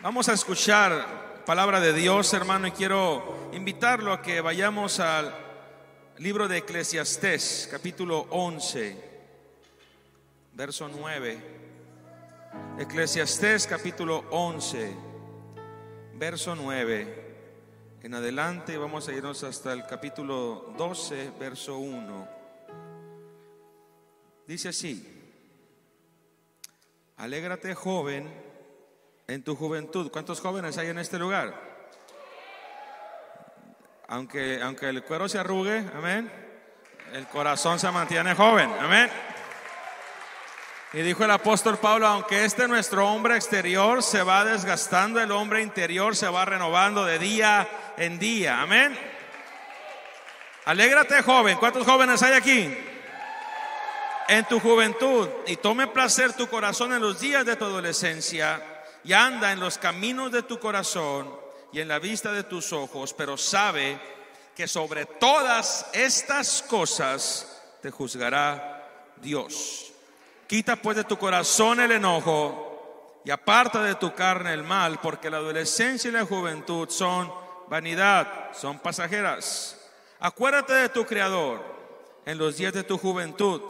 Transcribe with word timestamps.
Vamos 0.00 0.28
a 0.28 0.32
escuchar 0.32 1.42
palabra 1.44 1.80
de 1.80 1.92
Dios, 1.92 2.32
hermano, 2.32 2.68
y 2.68 2.70
quiero 2.70 3.50
invitarlo 3.52 4.12
a 4.12 4.22
que 4.22 4.40
vayamos 4.40 5.00
al 5.00 5.34
libro 6.18 6.46
de 6.46 6.58
Eclesiastés, 6.58 7.68
capítulo 7.68 8.28
11, 8.30 8.96
verso 10.52 10.88
9. 10.88 11.38
Eclesiastés, 12.78 13.66
capítulo 13.66 14.24
11, 14.30 14.94
verso 16.14 16.54
9. 16.54 17.26
En 18.04 18.14
adelante 18.14 18.78
vamos 18.78 19.08
a 19.08 19.12
irnos 19.12 19.42
hasta 19.42 19.72
el 19.72 19.84
capítulo 19.84 20.74
12, 20.78 21.32
verso 21.40 21.76
1. 21.76 22.28
Dice 24.46 24.68
así, 24.68 25.04
alégrate 27.16 27.74
joven 27.74 28.47
en 29.28 29.42
tu 29.42 29.54
juventud. 29.54 30.10
¿Cuántos 30.10 30.40
jóvenes 30.40 30.78
hay 30.78 30.88
en 30.88 30.98
este 30.98 31.18
lugar? 31.18 31.54
Aunque, 34.08 34.60
aunque 34.62 34.88
el 34.88 35.04
cuero 35.04 35.28
se 35.28 35.38
arrugue, 35.38 35.84
amén, 35.94 36.32
el 37.12 37.26
corazón 37.28 37.78
se 37.78 37.90
mantiene 37.90 38.34
joven, 38.34 38.74
amén. 38.80 39.10
Y 40.94 41.02
dijo 41.02 41.24
el 41.24 41.30
apóstol 41.30 41.76
Pablo, 41.76 42.06
aunque 42.06 42.46
este 42.46 42.66
nuestro 42.66 43.06
hombre 43.06 43.36
exterior 43.36 44.02
se 44.02 44.22
va 44.22 44.46
desgastando, 44.46 45.20
el 45.20 45.30
hombre 45.30 45.60
interior 45.60 46.16
se 46.16 46.28
va 46.28 46.46
renovando 46.46 47.04
de 47.04 47.18
día 47.18 47.68
en 47.98 48.18
día. 48.18 48.62
Amén. 48.62 48.98
Alégrate 50.64 51.20
joven. 51.22 51.58
¿Cuántos 51.58 51.84
jóvenes 51.84 52.22
hay 52.22 52.32
aquí? 52.32 52.78
En 54.28 54.46
tu 54.46 54.58
juventud 54.58 55.28
y 55.46 55.56
tome 55.56 55.86
placer 55.86 56.32
tu 56.32 56.46
corazón 56.48 56.94
en 56.94 57.02
los 57.02 57.20
días 57.20 57.44
de 57.44 57.56
tu 57.56 57.66
adolescencia 57.66 58.62
y 59.08 59.14
anda 59.14 59.52
en 59.52 59.60
los 59.60 59.78
caminos 59.78 60.30
de 60.30 60.42
tu 60.42 60.58
corazón 60.60 61.34
y 61.72 61.80
en 61.80 61.88
la 61.88 61.98
vista 61.98 62.30
de 62.30 62.42
tus 62.44 62.74
ojos, 62.74 63.14
pero 63.14 63.38
sabe 63.38 63.98
que 64.54 64.68
sobre 64.68 65.06
todas 65.06 65.86
estas 65.94 66.60
cosas 66.60 67.58
te 67.80 67.90
juzgará 67.90 69.14
Dios. 69.16 69.92
Quita 70.46 70.76
pues 70.76 70.98
de 70.98 71.04
tu 71.04 71.16
corazón 71.16 71.80
el 71.80 71.92
enojo 71.92 73.22
y 73.24 73.30
aparta 73.30 73.82
de 73.82 73.94
tu 73.94 74.14
carne 74.14 74.52
el 74.52 74.62
mal, 74.62 75.00
porque 75.00 75.30
la 75.30 75.38
adolescencia 75.38 76.08
y 76.08 76.12
la 76.12 76.26
juventud 76.26 76.90
son 76.90 77.32
vanidad, 77.68 78.52
son 78.52 78.78
pasajeras. 78.78 79.88
Acuérdate 80.20 80.74
de 80.74 80.90
tu 80.90 81.06
Creador 81.06 81.64
en 82.26 82.36
los 82.36 82.58
días 82.58 82.74
de 82.74 82.84
tu 82.84 82.98
juventud, 82.98 83.62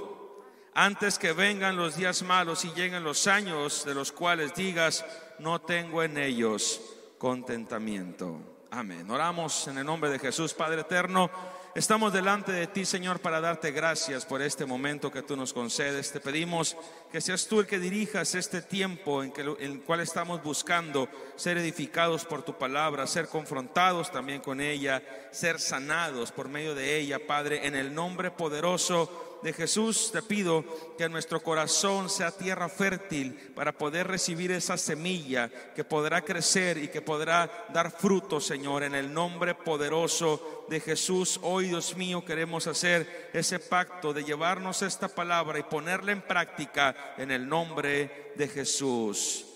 antes 0.74 1.16
que 1.16 1.32
vengan 1.32 1.76
los 1.76 1.94
días 1.94 2.24
malos 2.24 2.64
y 2.64 2.72
lleguen 2.72 3.04
los 3.04 3.28
años 3.28 3.84
de 3.84 3.94
los 3.94 4.10
cuales 4.10 4.52
digas, 4.52 5.04
no 5.38 5.60
tengo 5.60 6.02
en 6.02 6.18
ellos 6.18 6.80
contentamiento. 7.18 8.40
Amén. 8.70 9.10
Oramos 9.10 9.66
en 9.68 9.78
el 9.78 9.86
nombre 9.86 10.10
de 10.10 10.18
Jesús, 10.18 10.52
Padre 10.52 10.82
eterno. 10.82 11.30
Estamos 11.74 12.12
delante 12.12 12.50
de 12.50 12.66
ti, 12.66 12.84
Señor, 12.84 13.20
para 13.20 13.40
darte 13.40 13.70
gracias 13.70 14.26
por 14.26 14.42
este 14.42 14.66
momento 14.66 15.12
que 15.12 15.22
tú 15.22 15.36
nos 15.36 15.52
concedes. 15.52 16.12
Te 16.12 16.20
pedimos 16.20 16.76
que 17.12 17.20
seas 17.20 17.46
tú 17.46 17.60
el 17.60 17.66
que 17.66 17.78
dirijas 17.78 18.34
este 18.34 18.60
tiempo 18.60 19.22
en, 19.22 19.32
en 19.36 19.72
el 19.72 19.80
cual 19.82 20.00
estamos 20.00 20.42
buscando 20.42 21.08
ser 21.36 21.56
edificados 21.56 22.24
por 22.24 22.42
tu 22.42 22.58
palabra, 22.58 23.06
ser 23.06 23.28
confrontados 23.28 24.10
también 24.10 24.40
con 24.40 24.60
ella, 24.60 25.02
ser 25.30 25.60
sanados 25.60 26.32
por 26.32 26.48
medio 26.48 26.74
de 26.74 26.98
ella, 26.98 27.20
Padre, 27.26 27.66
en 27.66 27.74
el 27.74 27.94
nombre 27.94 28.30
poderoso 28.30 29.27
de 29.42 29.52
Jesús, 29.52 30.10
te 30.12 30.22
pido 30.22 30.64
que 30.96 31.08
nuestro 31.08 31.42
corazón 31.42 32.10
sea 32.10 32.30
tierra 32.30 32.68
fértil 32.68 33.32
para 33.54 33.72
poder 33.72 34.06
recibir 34.06 34.50
esa 34.52 34.76
semilla 34.76 35.48
que 35.74 35.84
podrá 35.84 36.22
crecer 36.22 36.78
y 36.78 36.88
que 36.88 37.02
podrá 37.02 37.66
dar 37.72 37.90
fruto, 37.90 38.40
Señor, 38.40 38.82
en 38.82 38.94
el 38.94 39.12
nombre 39.12 39.54
poderoso 39.54 40.66
de 40.68 40.80
Jesús. 40.80 41.38
Hoy, 41.42 41.68
Dios 41.68 41.96
mío, 41.96 42.24
queremos 42.24 42.66
hacer 42.66 43.30
ese 43.32 43.58
pacto 43.58 44.12
de 44.12 44.24
llevarnos 44.24 44.82
esta 44.82 45.08
palabra 45.08 45.58
y 45.58 45.62
ponerla 45.62 46.12
en 46.12 46.22
práctica 46.22 47.14
en 47.16 47.30
el 47.30 47.48
nombre 47.48 48.32
de 48.36 48.48
Jesús. 48.48 49.46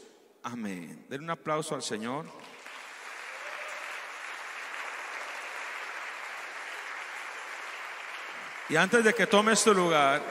Amén. 0.42 1.06
Den 1.09 1.22
un 1.22 1.31
aplauso 1.31 1.75
al 1.75 1.82
Señor. 1.82 2.26
Y 8.69 8.77
antes 8.77 9.05
de 9.05 9.12
que 9.12 9.27
tomes 9.27 9.62
tu 9.62 9.75
lugar, 9.75 10.23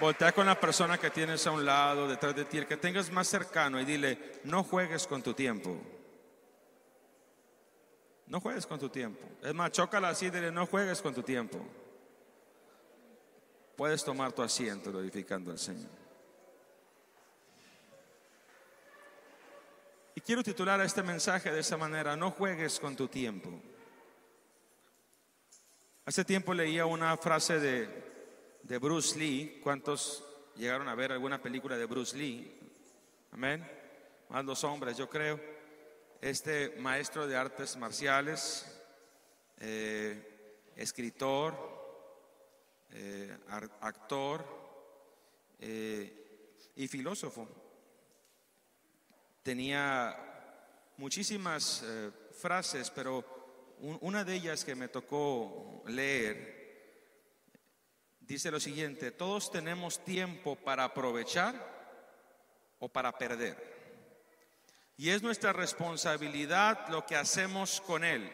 voltea 0.00 0.32
con 0.32 0.46
la 0.46 0.58
persona 0.58 0.98
que 0.98 1.10
tienes 1.10 1.46
a 1.46 1.50
un 1.50 1.64
lado, 1.64 2.08
detrás 2.08 2.34
de 2.34 2.44
ti, 2.44 2.58
el 2.58 2.66
que 2.66 2.76
tengas 2.76 3.10
más 3.10 3.28
cercano 3.28 3.80
y 3.80 3.84
dile, 3.84 4.40
no 4.44 4.64
juegues 4.64 5.06
con 5.06 5.22
tu 5.22 5.34
tiempo. 5.34 5.76
No 8.26 8.40
juegues 8.40 8.66
con 8.66 8.78
tu 8.78 8.88
tiempo. 8.88 9.26
Es 9.42 9.54
más, 9.54 9.70
chócala 9.70 10.08
así, 10.08 10.30
dile, 10.30 10.50
no 10.50 10.66
juegues 10.66 11.00
con 11.02 11.14
tu 11.14 11.22
tiempo. 11.22 11.64
Puedes 13.76 14.04
tomar 14.04 14.32
tu 14.32 14.42
asiento 14.42 14.90
glorificando 14.90 15.50
al 15.50 15.58
Señor. 15.58 15.90
Y 20.14 20.20
quiero 20.20 20.42
titular 20.42 20.80
este 20.80 21.02
mensaje 21.02 21.50
de 21.50 21.60
esa 21.60 21.76
manera, 21.76 22.16
no 22.16 22.30
juegues 22.30 22.78
con 22.78 22.94
tu 22.96 23.08
tiempo. 23.08 23.50
Hace 26.06 26.22
tiempo 26.22 26.52
leía 26.52 26.84
una 26.84 27.16
frase 27.16 27.58
de, 27.58 27.88
de 28.62 28.76
Bruce 28.76 29.18
Lee. 29.18 29.58
¿Cuántos 29.62 30.22
llegaron 30.54 30.86
a 30.86 30.94
ver 30.94 31.12
alguna 31.12 31.40
película 31.40 31.78
de 31.78 31.86
Bruce 31.86 32.14
Lee? 32.14 32.60
Amén. 33.30 33.66
Más 34.28 34.44
los 34.44 34.62
hombres, 34.64 34.98
yo 34.98 35.08
creo. 35.08 35.40
Este 36.20 36.76
maestro 36.78 37.26
de 37.26 37.38
artes 37.38 37.78
marciales, 37.78 38.66
eh, 39.60 40.72
escritor, 40.76 41.56
eh, 42.90 43.38
actor 43.80 44.44
eh, 45.58 46.58
y 46.76 46.86
filósofo. 46.86 47.48
Tenía 49.42 50.92
muchísimas 50.98 51.82
frases, 52.38 52.90
pero 52.90 53.43
una 53.80 54.24
de 54.24 54.34
ellas 54.34 54.64
que 54.64 54.74
me 54.74 54.88
tocó 54.88 55.82
leer 55.86 56.64
dice 58.26 58.50
lo 58.50 58.60
siguiente, 58.60 59.10
todos 59.10 59.50
tenemos 59.50 60.02
tiempo 60.04 60.56
para 60.56 60.84
aprovechar 60.84 61.54
o 62.78 62.88
para 62.88 63.16
perder. 63.16 63.74
Y 64.96 65.10
es 65.10 65.22
nuestra 65.22 65.52
responsabilidad 65.52 66.88
lo 66.88 67.04
que 67.04 67.16
hacemos 67.16 67.80
con 67.80 68.04
él. 68.04 68.30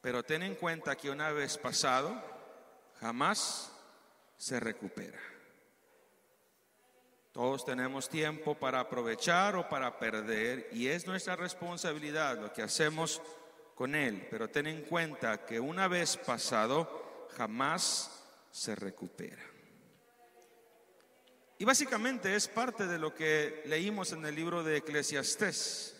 Pero 0.00 0.24
ten 0.24 0.42
en 0.42 0.54
cuenta 0.54 0.96
que 0.96 1.10
una 1.10 1.32
vez 1.32 1.58
pasado, 1.58 2.22
jamás 3.00 3.72
se 4.36 4.60
recupera. 4.60 5.20
Todos 7.32 7.64
tenemos 7.64 8.08
tiempo 8.08 8.56
para 8.56 8.80
aprovechar 8.80 9.54
o 9.56 9.68
para 9.68 9.98
perder 9.98 10.68
y 10.72 10.88
es 10.88 11.06
nuestra 11.06 11.36
responsabilidad 11.36 12.38
lo 12.40 12.52
que 12.52 12.62
hacemos 12.62 13.22
con 13.78 13.94
Él, 13.94 14.26
pero 14.28 14.50
ten 14.50 14.66
en 14.66 14.82
cuenta 14.82 15.46
que 15.46 15.60
una 15.60 15.86
vez 15.86 16.16
pasado 16.16 17.28
jamás 17.36 18.10
se 18.50 18.74
recupera. 18.74 19.40
Y 21.58 21.64
básicamente 21.64 22.34
es 22.34 22.48
parte 22.48 22.88
de 22.88 22.98
lo 22.98 23.14
que 23.14 23.62
leímos 23.66 24.10
en 24.10 24.26
el 24.26 24.34
libro 24.34 24.64
de 24.64 24.78
Eclesiastés. 24.78 25.94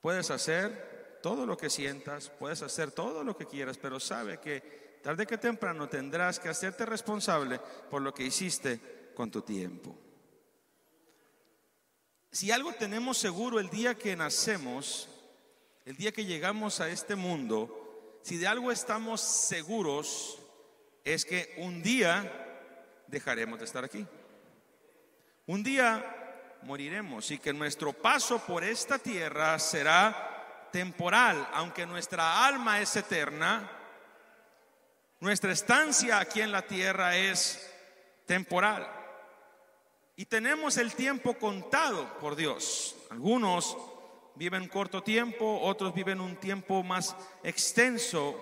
Puedes 0.00 0.30
hacer 0.30 1.18
todo 1.24 1.44
lo 1.44 1.56
que 1.56 1.70
sientas, 1.70 2.30
puedes 2.30 2.62
hacer 2.62 2.92
todo 2.92 3.24
lo 3.24 3.36
que 3.36 3.46
quieras, 3.46 3.76
pero 3.76 3.98
sabe 3.98 4.38
que 4.38 5.00
tarde 5.02 5.26
que 5.26 5.38
temprano 5.38 5.88
tendrás 5.88 6.38
que 6.38 6.50
hacerte 6.50 6.86
responsable 6.86 7.60
por 7.90 8.00
lo 8.00 8.14
que 8.14 8.22
hiciste 8.22 9.10
con 9.16 9.28
tu 9.28 9.42
tiempo. 9.42 9.98
Si 12.30 12.52
algo 12.52 12.72
tenemos 12.74 13.18
seguro 13.18 13.58
el 13.58 13.70
día 13.70 13.96
que 13.96 14.14
nacemos, 14.14 15.08
el 15.84 15.96
día 15.96 16.12
que 16.12 16.24
llegamos 16.24 16.80
a 16.80 16.88
este 16.88 17.16
mundo, 17.16 18.20
si 18.22 18.36
de 18.36 18.46
algo 18.46 18.70
estamos 18.70 19.20
seguros, 19.20 20.38
es 21.04 21.24
que 21.24 21.54
un 21.58 21.82
día 21.82 22.30
dejaremos 23.06 23.58
de 23.58 23.64
estar 23.64 23.84
aquí. 23.84 24.06
Un 25.46 25.62
día 25.62 26.58
moriremos 26.62 27.30
y 27.30 27.38
que 27.38 27.52
nuestro 27.52 27.92
paso 27.92 28.38
por 28.46 28.62
esta 28.62 28.98
tierra 28.98 29.58
será 29.58 30.68
temporal, 30.70 31.48
aunque 31.52 31.86
nuestra 31.86 32.46
alma 32.46 32.80
es 32.80 32.94
eterna, 32.96 33.70
nuestra 35.20 35.52
estancia 35.52 36.18
aquí 36.18 36.40
en 36.40 36.52
la 36.52 36.62
tierra 36.62 37.16
es 37.16 37.70
temporal. 38.26 38.88
Y 40.16 40.26
tenemos 40.26 40.76
el 40.76 40.94
tiempo 40.94 41.34
contado 41.34 42.18
por 42.18 42.36
Dios. 42.36 42.94
Algunos 43.10 43.76
viven 44.40 44.68
corto 44.68 45.02
tiempo, 45.02 45.60
otros 45.60 45.92
viven 45.92 46.18
un 46.18 46.34
tiempo 46.36 46.82
más 46.82 47.14
extenso, 47.42 48.34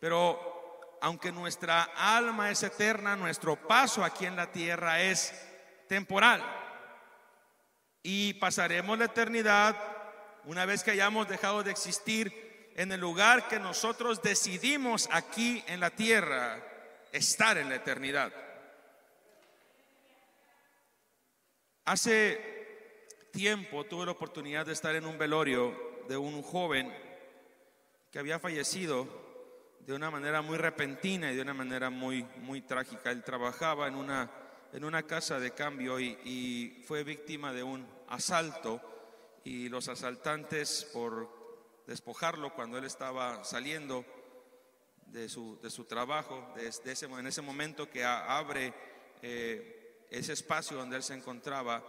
pero 0.00 0.96
aunque 1.02 1.30
nuestra 1.30 1.82
alma 1.82 2.50
es 2.50 2.62
eterna, 2.62 3.14
nuestro 3.14 3.56
paso 3.56 4.02
aquí 4.02 4.24
en 4.24 4.36
la 4.36 4.50
tierra 4.50 5.02
es 5.02 5.34
temporal. 5.86 6.42
Y 8.02 8.32
pasaremos 8.34 8.98
la 8.98 9.04
eternidad 9.04 9.76
una 10.46 10.64
vez 10.64 10.82
que 10.82 10.92
hayamos 10.92 11.28
dejado 11.28 11.62
de 11.62 11.72
existir 11.72 12.72
en 12.74 12.90
el 12.90 13.00
lugar 13.00 13.48
que 13.48 13.60
nosotros 13.60 14.22
decidimos 14.22 15.10
aquí 15.12 15.62
en 15.66 15.80
la 15.80 15.90
tierra 15.90 16.58
estar 17.12 17.58
en 17.58 17.68
la 17.68 17.74
eternidad. 17.74 18.32
Hace 21.84 22.51
tiempo 23.32 23.84
tuve 23.84 24.06
la 24.06 24.12
oportunidad 24.12 24.66
de 24.66 24.74
estar 24.74 24.94
en 24.94 25.06
un 25.06 25.18
velorio 25.18 26.04
de 26.06 26.16
un 26.16 26.42
joven 26.42 26.92
que 28.10 28.18
había 28.18 28.38
fallecido 28.38 29.08
de 29.80 29.94
una 29.94 30.10
manera 30.10 30.42
muy 30.42 30.58
repentina 30.58 31.32
y 31.32 31.36
de 31.36 31.42
una 31.42 31.54
manera 31.54 31.90
muy, 31.90 32.22
muy 32.42 32.60
trágica. 32.60 33.10
Él 33.10 33.24
trabajaba 33.24 33.88
en 33.88 33.96
una, 33.96 34.30
en 34.72 34.84
una 34.84 35.02
casa 35.04 35.40
de 35.40 35.52
cambio 35.52 35.98
y, 35.98 36.84
fue 36.86 37.02
víctima 37.04 37.52
de 37.52 37.62
un 37.62 37.88
asalto 38.08 38.80
y 39.44 39.68
los 39.68 39.88
asaltantes 39.88 40.88
por 40.92 41.82
despojarlo 41.86 42.54
cuando 42.54 42.78
él 42.78 42.84
estaba 42.84 43.42
saliendo 43.44 44.04
de 45.06 45.28
su, 45.28 45.58
de 45.60 45.70
su 45.70 45.84
trabajo, 45.84 46.52
de, 46.54 46.68
ese, 46.68 47.06
en 47.06 47.26
ese 47.26 47.42
momento 47.42 47.88
que 47.88 48.04
abre 48.04 48.72
eh, 49.22 50.06
ese 50.10 50.34
espacio 50.34 50.76
donde 50.76 50.96
él 50.96 51.02
se 51.02 51.14
encontraba, 51.14 51.82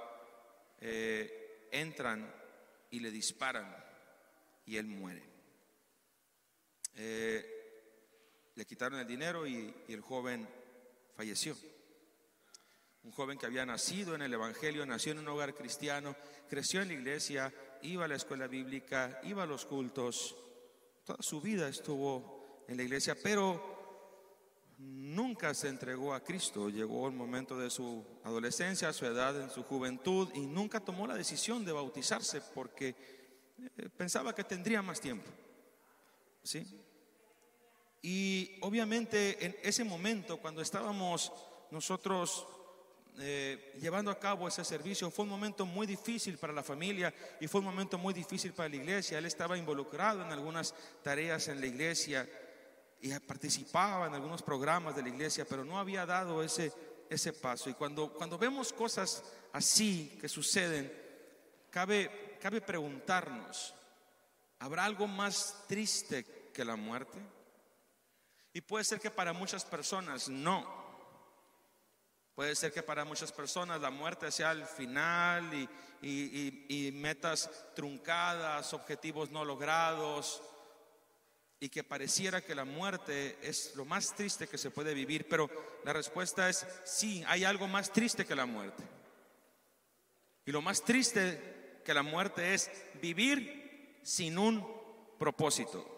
eh, 0.86 1.70
entran 1.72 2.30
y 2.92 3.00
le 3.00 3.10
disparan 3.10 3.74
y 4.66 4.76
él 4.76 4.86
muere. 4.86 5.24
Eh, 6.96 8.52
le 8.56 8.66
quitaron 8.66 9.00
el 9.00 9.08
dinero 9.08 9.48
y, 9.48 9.74
el 9.88 10.02
joven 10.02 10.48
falleció. 11.16 11.56
Un 13.04 13.12
joven 13.12 13.38
que 13.38 13.46
había 13.46 13.66
nacido 13.66 14.14
en 14.14 14.24
el 14.24 14.34
Evangelio, 14.34 14.86
nació 14.86 15.14
en 15.14 15.20
un 15.20 15.30
hogar 15.30 15.56
cristiano, 15.56 16.18
creció 16.50 16.82
en 16.82 16.90
la 16.90 16.94
iglesia, 16.96 17.54
iba 17.82 18.04
a 18.04 18.10
la 18.10 18.16
escuela 18.16 18.48
bíblica, 18.48 19.22
iba 19.24 19.44
a 19.44 19.48
los 19.48 19.66
cultos, 19.66 20.36
toda 21.06 21.20
su 21.22 21.40
vida 21.42 21.70
estuvo 21.70 22.66
en 22.68 22.76
la 22.76 22.84
iglesia, 22.84 23.16
pero 23.22 23.73
nunca 24.78 25.54
se 25.54 25.70
entregó 25.70 26.14
a 26.14 26.24
Cristo. 26.24 26.70
Llegó 26.70 27.08
el 27.08 27.14
momento 27.14 27.58
de 27.58 27.70
su 27.70 28.06
adolescencia, 28.24 28.94
su 28.94 29.06
edad, 29.06 29.40
en 29.42 29.50
su 29.50 29.64
juventud, 29.64 30.30
y 30.34 30.42
nunca 30.42 30.80
tomó 30.80 31.08
la 31.08 31.16
decisión 31.16 31.66
de 31.66 31.72
bautizarse 31.72 32.42
porque 32.54 32.96
eh, 33.78 33.90
pensaba 33.96 34.34
que 34.34 34.44
tendría 34.44 34.82
más 34.82 35.00
tiempo. 35.00 35.30
¿Sí? 36.44 36.66
Y 38.02 38.58
obviamente 38.62 39.46
en 39.46 39.56
ese 39.64 39.84
momento, 39.84 40.38
cuando 40.38 40.62
estábamos 40.62 41.32
nosotros 41.72 42.46
eh, 43.20 43.74
llevando 43.80 44.12
a 44.12 44.20
cabo 44.20 44.48
ese 44.48 44.66
servicio, 44.66 45.10
fue 45.10 45.24
un 45.24 45.30
momento 45.30 45.66
muy 45.66 45.88
difícil 45.88 46.38
para 46.38 46.52
la 46.52 46.64
familia 46.64 47.14
y 47.40 47.48
fue 47.48 47.60
un 47.60 47.66
momento 47.66 47.98
muy 47.98 48.14
difícil 48.14 48.52
para 48.54 48.68
la 48.68 48.76
iglesia. 48.76 49.18
Él 49.18 49.26
estaba 49.26 49.58
involucrado 49.58 50.22
en 50.22 50.32
algunas 50.32 50.76
tareas 51.02 51.48
en 51.48 51.62
la 51.62 51.68
iglesia 51.68 52.28
y 53.04 53.14
participaba 53.20 54.08
en 54.08 54.14
algunos 54.14 54.42
programas 54.42 54.96
de 54.96 55.02
la 55.04 55.10
iglesia, 55.10 55.46
pero 55.46 55.66
no 55.66 55.78
había 55.78 56.06
dado 56.06 56.42
ese, 56.42 56.72
ese 57.10 57.34
paso. 57.34 57.70
Y 57.70 57.74
cuando, 57.74 58.14
cuando 58.14 58.38
vemos 58.38 58.72
cosas 58.72 59.26
así 59.52 60.18
que 60.22 60.30
suceden, 60.30 60.90
cabe, 61.70 62.38
cabe 62.42 62.62
preguntarnos, 62.62 63.74
¿habrá 64.60 64.86
algo 64.86 65.06
más 65.06 65.66
triste 65.68 66.50
que 66.54 66.64
la 66.64 66.78
muerte? 66.78 67.20
Y 68.54 68.62
puede 68.62 68.86
ser 68.86 69.02
que 69.02 69.12
para 69.12 69.34
muchas 69.34 69.66
personas 69.66 70.30
no. 70.30 70.82
Puede 72.36 72.56
ser 72.56 72.72
que 72.72 72.84
para 72.84 73.04
muchas 73.04 73.34
personas 73.34 73.82
la 73.82 73.92
muerte 73.92 74.32
sea 74.32 74.54
el 74.54 74.66
final 74.66 75.52
y, 76.02 76.90
metas 76.94 77.50
truncadas, 77.76 78.74
objetivos 78.74 79.30
no 79.30 79.44
logrados, 79.44 80.42
y 81.60 81.70
que 81.70 81.84
pareciera 81.84 82.42
que 82.42 82.56
la 82.56 82.66
muerte 82.66 83.38
es 83.42 83.76
lo 83.76 83.86
más 83.86 84.16
triste 84.16 84.48
que 84.48 84.58
se 84.58 84.72
puede 84.72 84.94
vivir, 84.94 85.28
pero 85.30 85.50
la 85.86 85.94
respuesta 85.94 86.50
es 86.50 86.66
sí, 86.84 87.24
hay 87.28 87.46
algo 87.46 87.68
más 87.68 87.92
triste 87.92 88.26
que 88.26 88.36
la 88.36 88.46
muerte. 88.46 88.84
Y 90.46 90.52
lo 90.52 90.62
más 90.62 90.84
triste 90.84 91.80
que 91.86 91.94
la 91.94 92.04
muerte 92.04 92.54
es 92.54 92.70
vivir 93.02 94.00
sin 94.04 94.38
un 94.38 94.66
propósito. 95.18 95.90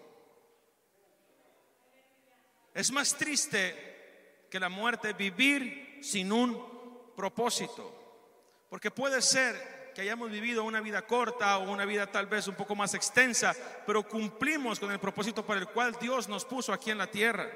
Es 2.74 2.92
más 2.92 3.16
triste 3.18 4.46
que 4.50 4.60
la 4.60 4.70
muerte 4.70 5.14
vivir 5.14 6.00
sin 6.02 6.32
un 6.32 7.14
propósito. 7.16 7.92
Porque 8.70 8.92
puede 8.92 9.22
ser 9.22 9.75
que 9.96 10.02
hayamos 10.02 10.30
vivido 10.30 10.66
una 10.66 10.82
vida 10.82 11.04
corta 11.04 11.58
o 11.58 11.72
una 11.72 11.86
vida 11.86 12.06
tal 12.12 12.26
vez 12.26 12.50
un 12.50 12.56
poco 12.56 12.76
más 12.76 12.94
extensa, 12.94 13.56
pero 13.86 14.04
cumplimos 14.04 14.78
con 14.78 14.92
el 14.92 15.00
propósito 15.00 15.46
para 15.46 15.62
el 15.62 15.68
cual 15.68 15.96
Dios 16.02 16.28
nos 16.28 16.44
puso 16.44 16.74
aquí 16.74 16.92
en 16.92 16.98
la 16.98 17.08
tierra. 17.08 17.50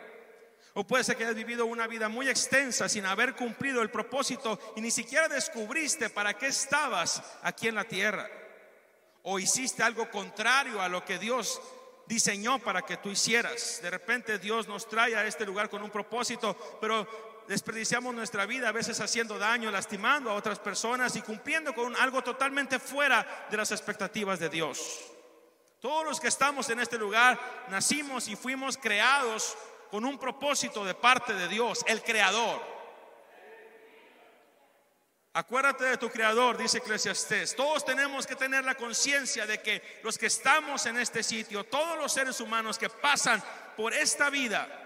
O 0.73 0.87
puede 0.87 1.03
ser 1.03 1.17
que 1.17 1.25
hayas 1.25 1.35
vivido 1.35 1.65
una 1.65 1.85
vida 1.85 2.07
muy 2.07 2.29
extensa 2.29 2.87
sin 2.87 3.05
haber 3.05 3.35
cumplido 3.35 3.81
el 3.81 3.91
propósito 3.91 4.57
y 4.77 4.81
ni 4.81 4.89
siquiera 4.89 5.27
descubriste 5.27 6.09
para 6.09 6.33
qué 6.33 6.47
estabas 6.47 7.21
aquí 7.41 7.67
en 7.67 7.75
la 7.75 7.83
tierra. 7.83 8.29
O 9.23 9.37
hiciste 9.37 9.83
algo 9.83 10.09
contrario 10.09 10.81
a 10.81 10.87
lo 10.87 11.03
que 11.03 11.19
Dios 11.19 11.61
diseñó 12.07 12.59
para 12.59 12.83
que 12.83 12.95
tú 12.95 13.09
hicieras. 13.09 13.81
De 13.81 13.89
repente 13.89 14.39
Dios 14.39 14.65
nos 14.65 14.87
trae 14.87 15.13
a 15.13 15.25
este 15.25 15.45
lugar 15.45 15.69
con 15.69 15.83
un 15.83 15.89
propósito, 15.89 16.55
pero 16.79 17.05
desperdiciamos 17.49 18.13
nuestra 18.13 18.45
vida 18.45 18.69
a 18.69 18.71
veces 18.71 18.99
haciendo 18.99 19.39
daño, 19.39 19.71
lastimando 19.71 20.29
a 20.29 20.35
otras 20.35 20.59
personas 20.59 21.15
y 21.15 21.23
cumpliendo 21.23 21.73
con 21.73 21.95
algo 21.95 22.21
totalmente 22.21 22.77
fuera 22.77 23.47
de 23.49 23.57
las 23.57 23.71
expectativas 23.71 24.39
de 24.39 24.49
Dios. 24.49 24.99
Todos 25.81 26.05
los 26.05 26.19
que 26.19 26.27
estamos 26.27 26.69
en 26.69 26.79
este 26.79 26.99
lugar 26.99 27.39
nacimos 27.69 28.27
y 28.27 28.35
fuimos 28.35 28.77
creados 28.77 29.57
con 29.89 30.05
un 30.05 30.19
propósito 30.19 30.85
de 30.85 30.93
parte 30.93 31.33
de 31.33 31.47
Dios, 31.47 31.83
el 31.87 32.03
creador. 32.03 32.61
Acuérdate 35.33 35.85
de 35.85 35.97
tu 35.97 36.11
creador, 36.11 36.55
dice 36.55 36.77
Eclesiastés. 36.77 37.55
Todos 37.55 37.83
tenemos 37.83 38.27
que 38.27 38.35
tener 38.35 38.63
la 38.63 38.75
conciencia 38.75 39.47
de 39.47 39.59
que 39.59 40.01
los 40.03 40.19
que 40.19 40.27
estamos 40.27 40.85
en 40.85 40.99
este 40.99 41.23
sitio, 41.23 41.63
todos 41.63 41.97
los 41.97 42.13
seres 42.13 42.39
humanos 42.41 42.77
que 42.77 42.89
pasan 42.89 43.41
por 43.75 43.91
esta 43.91 44.29
vida, 44.29 44.78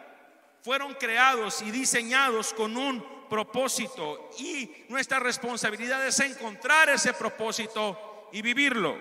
fueron 0.63 0.93
creados 0.93 1.61
y 1.61 1.71
diseñados 1.71 2.53
con 2.53 2.77
un 2.77 3.27
propósito. 3.29 4.29
Y 4.39 4.85
nuestra 4.87 5.19
responsabilidad 5.19 6.05
es 6.07 6.19
encontrar 6.21 6.89
ese 6.89 7.13
propósito 7.13 8.29
y 8.31 8.41
vivirlo. 8.41 8.97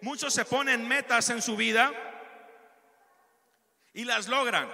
Muchos 0.00 0.32
se 0.32 0.46
ponen 0.46 0.88
metas 0.88 1.28
en 1.28 1.42
su 1.42 1.56
vida 1.56 1.92
y 3.92 4.04
las 4.04 4.28
logran. 4.28 4.68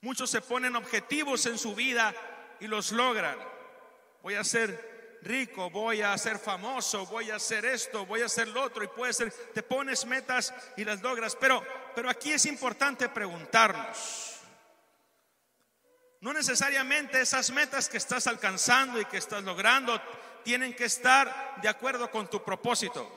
Muchos 0.00 0.30
se 0.30 0.40
ponen 0.40 0.74
objetivos 0.74 1.44
en 1.44 1.58
su 1.58 1.74
vida 1.74 2.14
y 2.58 2.66
los 2.66 2.90
logran. 2.92 3.38
Voy 4.22 4.34
a 4.34 4.44
ser 4.44 5.18
rico, 5.22 5.68
voy 5.68 6.00
a 6.00 6.16
ser 6.16 6.38
famoso, 6.38 7.04
voy 7.06 7.30
a 7.30 7.36
hacer 7.36 7.66
esto, 7.66 8.06
voy 8.06 8.22
a 8.22 8.26
hacer 8.26 8.48
lo 8.48 8.62
otro 8.62 8.82
y 8.82 8.88
puede 8.88 9.12
ser, 9.12 9.30
te 9.52 9.62
pones 9.62 10.06
metas 10.06 10.54
y 10.76 10.84
las 10.84 11.02
logras. 11.02 11.36
Pero, 11.36 11.62
pero 11.96 12.10
aquí 12.10 12.30
es 12.30 12.44
importante 12.44 13.08
preguntarnos. 13.08 14.36
No 16.20 16.34
necesariamente 16.34 17.22
esas 17.22 17.50
metas 17.50 17.88
que 17.88 17.96
estás 17.96 18.26
alcanzando 18.26 19.00
y 19.00 19.06
que 19.06 19.16
estás 19.16 19.42
logrando 19.42 19.98
tienen 20.44 20.74
que 20.74 20.84
estar 20.84 21.58
de 21.62 21.70
acuerdo 21.70 22.10
con 22.10 22.28
tu 22.28 22.44
propósito. 22.44 23.10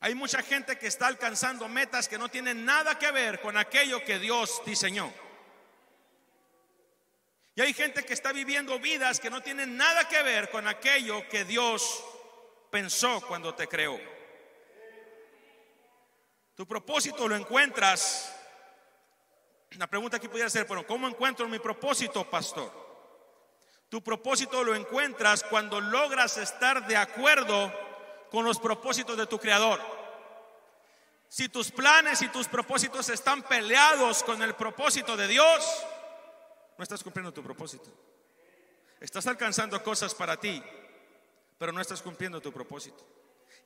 Hay 0.00 0.16
mucha 0.16 0.42
gente 0.42 0.76
que 0.76 0.88
está 0.88 1.06
alcanzando 1.06 1.68
metas 1.68 2.08
que 2.08 2.18
no 2.18 2.28
tienen 2.28 2.64
nada 2.64 2.98
que 2.98 3.12
ver 3.12 3.40
con 3.40 3.56
aquello 3.56 4.02
que 4.02 4.18
Dios 4.18 4.60
diseñó. 4.66 5.14
Y 7.54 7.60
hay 7.60 7.72
gente 7.72 8.02
que 8.02 8.14
está 8.14 8.32
viviendo 8.32 8.80
vidas 8.80 9.20
que 9.20 9.30
no 9.30 9.40
tienen 9.40 9.76
nada 9.76 10.08
que 10.08 10.20
ver 10.24 10.50
con 10.50 10.66
aquello 10.66 11.28
que 11.28 11.44
Dios 11.44 12.02
pensó 12.72 13.20
cuando 13.20 13.54
te 13.54 13.68
creó. 13.68 14.00
Tu 16.62 16.68
propósito 16.68 17.26
lo 17.26 17.34
encuentras. 17.34 18.32
La 19.72 19.88
pregunta 19.88 20.18
aquí 20.18 20.28
podría 20.28 20.48
ser, 20.48 20.64
bueno, 20.64 20.86
¿cómo 20.86 21.08
encuentro 21.08 21.48
mi 21.48 21.58
propósito, 21.58 22.30
pastor? 22.30 22.70
Tu 23.88 24.00
propósito 24.00 24.62
lo 24.62 24.72
encuentras 24.72 25.42
cuando 25.42 25.80
logras 25.80 26.36
estar 26.36 26.86
de 26.86 26.96
acuerdo 26.96 27.72
con 28.30 28.44
los 28.44 28.60
propósitos 28.60 29.16
de 29.16 29.26
tu 29.26 29.40
creador. 29.40 29.80
Si 31.26 31.48
tus 31.48 31.72
planes 31.72 32.22
y 32.22 32.28
tus 32.28 32.46
propósitos 32.46 33.08
están 33.08 33.42
peleados 33.42 34.22
con 34.22 34.40
el 34.40 34.54
propósito 34.54 35.16
de 35.16 35.26
Dios, 35.26 35.84
no 36.78 36.84
estás 36.84 37.02
cumpliendo 37.02 37.32
tu 37.32 37.42
propósito. 37.42 37.90
Estás 39.00 39.26
alcanzando 39.26 39.82
cosas 39.82 40.14
para 40.14 40.36
ti, 40.36 40.62
pero 41.58 41.72
no 41.72 41.80
estás 41.80 42.00
cumpliendo 42.02 42.40
tu 42.40 42.52
propósito. 42.52 43.04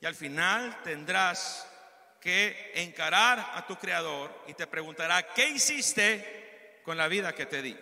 Y 0.01 0.07
al 0.07 0.15
final 0.15 0.81
tendrás 0.81 1.76
que 2.19 2.71
encarar 2.75 3.51
a 3.53 3.65
tu 3.67 3.75
creador 3.77 4.43
y 4.47 4.53
te 4.53 4.67
preguntará, 4.67 5.33
¿qué 5.33 5.49
hiciste 5.49 6.81
con 6.83 6.97
la 6.97 7.07
vida 7.07 7.33
que 7.33 7.45
te 7.45 7.61
di? 7.61 7.77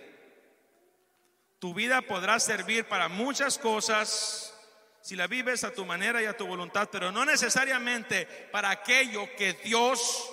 Tu 1.60 1.74
vida 1.74 2.02
podrá 2.02 2.40
servir 2.40 2.86
para 2.86 3.08
muchas 3.08 3.58
cosas 3.58 4.54
si 5.02 5.16
la 5.16 5.28
vives 5.28 5.64
a 5.64 5.72
tu 5.72 5.86
manera 5.86 6.22
y 6.22 6.26
a 6.26 6.36
tu 6.36 6.48
voluntad, 6.48 6.90
pero 6.92 7.12
no 7.12 7.26
necesariamente 7.26 8.26
para 8.52 8.72
aquello 8.72 9.30
que 9.36 9.54
Dios 9.54 10.32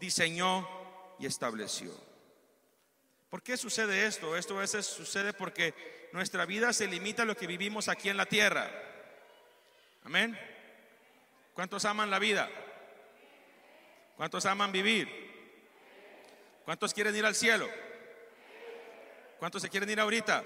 diseñó 0.00 0.68
y 1.18 1.26
estableció. 1.26 1.92
¿Por 3.28 3.42
qué 3.42 3.56
sucede 3.56 4.06
esto? 4.06 4.36
Esto 4.36 4.56
a 4.56 4.60
veces 4.60 4.86
sucede 4.86 5.32
porque 5.32 6.08
nuestra 6.12 6.46
vida 6.46 6.72
se 6.72 6.86
limita 6.86 7.22
a 7.22 7.26
lo 7.26 7.36
que 7.36 7.46
vivimos 7.46 7.88
aquí 7.88 8.08
en 8.08 8.16
la 8.16 8.26
tierra. 8.26 8.70
Amén. 10.04 10.38
¿Cuántos 11.52 11.84
aman 11.84 12.10
la 12.10 12.18
vida? 12.18 12.48
¿Cuántos 14.16 14.46
aman 14.46 14.70
vivir? 14.72 15.08
¿Cuántos 16.64 16.94
quieren 16.94 17.14
ir 17.14 17.24
al 17.26 17.34
cielo? 17.34 17.68
¿Cuántos 19.38 19.62
se 19.62 19.68
quieren 19.68 19.90
ir 19.90 20.00
ahorita? 20.00 20.42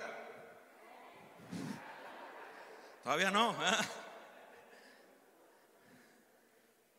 Todavía 3.04 3.30
no. 3.30 3.52
¿eh? 3.52 3.76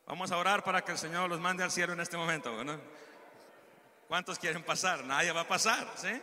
Vamos 0.05 0.31
a 0.31 0.38
orar 0.38 0.63
para 0.63 0.83
que 0.83 0.91
el 0.91 0.97
Señor 0.97 1.29
los 1.29 1.39
mande 1.39 1.63
al 1.63 1.71
cielo 1.71 1.93
en 1.93 1.99
este 1.99 2.17
momento. 2.17 2.55
¿Cuántos 4.07 4.39
quieren 4.39 4.63
pasar? 4.63 5.03
Nadie 5.03 5.31
va 5.31 5.41
a 5.41 5.47
pasar. 5.47 5.88
¿sí? 5.95 6.19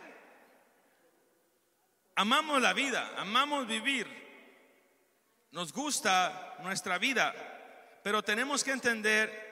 Amamos 2.15 2.61
la 2.61 2.73
vida, 2.73 3.13
amamos 3.17 3.67
vivir. 3.67 4.07
Nos 5.51 5.71
gusta 5.71 6.57
nuestra 6.63 6.97
vida, 6.97 7.33
pero 8.03 8.23
tenemos 8.23 8.63
que 8.63 8.71
entender 8.71 9.46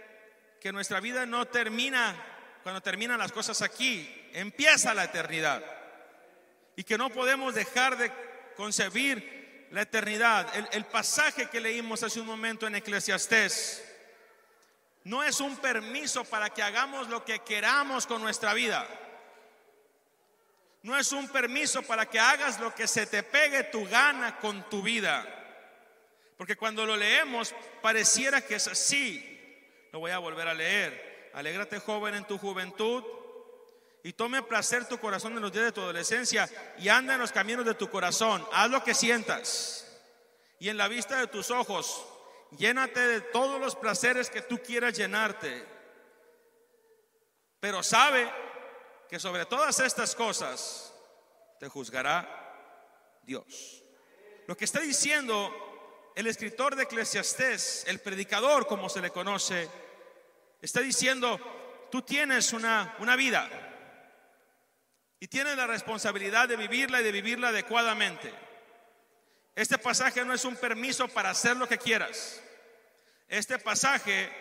que 0.65 0.71
nuestra 0.71 0.99
vida 0.99 1.27
no 1.27 1.45
termina 1.45 2.15
cuando 2.63 2.81
terminan 2.81 3.19
las 3.19 3.31
cosas 3.31 3.61
aquí, 3.61 4.27
empieza 4.33 4.95
la 4.95 5.03
eternidad. 5.03 5.63
Y 6.75 6.83
que 6.83 6.97
no 6.97 7.11
podemos 7.11 7.53
dejar 7.53 7.95
de 7.99 8.11
concebir 8.57 9.67
la 9.69 9.83
eternidad. 9.83 10.51
El, 10.71 10.85
pasaje 10.85 11.51
que 11.51 11.61
leímos 11.61 12.01
hace 12.01 12.19
un 12.19 12.25
momento 12.25 12.65
en 12.65 12.73
Eclesiastés 12.73 13.85
no 15.03 15.21
es 15.21 15.39
un 15.39 15.55
permiso 15.57 16.25
para 16.25 16.49
que 16.49 16.63
hagamos 16.63 17.09
lo 17.09 17.23
que 17.23 17.37
queramos 17.41 18.07
con 18.07 18.23
nuestra 18.23 18.55
vida. 18.55 18.87
No 20.81 20.97
es 20.97 21.11
un 21.11 21.29
permiso 21.29 21.83
para 21.83 22.07
que 22.07 22.19
hagas 22.19 22.59
lo 22.59 22.73
que 22.73 22.87
se 22.87 23.05
te 23.05 23.21
pegue 23.21 23.65
tu 23.65 23.87
gana 23.87 24.39
con 24.39 24.67
tu 24.67 24.81
vida. 24.81 25.27
Porque 26.39 26.55
cuando 26.55 26.87
lo 26.87 26.97
leemos 26.97 27.53
pareciera 27.83 28.41
que 28.41 28.55
es 28.55 28.67
así. 28.67 29.33
Lo 29.95 30.01
voy 30.01 30.11
a 30.11 30.19
volver 30.19 30.45
a 30.45 30.53
leer. 30.53 31.31
Alégrate 31.35 31.79
joven 31.79 32.15
en 32.15 32.27
tu 32.27 32.37
juventud 32.37 33.01
y 34.03 34.11
tome 34.11 34.43
placer 34.43 34.85
tu 34.89 34.99
corazón 34.99 35.31
en 35.37 35.41
los 35.41 35.53
días 35.53 35.63
de 35.63 35.71
tu 35.71 35.79
adolescencia 35.79 36.49
y 36.77 36.89
anda 36.89 37.13
en 37.13 37.21
los 37.21 37.31
caminos 37.31 37.65
de 37.65 37.75
tu 37.75 37.89
corazón. 37.89 38.45
Haz 38.51 38.69
lo 38.69 38.83
que 38.83 38.93
sientas. 38.93 39.87
Y 40.59 40.67
en 40.67 40.75
la 40.75 40.89
vista 40.89 41.17
de 41.17 41.27
tus 41.27 41.49
ojos, 41.49 42.05
llénate 42.57 42.99
de 42.99 43.21
todos 43.21 43.57
los 43.57 43.77
placeres 43.77 44.29
que 44.29 44.41
tú 44.41 44.57
quieras 44.61 44.97
llenarte. 44.97 45.65
Pero 47.61 47.81
sabe 47.81 48.29
que 49.07 49.17
sobre 49.17 49.45
todas 49.45 49.79
estas 49.79 50.13
cosas 50.13 50.93
te 51.57 51.69
juzgará 51.69 53.21
Dios. 53.23 53.81
Lo 54.45 54.57
que 54.57 54.65
está 54.65 54.81
diciendo 54.81 55.53
el 56.15 56.27
escritor 56.27 56.75
de 56.75 56.83
Eclesiastés, 56.83 57.83
el 57.87 57.99
predicador 57.99 58.67
como 58.67 58.87
se 58.89 59.01
le 59.01 59.11
conoce, 59.11 59.69
está 60.65 60.81
diciendo, 60.81 61.39
tú 61.91 62.01
tienes 62.01 62.51
una, 62.51 62.95
una 62.97 63.15
vida 63.15 63.47
y 65.19 65.27
tienes 65.27 65.55
la 65.55 65.67
responsabilidad 65.67 66.49
de 66.49 66.57
vivirla 66.57 67.01
y 67.01 67.03
de 67.03 67.11
vivirla 67.11 67.49
adecuadamente. 67.49 68.33
Este 69.53 69.77
pasaje 69.77 70.25
no 70.25 70.33
es 70.33 70.43
un 70.43 70.55
permiso 70.55 71.07
para 71.07 71.29
hacer 71.29 71.55
lo 71.55 71.67
que 71.67 71.77
quieras. 71.77 72.41
Este 73.27 73.59
pasaje 73.59 74.31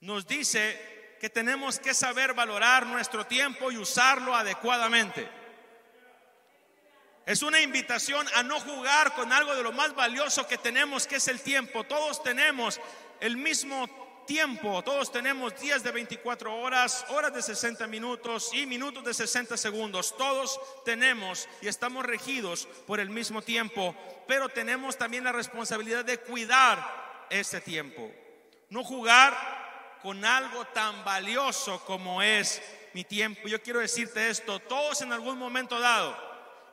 nos 0.00 0.26
dice 0.26 1.16
que 1.18 1.30
tenemos 1.30 1.78
que 1.78 1.94
saber 1.94 2.34
valorar 2.34 2.86
nuestro 2.86 3.26
tiempo 3.26 3.72
y 3.72 3.78
usarlo 3.78 4.36
adecuadamente. 4.36 5.26
Es 7.24 7.42
una 7.42 7.60
invitación 7.60 8.26
a 8.34 8.42
no 8.42 8.60
jugar 8.60 9.14
con 9.14 9.32
algo 9.32 9.56
de 9.56 9.62
lo 9.62 9.72
más 9.72 9.94
valioso 9.94 10.46
que 10.46 10.58
tenemos, 10.58 11.06
que 11.06 11.16
es 11.16 11.28
el 11.28 11.40
tiempo. 11.40 11.84
Todos 11.84 12.22
tenemos 12.22 12.78
el 13.20 13.38
mismo 13.38 14.03
tiempo. 14.24 14.82
Todos 14.82 15.12
tenemos 15.12 15.58
días 15.60 15.82
de 15.82 15.90
24 15.90 16.54
horas, 16.54 17.04
horas 17.08 17.32
de 17.34 17.42
60 17.42 17.86
minutos 17.86 18.50
y 18.52 18.66
minutos 18.66 19.04
de 19.04 19.14
60 19.14 19.56
segundos. 19.56 20.16
Todos 20.16 20.60
tenemos 20.84 21.48
y 21.60 21.68
estamos 21.68 22.04
regidos 22.04 22.66
por 22.86 23.00
el 23.00 23.10
mismo 23.10 23.42
tiempo, 23.42 23.94
pero 24.26 24.48
tenemos 24.48 24.96
también 24.96 25.24
la 25.24 25.32
responsabilidad 25.32 26.04
de 26.04 26.18
cuidar 26.18 27.26
ese 27.30 27.60
tiempo. 27.60 28.10
No 28.70 28.84
jugar 28.84 29.34
con 30.02 30.24
algo 30.24 30.64
tan 30.66 31.04
valioso 31.04 31.84
como 31.84 32.22
es 32.22 32.62
mi 32.92 33.04
tiempo. 33.04 33.48
Yo 33.48 33.62
quiero 33.62 33.80
decirte 33.80 34.28
esto, 34.28 34.60
todos 34.60 35.00
en 35.02 35.12
algún 35.12 35.38
momento 35.38 35.78
dado 35.78 36.16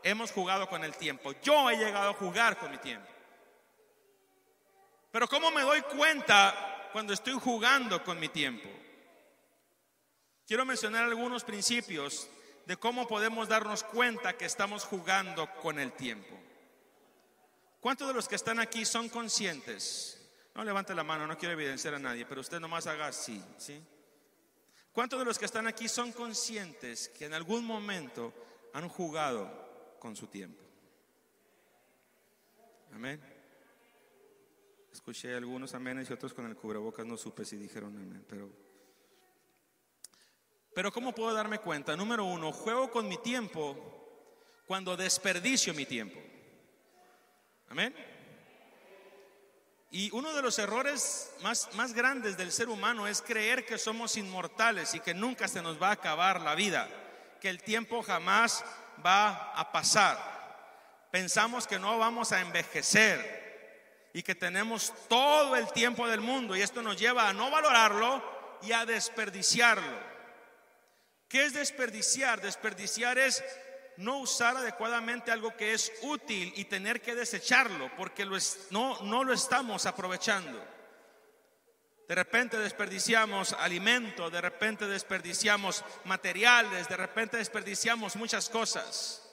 hemos 0.03 0.31
jugado 0.31 0.67
con 0.67 0.83
el 0.83 0.95
tiempo. 0.95 1.33
Yo 1.41 1.69
he 1.69 1.77
llegado 1.77 2.09
a 2.09 2.13
jugar 2.13 2.57
con 2.57 2.71
mi 2.71 2.77
tiempo. 2.77 3.07
Pero 5.11 5.27
¿cómo 5.27 5.51
me 5.51 5.61
doy 5.61 5.81
cuenta 5.81 6.70
cuando 6.91 7.13
estoy 7.13 7.33
jugando 7.33 8.03
con 8.03 8.19
mi 8.19 8.29
tiempo. 8.29 8.69
Quiero 10.47 10.65
mencionar 10.65 11.05
algunos 11.05 11.43
principios 11.43 12.27
de 12.65 12.77
cómo 12.77 13.07
podemos 13.07 13.47
darnos 13.47 13.83
cuenta 13.83 14.37
que 14.37 14.45
estamos 14.45 14.83
jugando 14.83 15.49
con 15.61 15.79
el 15.79 15.93
tiempo. 15.93 16.37
¿Cuántos 17.79 18.07
de 18.07 18.13
los 18.13 18.27
que 18.27 18.35
están 18.35 18.59
aquí 18.59 18.85
son 18.85 19.09
conscientes? 19.09 20.17
No 20.53 20.63
levante 20.63 20.93
la 20.93 21.03
mano, 21.03 21.25
no 21.25 21.37
quiero 21.37 21.53
evidenciar 21.53 21.95
a 21.95 21.99
nadie, 21.99 22.25
pero 22.25 22.41
usted 22.41 22.59
nomás 22.59 22.85
haga 22.85 23.07
así, 23.07 23.41
¿sí? 23.57 23.81
¿Cuántos 24.91 25.19
de 25.19 25.25
los 25.25 25.39
que 25.39 25.45
están 25.45 25.67
aquí 25.67 25.87
son 25.87 26.11
conscientes 26.11 27.07
que 27.09 27.25
en 27.25 27.33
algún 27.33 27.63
momento 27.63 28.33
han 28.73 28.89
jugado 28.89 29.97
con 29.99 30.15
su 30.15 30.27
tiempo? 30.27 30.61
Amén. 32.93 33.30
Escuché 34.91 35.35
algunos 35.35 35.73
amenes 35.73 36.09
y 36.09 36.13
otros 36.13 36.33
con 36.33 36.45
el 36.45 36.55
cubrebocas 36.55 37.05
no 37.05 37.17
supe 37.17 37.45
si 37.45 37.55
dijeron 37.57 37.95
amén, 37.95 38.25
pero 38.27 38.49
pero 40.73 40.91
¿cómo 40.91 41.13
puedo 41.13 41.33
darme 41.33 41.59
cuenta? 41.59 41.95
Número 41.97 42.23
uno, 42.23 42.51
juego 42.51 42.89
con 42.89 43.07
mi 43.07 43.17
tiempo 43.17 43.75
cuando 44.65 44.95
desperdicio 44.95 45.73
mi 45.73 45.85
tiempo. 45.85 46.17
Amén. 47.69 47.93
Y 49.89 50.09
uno 50.11 50.33
de 50.33 50.41
los 50.41 50.57
errores 50.59 51.33
más, 51.41 51.73
más 51.75 51.93
grandes 51.93 52.37
del 52.37 52.53
ser 52.53 52.69
humano 52.69 53.07
es 53.07 53.21
creer 53.21 53.65
que 53.65 53.77
somos 53.77 54.15
inmortales 54.15 54.95
y 54.95 55.01
que 55.01 55.13
nunca 55.13 55.49
se 55.49 55.61
nos 55.61 55.81
va 55.81 55.89
a 55.89 55.93
acabar 55.93 56.39
la 56.39 56.55
vida, 56.55 56.87
que 57.41 57.49
el 57.49 57.61
tiempo 57.61 58.01
jamás 58.01 58.63
va 59.05 59.51
a 59.51 59.73
pasar. 59.73 60.17
Pensamos 61.11 61.67
que 61.67 61.77
no 61.77 61.97
vamos 61.97 62.31
a 62.31 62.39
envejecer, 62.39 63.40
y 64.13 64.23
que 64.23 64.35
tenemos 64.35 64.93
todo 65.07 65.55
el 65.55 65.71
tiempo 65.71 66.07
del 66.07 66.21
mundo 66.21 66.55
y 66.55 66.61
esto 66.61 66.81
nos 66.81 66.97
lleva 66.97 67.29
a 67.29 67.33
no 67.33 67.49
valorarlo 67.49 68.21
y 68.61 68.71
a 68.71 68.85
desperdiciarlo. 68.85 70.11
¿Qué 71.27 71.45
es 71.45 71.53
desperdiciar? 71.53 72.41
Desperdiciar 72.41 73.17
es 73.17 73.43
no 73.97 74.19
usar 74.19 74.57
adecuadamente 74.57 75.31
algo 75.31 75.55
que 75.55 75.73
es 75.73 75.91
útil 76.01 76.51
y 76.55 76.65
tener 76.65 77.01
que 77.01 77.15
desecharlo 77.15 77.89
porque 77.95 78.25
no, 78.71 79.01
no 79.03 79.23
lo 79.23 79.33
estamos 79.33 79.85
aprovechando. 79.85 80.61
De 82.07 82.15
repente 82.15 82.57
desperdiciamos 82.57 83.53
alimento, 83.53 84.29
de 84.29 84.41
repente 84.41 84.85
desperdiciamos 84.85 85.85
materiales, 86.03 86.89
de 86.89 86.97
repente 86.97 87.37
desperdiciamos 87.37 88.17
muchas 88.17 88.49
cosas. 88.49 89.23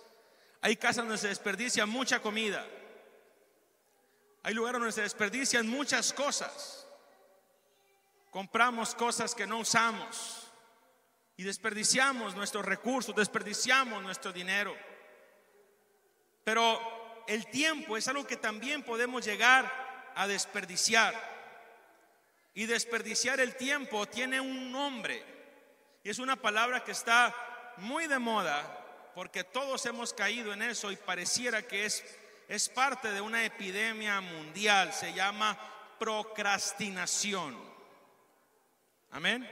Hay 0.61 0.76
casas 0.76 1.04
donde 1.04 1.18
se 1.18 1.26
desperdicia 1.26 1.87
mucha 1.87 2.20
comida. 2.20 2.64
Hay 4.49 4.55
lugares 4.55 4.81
donde 4.81 4.93
se 4.93 5.02
desperdician 5.02 5.69
muchas 5.69 6.11
cosas. 6.14 6.87
Compramos 8.31 8.95
cosas 8.95 9.35
que 9.35 9.47
no 9.47 9.59
usamos 9.59 10.50
y 11.37 11.43
desperdiciamos 11.43 12.35
nuestros 12.35 12.64
recursos, 12.64 13.14
desperdiciamos 13.14 14.02
nuestro 14.02 14.33
dinero. 14.33 14.75
Pero 16.45 16.81
el 17.28 17.47
tiempo 17.49 17.99
es 17.99 18.09
algo 18.09 18.26
que 18.26 18.38
también 18.38 18.85
podemos 18.85 19.23
llegar 19.23 19.71
a 20.14 20.26
desperdiciar. 20.26 21.14
Y 22.55 22.64
desperdiciar 22.64 23.40
el 23.40 23.55
tiempo 23.55 24.07
tiene 24.07 24.40
un 24.40 24.73
nombre. 24.73 25.23
Y 26.02 26.09
es 26.09 26.19
una 26.19 26.37
palabra 26.37 26.83
que 26.83 26.93
está 26.93 27.35
muy 27.76 28.07
de 28.07 28.19
moda 28.19 29.12
porque 29.14 29.45
todos 29.45 29.85
hemos 29.85 30.14
caído 30.14 30.55
en 30.55 30.62
eso 30.62 30.90
y 30.90 30.97
pareciera 30.97 31.61
que 31.61 31.85
es 31.85 32.02
es 32.49 32.69
parte 32.71 33.12
de 33.12 33.21
una 33.21 33.45
epidemia 33.45 34.21
mundial, 34.23 34.93
se 34.95 35.12
llama 35.12 35.57
procrastinación. 35.99 37.57
Amén. 39.11 39.49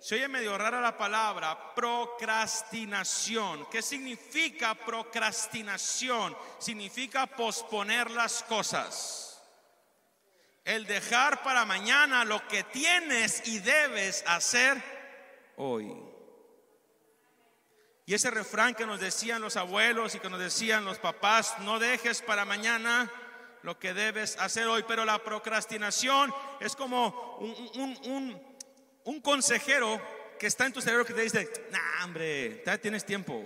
se 0.00 0.16
oye 0.16 0.28
medio 0.28 0.58
rara 0.58 0.80
la 0.82 0.98
palabra 0.98 1.74
procrastinación. 1.74 3.66
¿Qué 3.70 3.80
significa 3.80 4.74
procrastinación? 4.74 6.36
Significa 6.58 7.26
posponer 7.26 8.10
las 8.10 8.42
cosas. 8.42 9.42
El 10.62 10.86
dejar 10.86 11.42
para 11.42 11.64
mañana 11.64 12.24
lo 12.24 12.46
que 12.48 12.64
tienes 12.64 13.48
y 13.48 13.60
debes 13.60 14.24
hacer 14.26 14.82
hoy. 15.56 16.13
Y 18.06 18.14
ese 18.14 18.30
refrán 18.30 18.74
que 18.74 18.86
nos 18.86 19.00
decían 19.00 19.40
los 19.40 19.56
abuelos 19.56 20.14
y 20.14 20.18
que 20.18 20.28
nos 20.28 20.38
decían 20.38 20.84
los 20.84 20.98
papás, 20.98 21.58
no 21.60 21.78
dejes 21.78 22.20
para 22.20 22.44
mañana 22.44 23.10
lo 23.62 23.78
que 23.78 23.94
debes 23.94 24.36
hacer 24.38 24.66
hoy. 24.66 24.84
Pero 24.86 25.06
la 25.06 25.22
procrastinación 25.24 26.32
es 26.60 26.76
como 26.76 27.38
un, 29.04 29.20
consejero 29.22 30.00
que 30.38 30.48
está 30.48 30.66
en 30.66 30.74
tu 30.74 30.82
cerebro 30.82 31.06
que 31.06 31.14
te 31.14 31.22
dice, 31.22 31.50
nah, 31.70 32.04
hombre, 32.04 32.62
ya 32.66 32.76
tienes 32.76 33.06
tiempo. 33.06 33.42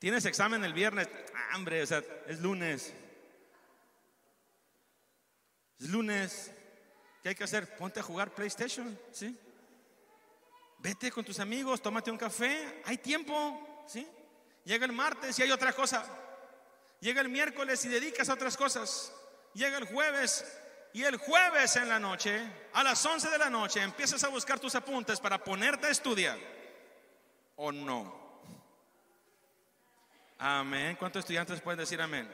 Tienes 0.00 0.24
examen 0.24 0.64
el 0.64 0.72
viernes, 0.72 1.08
nah, 1.32 1.56
hombre, 1.56 1.82
o 1.82 1.86
sea, 1.86 2.02
es 2.26 2.40
lunes. 2.40 2.92
Es 5.78 5.88
lunes. 5.88 6.52
¿Qué 7.22 7.28
hay 7.28 7.34
que 7.36 7.44
hacer? 7.44 7.76
Ponte 7.76 8.00
a 8.00 8.02
jugar 8.02 8.34
PlayStation, 8.34 8.98
¿sí? 9.12 9.38
Vete 10.78 11.10
con 11.10 11.24
tus 11.24 11.40
amigos, 11.40 11.82
tómate 11.82 12.10
un 12.10 12.18
café, 12.18 12.82
hay 12.84 12.98
tiempo, 12.98 13.84
¿sí? 13.86 14.06
Llega 14.64 14.86
el 14.86 14.92
martes 14.92 15.38
y 15.38 15.42
hay 15.42 15.50
otra 15.50 15.72
cosa. 15.72 16.04
Llega 17.00 17.20
el 17.20 17.28
miércoles 17.28 17.84
y 17.84 17.88
dedicas 17.88 18.28
a 18.28 18.34
otras 18.34 18.56
cosas. 18.56 19.12
Llega 19.54 19.78
el 19.78 19.86
jueves 19.86 20.44
y 20.92 21.04
el 21.04 21.16
jueves 21.16 21.76
en 21.76 21.88
la 21.88 21.98
noche, 21.98 22.40
a 22.72 22.82
las 22.82 23.04
11 23.04 23.30
de 23.30 23.38
la 23.38 23.50
noche, 23.50 23.82
empiezas 23.82 24.22
a 24.24 24.28
buscar 24.28 24.58
tus 24.58 24.74
apuntes 24.74 25.20
para 25.20 25.42
ponerte 25.42 25.86
a 25.86 25.90
estudiar. 25.90 26.38
¿O 27.56 27.72
no? 27.72 28.42
Amén. 30.38 30.96
¿Cuántos 30.96 31.20
estudiantes 31.20 31.60
pueden 31.60 31.80
decir 31.80 32.00
amén? 32.00 32.28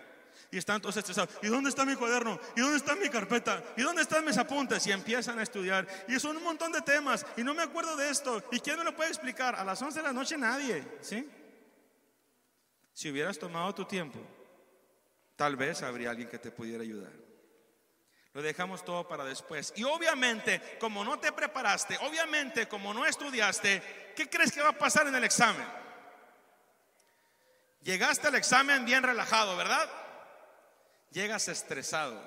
Y 0.55 0.59
están 0.59 0.81
todos 0.81 0.97
estresados. 0.97 1.35
¿Y 1.43 1.49
dónde 1.49 1.69
está 1.69 1.85
mi 1.85 1.97
cuaderno? 1.97 2.39
¿Y 2.55 2.61
dónde 2.61 2.77
está 2.77 2.95
mi 2.95 3.09
carpeta? 3.11 3.61
¿Y 3.77 3.83
dónde 3.83 4.03
están 4.03 4.25
mis 4.25 4.39
apuntes? 4.39 4.87
Y 4.87 4.93
empiezan 4.93 5.37
a 5.41 5.43
estudiar. 5.43 5.85
Y 6.07 6.21
son 6.21 6.37
un 6.37 6.45
montón 6.45 6.71
de 6.71 6.81
temas. 6.81 7.27
Y 7.37 7.43
no 7.43 7.55
me 7.55 7.65
acuerdo 7.65 7.97
de 7.97 8.09
esto. 8.09 8.41
¿Y 8.53 8.61
quién 8.61 8.79
me 8.79 8.85
lo 8.85 8.95
puede 8.95 9.11
explicar? 9.11 9.57
A 9.57 9.65
las 9.65 9.83
11 9.83 9.99
de 9.99 10.03
la 10.05 10.13
noche 10.13 10.39
nadie. 10.39 10.87
¿Sí? 11.01 11.29
Si 12.93 13.11
hubieras 13.11 13.37
tomado 13.37 13.75
tu 13.75 13.85
tiempo 13.85 14.21
Tal 15.35 15.57
vez 15.57 15.83
habría 15.83 16.11
alguien 16.11 16.29
que 16.29 16.39
te 16.39 16.53
pudiera 16.53 16.85
ayudar. 16.85 17.11
Lo 18.33 18.41
dejamos 18.41 18.85
todo 18.85 19.09
para 19.09 19.25
después. 19.25 19.73
Y 19.75 19.83
obviamente, 19.83 20.79
como 20.79 21.05
no 21.05 21.19
te 21.19 21.33
preparaste, 21.33 21.99
obviamente, 21.99 22.69
como 22.69 22.95
no 22.95 23.05
estudiaste, 23.05 24.13
¿qué 24.15 24.31
crees 24.31 24.53
que 24.53 24.63
va 24.63 24.69
a 24.69 24.79
pasar 24.79 25.09
en 25.09 25.15
el 25.17 25.25
examen? 25.25 25.67
Llegaste 27.83 28.29
al 28.29 28.37
examen 28.37 28.85
bien 28.85 29.03
relajado, 29.03 29.57
¿verdad? 29.57 30.04
Llegas 31.15 31.47
estresado. 31.47 32.21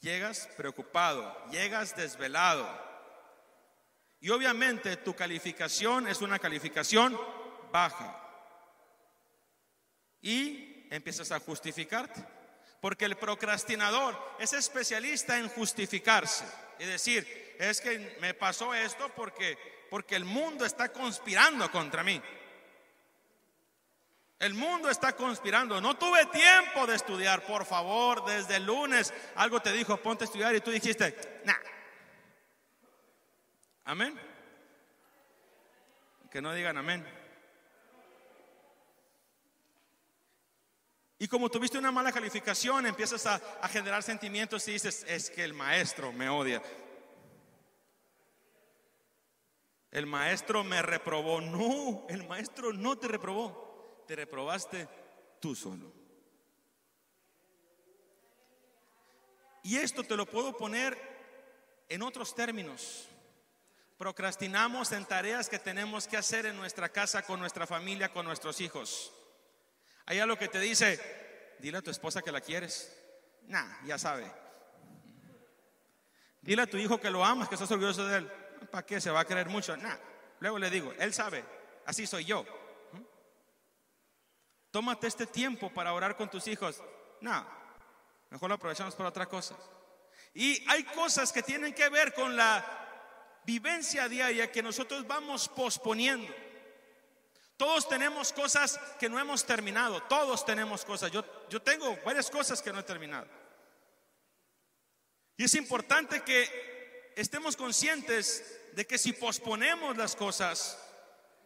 Llegas 0.00 0.48
preocupado. 0.56 1.46
Llegas 1.52 1.94
desvelado. 1.94 2.68
Y 4.20 4.30
obviamente 4.30 4.96
tu 4.96 5.14
calificación 5.14 6.08
es 6.08 6.20
una 6.20 6.40
calificación 6.40 7.16
baja. 7.70 8.18
Y 10.20 10.88
empiezas 10.90 11.30
a 11.30 11.38
justificarte. 11.38 12.24
Porque 12.80 13.04
el 13.04 13.16
procrastinador 13.16 14.18
es 14.40 14.52
especialista 14.52 15.38
en 15.38 15.48
justificarse. 15.48 16.44
Es 16.80 16.88
decir, 16.88 17.54
es 17.60 17.80
que 17.80 18.16
me 18.20 18.34
pasó 18.34 18.74
esto 18.74 19.08
porque, 19.14 19.56
porque 19.90 20.16
el 20.16 20.24
mundo 20.24 20.64
está 20.64 20.90
conspirando 20.90 21.70
contra 21.70 22.02
mí. 22.02 22.20
El 24.42 24.54
mundo 24.54 24.90
está 24.90 25.14
conspirando. 25.14 25.80
No 25.80 25.96
tuve 25.96 26.26
tiempo 26.26 26.84
de 26.84 26.96
estudiar. 26.96 27.46
Por 27.46 27.64
favor, 27.64 28.24
desde 28.24 28.56
el 28.56 28.66
lunes 28.66 29.14
algo 29.36 29.62
te 29.62 29.70
dijo, 29.70 29.96
ponte 29.98 30.24
a 30.24 30.26
estudiar 30.26 30.52
y 30.56 30.60
tú 30.60 30.72
dijiste, 30.72 31.40
nah. 31.44 31.54
Amén. 33.84 34.18
Que 36.28 36.42
no 36.42 36.52
digan 36.52 36.76
amén. 36.76 37.06
Y 41.20 41.28
como 41.28 41.48
tuviste 41.48 41.78
una 41.78 41.92
mala 41.92 42.10
calificación, 42.10 42.84
empiezas 42.86 43.24
a, 43.26 43.68
generar 43.68 44.02
sentimientos 44.02 44.66
y 44.66 44.72
dices, 44.72 45.04
es 45.06 45.30
que 45.30 45.44
el 45.44 45.54
maestro 45.54 46.12
me 46.12 46.28
odia. 46.28 46.60
El 49.92 50.06
maestro 50.06 50.64
me 50.64 50.82
reprobó. 50.82 51.40
No, 51.40 52.08
el 52.08 52.26
maestro 52.26 52.72
no 52.72 52.98
te 52.98 53.06
reprobó. 53.06 53.71
Te 54.06 54.16
reprobaste 54.16 54.88
tú 55.40 55.54
solo. 55.54 55.92
Y 59.62 59.76
esto 59.76 60.02
te 60.02 60.16
lo 60.16 60.26
puedo 60.26 60.56
poner 60.56 60.98
en 61.88 62.02
otros 62.02 62.34
términos. 62.34 63.08
Procrastinamos 63.96 64.90
en 64.92 65.04
tareas 65.04 65.48
que 65.48 65.58
tenemos 65.58 66.08
que 66.08 66.16
hacer 66.16 66.46
en 66.46 66.56
nuestra 66.56 66.88
casa, 66.88 67.22
con 67.22 67.38
nuestra 67.38 67.66
familia, 67.66 68.12
con 68.12 68.26
nuestros 68.26 68.60
hijos. 68.60 69.12
Hay 70.06 70.18
algo 70.18 70.36
que 70.36 70.48
te 70.48 70.58
dice, 70.58 70.98
dile 71.60 71.78
a 71.78 71.82
tu 71.82 71.90
esposa 71.90 72.22
que 72.22 72.32
la 72.32 72.40
quieres. 72.40 72.92
Nah, 73.42 73.84
ya 73.84 73.98
sabe. 73.98 74.28
Dile 76.40 76.62
a 76.62 76.66
tu 76.66 76.76
hijo 76.76 77.00
que 77.00 77.10
lo 77.10 77.24
amas, 77.24 77.48
que 77.48 77.54
estás 77.54 77.70
orgulloso 77.70 78.04
de 78.06 78.18
él. 78.18 78.30
¿Para 78.70 78.84
qué? 78.84 79.00
Se 79.00 79.10
va 79.10 79.20
a 79.20 79.24
querer 79.24 79.48
mucho. 79.48 79.76
Nah. 79.76 79.96
Luego 80.40 80.58
le 80.58 80.70
digo, 80.70 80.92
él 80.98 81.14
sabe, 81.14 81.44
así 81.86 82.04
soy 82.04 82.24
yo. 82.24 82.44
Tómate 84.72 85.06
este 85.06 85.26
tiempo 85.26 85.70
para 85.70 85.92
orar 85.92 86.16
con 86.16 86.30
tus 86.30 86.48
hijos. 86.48 86.82
No, 87.20 87.46
mejor 88.30 88.48
lo 88.48 88.54
aprovechamos 88.54 88.94
para 88.94 89.10
otra 89.10 89.26
cosa. 89.26 89.54
Y 90.34 90.64
hay 90.68 90.82
cosas 90.84 91.30
que 91.30 91.42
tienen 91.42 91.74
que 91.74 91.90
ver 91.90 92.14
con 92.14 92.34
la 92.34 92.64
vivencia 93.44 94.08
diaria 94.08 94.50
que 94.50 94.62
nosotros 94.62 95.06
vamos 95.06 95.46
posponiendo. 95.50 96.32
Todos 97.58 97.86
tenemos 97.86 98.32
cosas 98.32 98.80
que 98.98 99.10
no 99.10 99.20
hemos 99.20 99.44
terminado. 99.44 100.02
Todos 100.04 100.44
tenemos 100.44 100.86
cosas. 100.86 101.12
Yo, 101.12 101.22
yo 101.50 101.60
tengo 101.60 101.96
varias 102.02 102.30
cosas 102.30 102.62
que 102.62 102.72
no 102.72 102.80
he 102.80 102.82
terminado. 102.82 103.28
Y 105.36 105.44
es 105.44 105.54
importante 105.54 106.22
que 106.22 107.12
estemos 107.14 107.56
conscientes 107.56 108.58
de 108.72 108.86
que 108.86 108.96
si 108.96 109.12
posponemos 109.12 109.98
las 109.98 110.16
cosas, 110.16 110.78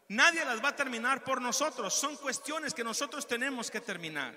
nadie 0.09 0.45
las 0.45 0.63
va 0.63 0.71
a 0.71 0.77
terminar 0.77 1.25
por 1.25 1.41
nosotros. 1.41 1.95
Son 1.95 2.17
cuestiones 2.17 2.75
que 2.75 2.85
nosotros 2.85 3.27
tenemos 3.27 3.71
que 3.71 3.81
terminar. 3.81 4.35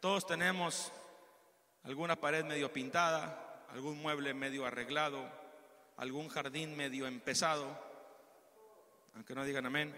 Todos 0.00 0.26
tenemos 0.26 0.92
alguna 1.84 2.16
pared 2.16 2.44
medio 2.44 2.72
pintada, 2.72 3.64
algún 3.70 4.00
mueble 4.00 4.34
medio 4.34 4.66
arreglado, 4.66 5.28
algún 5.96 6.28
jardín 6.28 6.76
medio 6.76 7.06
empezado 7.06 7.90
aunque 9.14 9.34
no 9.34 9.44
digan 9.44 9.66
amén. 9.66 9.94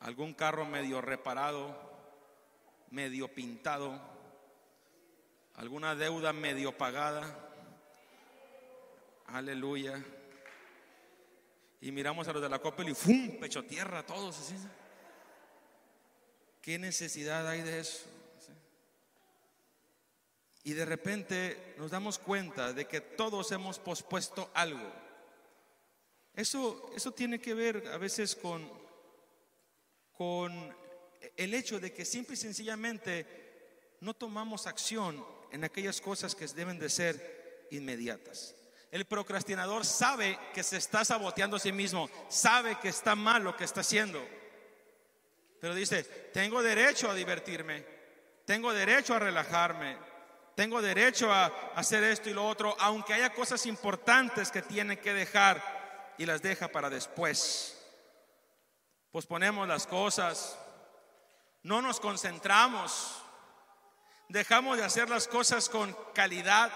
Algún 0.00 0.34
carro 0.34 0.64
medio 0.64 1.00
reparado, 1.00 1.76
medio 2.90 3.28
pintado, 3.28 4.00
alguna 5.54 5.94
deuda 5.94 6.32
medio 6.32 6.76
pagada. 6.76 7.22
Aleluya. 9.26 10.02
Y 11.82 11.90
miramos 11.90 12.28
a 12.28 12.32
los 12.32 12.40
de 12.40 12.48
la 12.48 12.60
Coppel 12.60 12.90
y 12.90 12.94
¡fum! 12.94 13.40
Pecho 13.40 13.64
tierra, 13.64 14.06
todos 14.06 14.38
así. 14.38 14.54
¿Qué 16.60 16.78
necesidad 16.78 17.46
hay 17.48 17.62
de 17.62 17.80
eso? 17.80 18.06
Y 20.62 20.74
de 20.74 20.84
repente 20.84 21.74
nos 21.78 21.90
damos 21.90 22.20
cuenta 22.20 22.72
de 22.72 22.86
que 22.86 23.00
todos 23.00 23.50
hemos 23.50 23.80
pospuesto 23.80 24.48
algo. 24.54 24.92
Eso, 26.34 26.92
eso 26.94 27.10
tiene 27.10 27.40
que 27.40 27.52
ver 27.52 27.88
a 27.88 27.98
veces 27.98 28.36
con, 28.36 28.70
con 30.12 30.76
el 31.36 31.52
hecho 31.52 31.80
de 31.80 31.92
que 31.92 32.04
simple 32.04 32.34
y 32.34 32.36
sencillamente 32.36 33.96
no 34.00 34.14
tomamos 34.14 34.68
acción 34.68 35.26
en 35.50 35.64
aquellas 35.64 36.00
cosas 36.00 36.36
que 36.36 36.46
deben 36.46 36.78
de 36.78 36.88
ser 36.88 37.66
inmediatas. 37.72 38.54
El 38.92 39.06
procrastinador 39.06 39.86
sabe 39.86 40.38
que 40.52 40.62
se 40.62 40.76
está 40.76 41.02
saboteando 41.02 41.56
a 41.56 41.60
sí 41.60 41.72
mismo, 41.72 42.10
sabe 42.28 42.78
que 42.78 42.90
está 42.90 43.16
mal 43.16 43.42
lo 43.42 43.56
que 43.56 43.64
está 43.64 43.80
haciendo, 43.80 44.22
pero 45.58 45.74
dice, 45.74 46.02
tengo 46.34 46.62
derecho 46.62 47.10
a 47.10 47.14
divertirme, 47.14 47.86
tengo 48.44 48.70
derecho 48.74 49.14
a 49.14 49.18
relajarme, 49.18 49.96
tengo 50.54 50.82
derecho 50.82 51.32
a 51.32 51.46
hacer 51.74 52.04
esto 52.04 52.28
y 52.28 52.34
lo 52.34 52.46
otro, 52.46 52.76
aunque 52.80 53.14
haya 53.14 53.32
cosas 53.32 53.64
importantes 53.64 54.50
que 54.50 54.60
tiene 54.60 54.98
que 54.98 55.14
dejar 55.14 56.14
y 56.18 56.26
las 56.26 56.42
deja 56.42 56.68
para 56.68 56.90
después. 56.90 57.82
Posponemos 59.10 59.66
las 59.66 59.86
cosas, 59.86 60.58
no 61.62 61.80
nos 61.80 61.98
concentramos, 61.98 63.22
dejamos 64.28 64.76
de 64.76 64.84
hacer 64.84 65.08
las 65.08 65.28
cosas 65.28 65.70
con 65.70 65.96
calidad. 66.12 66.70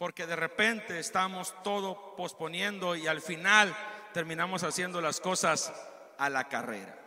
Porque 0.00 0.26
de 0.26 0.34
repente 0.34 0.98
estamos 0.98 1.54
todo 1.62 2.16
posponiendo 2.16 2.96
y 2.96 3.06
al 3.06 3.20
final 3.20 3.76
terminamos 4.14 4.62
haciendo 4.62 5.02
las 5.02 5.20
cosas 5.20 5.70
a 6.16 6.30
la 6.30 6.48
carrera. 6.48 6.98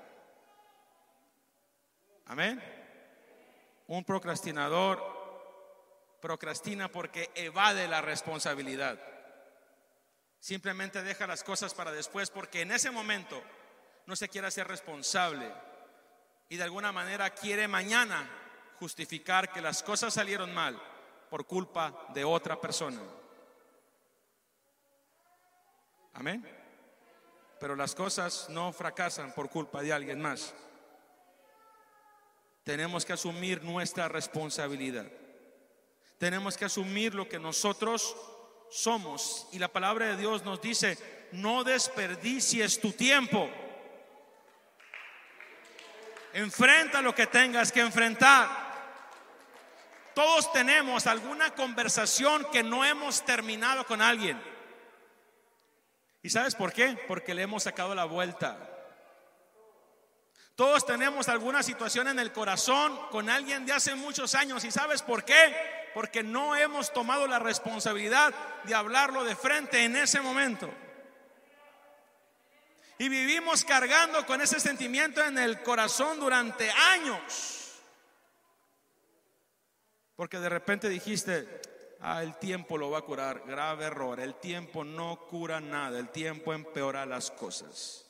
Amén. 2.27 2.61
Un 3.87 4.03
procrastinador 4.03 5.01
procrastina 6.21 6.87
porque 6.87 7.31
evade 7.33 7.87
la 7.87 8.03
responsabilidad. 8.03 8.99
Simplemente 10.39 11.01
deja 11.01 11.25
las 11.25 11.43
cosas 11.43 11.73
para 11.73 11.91
después 11.91 12.29
porque 12.29 12.61
en 12.61 12.73
ese 12.73 12.91
momento 12.91 13.41
no 14.05 14.15
se 14.15 14.29
quiere 14.29 14.49
hacer 14.49 14.67
responsable 14.67 15.51
y 16.47 16.57
de 16.57 16.63
alguna 16.63 16.91
manera 16.91 17.31
quiere 17.31 17.67
mañana 17.67 18.29
justificar 18.77 19.51
que 19.51 19.61
las 19.61 19.81
cosas 19.81 20.13
salieron 20.13 20.53
mal 20.53 20.79
por 21.33 21.47
culpa 21.47 22.05
de 22.13 22.23
otra 22.23 22.61
persona. 22.61 23.01
Amén. 26.13 26.47
Pero 27.59 27.75
las 27.75 27.95
cosas 27.95 28.49
no 28.49 28.71
fracasan 28.71 29.33
por 29.33 29.49
culpa 29.49 29.81
de 29.81 29.91
alguien 29.91 30.21
más. 30.21 30.53
Tenemos 32.63 33.03
que 33.03 33.13
asumir 33.13 33.63
nuestra 33.63 34.07
responsabilidad. 34.07 35.07
Tenemos 36.19 36.55
que 36.55 36.65
asumir 36.65 37.15
lo 37.15 37.27
que 37.27 37.39
nosotros 37.39 38.15
somos. 38.69 39.47
Y 39.51 39.57
la 39.57 39.69
palabra 39.69 40.05
de 40.05 40.17
Dios 40.17 40.45
nos 40.45 40.61
dice, 40.61 40.99
no 41.31 41.63
desperdicies 41.63 42.79
tu 42.79 42.91
tiempo. 42.91 43.49
Enfrenta 46.33 47.01
lo 47.01 47.15
que 47.15 47.25
tengas 47.25 47.71
que 47.71 47.81
enfrentar. 47.81 48.72
Todos 50.13 50.51
tenemos 50.51 51.07
alguna 51.07 51.55
conversación 51.55 52.45
que 52.51 52.63
no 52.63 52.85
hemos 52.85 53.25
terminado 53.25 53.85
con 53.85 54.01
alguien. 54.01 54.41
¿Y 56.21 56.29
sabes 56.29 56.55
por 56.55 56.71
qué? 56.71 56.97
Porque 57.07 57.33
le 57.33 57.41
hemos 57.41 57.63
sacado 57.63 57.95
la 57.95 58.05
vuelta. 58.05 58.57
Todos 60.55 60.85
tenemos 60.85 61.29
alguna 61.29 61.63
situación 61.63 62.07
en 62.07 62.19
el 62.19 62.31
corazón 62.31 62.97
con 63.09 63.29
alguien 63.29 63.65
de 63.65 63.73
hace 63.73 63.95
muchos 63.95 64.35
años. 64.35 64.63
¿Y 64.63 64.71
sabes 64.71 65.01
por 65.01 65.25
qué? 65.25 65.91
Porque 65.95 66.21
no 66.21 66.55
hemos 66.55 66.93
tomado 66.93 67.27
la 67.27 67.39
responsabilidad 67.39 68.33
de 68.63 68.75
hablarlo 68.75 69.23
de 69.23 69.35
frente 69.35 69.83
en 69.83 69.95
ese 69.95 70.21
momento. 70.21 70.71
Y 72.99 73.09
vivimos 73.09 73.65
cargando 73.65 74.25
con 74.27 74.41
ese 74.41 74.59
sentimiento 74.59 75.23
en 75.23 75.39
el 75.39 75.63
corazón 75.63 76.19
durante 76.19 76.69
años. 76.69 77.62
Porque 80.15 80.39
de 80.39 80.49
repente 80.49 80.89
dijiste, 80.89 81.61
ah, 81.99 82.21
el 82.21 82.35
tiempo 82.37 82.77
lo 82.77 82.91
va 82.91 82.99
a 82.99 83.03
curar. 83.03 83.43
Grave 83.45 83.85
error. 83.85 84.19
El 84.19 84.35
tiempo 84.35 84.83
no 84.83 85.27
cura 85.27 85.59
nada. 85.59 85.99
El 85.99 86.09
tiempo 86.09 86.53
empeora 86.53 87.05
las 87.05 87.31
cosas. 87.31 88.05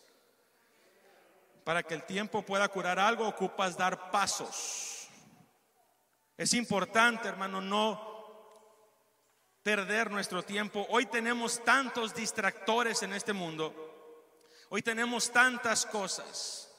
Para 1.64 1.84
que 1.84 1.94
el 1.94 2.04
tiempo 2.04 2.42
pueda 2.42 2.68
curar 2.68 3.00
algo, 3.00 3.28
ocupas 3.28 3.78
dar 3.78 4.12
pasos. 4.12 5.08
Es 6.36 6.54
importante, 6.54 7.28
hermano, 7.28 7.62
no 7.62 8.14
perder 9.62 10.12
nuestro 10.12 10.44
tiempo. 10.44 10.86
Hoy 10.90 11.06
tenemos 11.06 11.64
tantos 11.64 12.14
distractores 12.14 13.02
en 13.04 13.14
este 13.14 13.32
mundo. 13.32 13.74
Hoy 14.70 14.82
tenemos 14.82 15.32
tantas 15.32 15.86
cosas. 15.86 16.73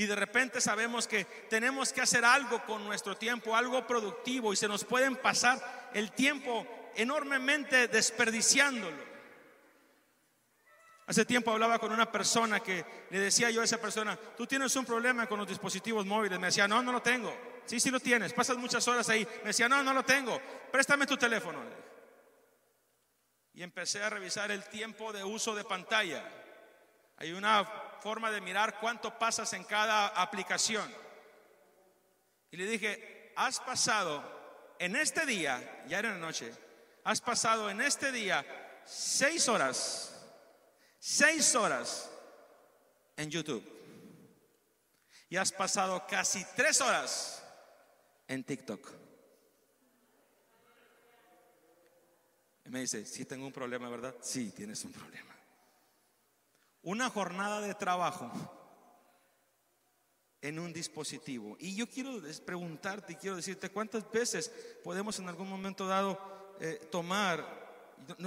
Y 0.00 0.06
de 0.06 0.16
repente 0.16 0.62
sabemos 0.62 1.06
que 1.06 1.26
tenemos 1.50 1.92
que 1.92 2.00
hacer 2.00 2.24
algo 2.24 2.64
con 2.64 2.82
nuestro 2.86 3.18
tiempo, 3.18 3.54
algo 3.54 3.86
productivo, 3.86 4.50
y 4.50 4.56
se 4.56 4.66
nos 4.66 4.82
pueden 4.82 5.16
pasar 5.16 5.90
el 5.92 6.12
tiempo 6.12 6.66
enormemente 6.96 7.86
desperdiciándolo. 7.86 8.96
Hace 11.06 11.26
tiempo 11.26 11.50
hablaba 11.50 11.78
con 11.78 11.92
una 11.92 12.10
persona 12.10 12.60
que 12.60 12.82
le 13.10 13.18
decía 13.18 13.50
yo 13.50 13.60
a 13.60 13.64
esa 13.64 13.78
persona, 13.78 14.16
tú 14.38 14.46
tienes 14.46 14.74
un 14.74 14.86
problema 14.86 15.26
con 15.26 15.38
los 15.38 15.48
dispositivos 15.48 16.06
móviles. 16.06 16.40
Me 16.40 16.46
decía, 16.46 16.66
no, 16.66 16.82
no 16.82 16.92
lo 16.92 17.02
tengo. 17.02 17.36
Sí, 17.66 17.78
sí 17.78 17.90
lo 17.90 18.00
tienes. 18.00 18.32
Pasas 18.32 18.56
muchas 18.56 18.88
horas 18.88 19.06
ahí. 19.10 19.28
Me 19.42 19.48
decía, 19.48 19.68
no, 19.68 19.82
no 19.82 19.92
lo 19.92 20.02
tengo. 20.02 20.40
Préstame 20.72 21.06
tu 21.06 21.18
teléfono. 21.18 21.58
Y 23.52 23.62
empecé 23.62 24.02
a 24.02 24.08
revisar 24.08 24.50
el 24.50 24.64
tiempo 24.64 25.12
de 25.12 25.22
uso 25.24 25.54
de 25.54 25.64
pantalla. 25.64 26.24
Hay 27.18 27.32
una 27.32 27.89
forma 28.00 28.30
de 28.30 28.40
mirar 28.40 28.80
cuánto 28.80 29.18
pasas 29.18 29.52
en 29.52 29.64
cada 29.64 30.08
aplicación. 30.08 30.90
Y 32.50 32.56
le 32.56 32.66
dije, 32.66 33.32
has 33.36 33.60
pasado 33.60 34.74
en 34.78 34.96
este 34.96 35.26
día, 35.26 35.84
ya 35.86 35.98
era 35.98 36.10
la 36.10 36.18
noche, 36.18 36.52
has 37.04 37.20
pasado 37.20 37.70
en 37.70 37.80
este 37.80 38.10
día 38.10 38.44
seis 38.84 39.48
horas, 39.48 40.14
seis 40.98 41.54
horas 41.54 42.10
en 43.16 43.30
YouTube. 43.30 43.64
Y 45.28 45.36
has 45.36 45.52
pasado 45.52 46.04
casi 46.08 46.44
tres 46.56 46.80
horas 46.80 47.44
en 48.26 48.42
TikTok. 48.42 48.90
Y 52.64 52.68
me 52.68 52.80
dice, 52.80 53.04
si 53.04 53.24
tengo 53.24 53.46
un 53.46 53.52
problema, 53.52 53.88
¿verdad? 53.88 54.16
Sí, 54.20 54.50
tienes 54.50 54.84
un 54.84 54.92
problema 54.92 55.39
una 56.82 57.10
jornada 57.10 57.60
de 57.60 57.74
trabajo 57.74 58.30
en 60.42 60.58
un 60.58 60.72
dispositivo. 60.72 61.56
Y 61.60 61.74
yo 61.74 61.88
quiero 61.88 62.20
preguntarte, 62.44 63.16
quiero 63.16 63.36
decirte, 63.36 63.70
¿cuántas 63.70 64.10
veces 64.10 64.50
podemos 64.82 65.18
en 65.18 65.28
algún 65.28 65.48
momento 65.48 65.86
dado 65.86 66.18
eh, 66.60 66.88
tomar, 66.90 67.60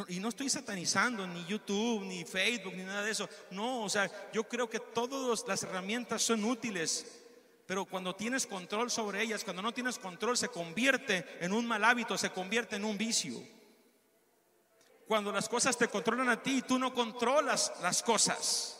y 0.08 0.20
no 0.20 0.30
estoy 0.30 0.50
satanizando 0.50 1.26
ni 1.26 1.46
YouTube, 1.46 2.04
ni 2.04 2.24
Facebook, 2.24 2.76
ni 2.76 2.84
nada 2.84 3.04
de 3.04 3.12
eso, 3.12 3.28
no, 3.52 3.84
o 3.84 3.90
sea, 3.90 4.10
yo 4.32 4.44
creo 4.44 4.70
que 4.70 4.80
todas 4.80 5.44
las 5.48 5.64
herramientas 5.64 6.22
son 6.22 6.44
útiles. 6.46 7.20
Pero 7.66 7.86
cuando 7.86 8.14
tienes 8.14 8.46
control 8.46 8.92
sobre 8.92 9.22
ellas, 9.22 9.44
cuando 9.44 9.62
no 9.62 9.74
tienes 9.74 9.98
control, 9.98 10.38
se 10.38 10.50
convierte 10.50 11.26
en 11.40 11.54
un 11.54 11.66
mal 11.66 11.84
hábito, 11.84 12.18
se 12.18 12.30
convierte 12.30 12.76
en 12.76 12.84
un 12.84 12.98
vicio 12.98 13.42
cuando 15.14 15.32
las 15.32 15.48
cosas 15.48 15.78
te 15.78 15.88
controlan 15.90 16.28
a 16.28 16.42
ti 16.42 16.58
y 16.58 16.62
tú 16.64 16.80
no 16.80 16.92
controlas 16.92 17.72
las 17.84 18.02
cosas. 18.02 18.80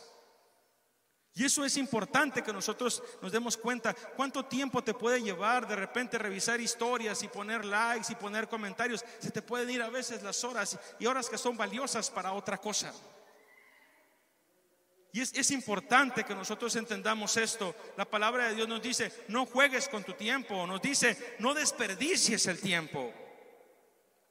Y 1.36 1.46
eso 1.46 1.64
es 1.64 1.78
importante 1.78 2.42
que 2.42 2.52
nosotros 2.52 3.04
nos 3.22 3.32
demos 3.32 3.56
cuenta. 3.56 3.94
¿Cuánto 3.94 4.44
tiempo 4.44 4.84
te 4.84 4.96
puede 4.96 5.22
llevar 5.22 5.68
de 5.68 5.76
repente 5.76 6.18
revisar 6.18 6.60
historias 6.60 7.22
y 7.22 7.28
poner 7.28 7.64
likes 7.64 8.12
y 8.12 8.16
poner 8.16 8.50
comentarios? 8.50 9.06
Se 9.20 9.30
te 9.30 9.44
pueden 9.44 9.70
ir 9.70 9.84
a 9.84 9.92
veces 9.92 10.24
las 10.24 10.44
horas 10.44 10.80
y 10.98 11.06
horas 11.06 11.30
que 11.30 11.38
son 11.38 11.56
valiosas 11.56 12.10
para 12.10 12.34
otra 12.34 12.58
cosa. 12.58 12.92
Y 15.12 15.22
es, 15.22 15.36
es, 15.36 15.52
importante 15.52 16.24
que 16.24 16.34
nosotros 16.34 16.76
entendamos 16.76 17.38
esto. 17.38 17.76
La 17.96 18.06
palabra 18.06 18.48
de 18.48 18.56
Dios 18.56 18.68
nos 18.68 18.82
dice, 18.82 19.26
no 19.28 19.46
juegues 19.46 19.88
con 19.88 20.04
tu 20.04 20.14
tiempo. 20.14 20.66
Nos 20.66 20.82
dice, 20.82 21.36
no 21.38 21.54
desperdicies 21.54 22.48
el 22.48 22.60
tiempo. 22.60 23.14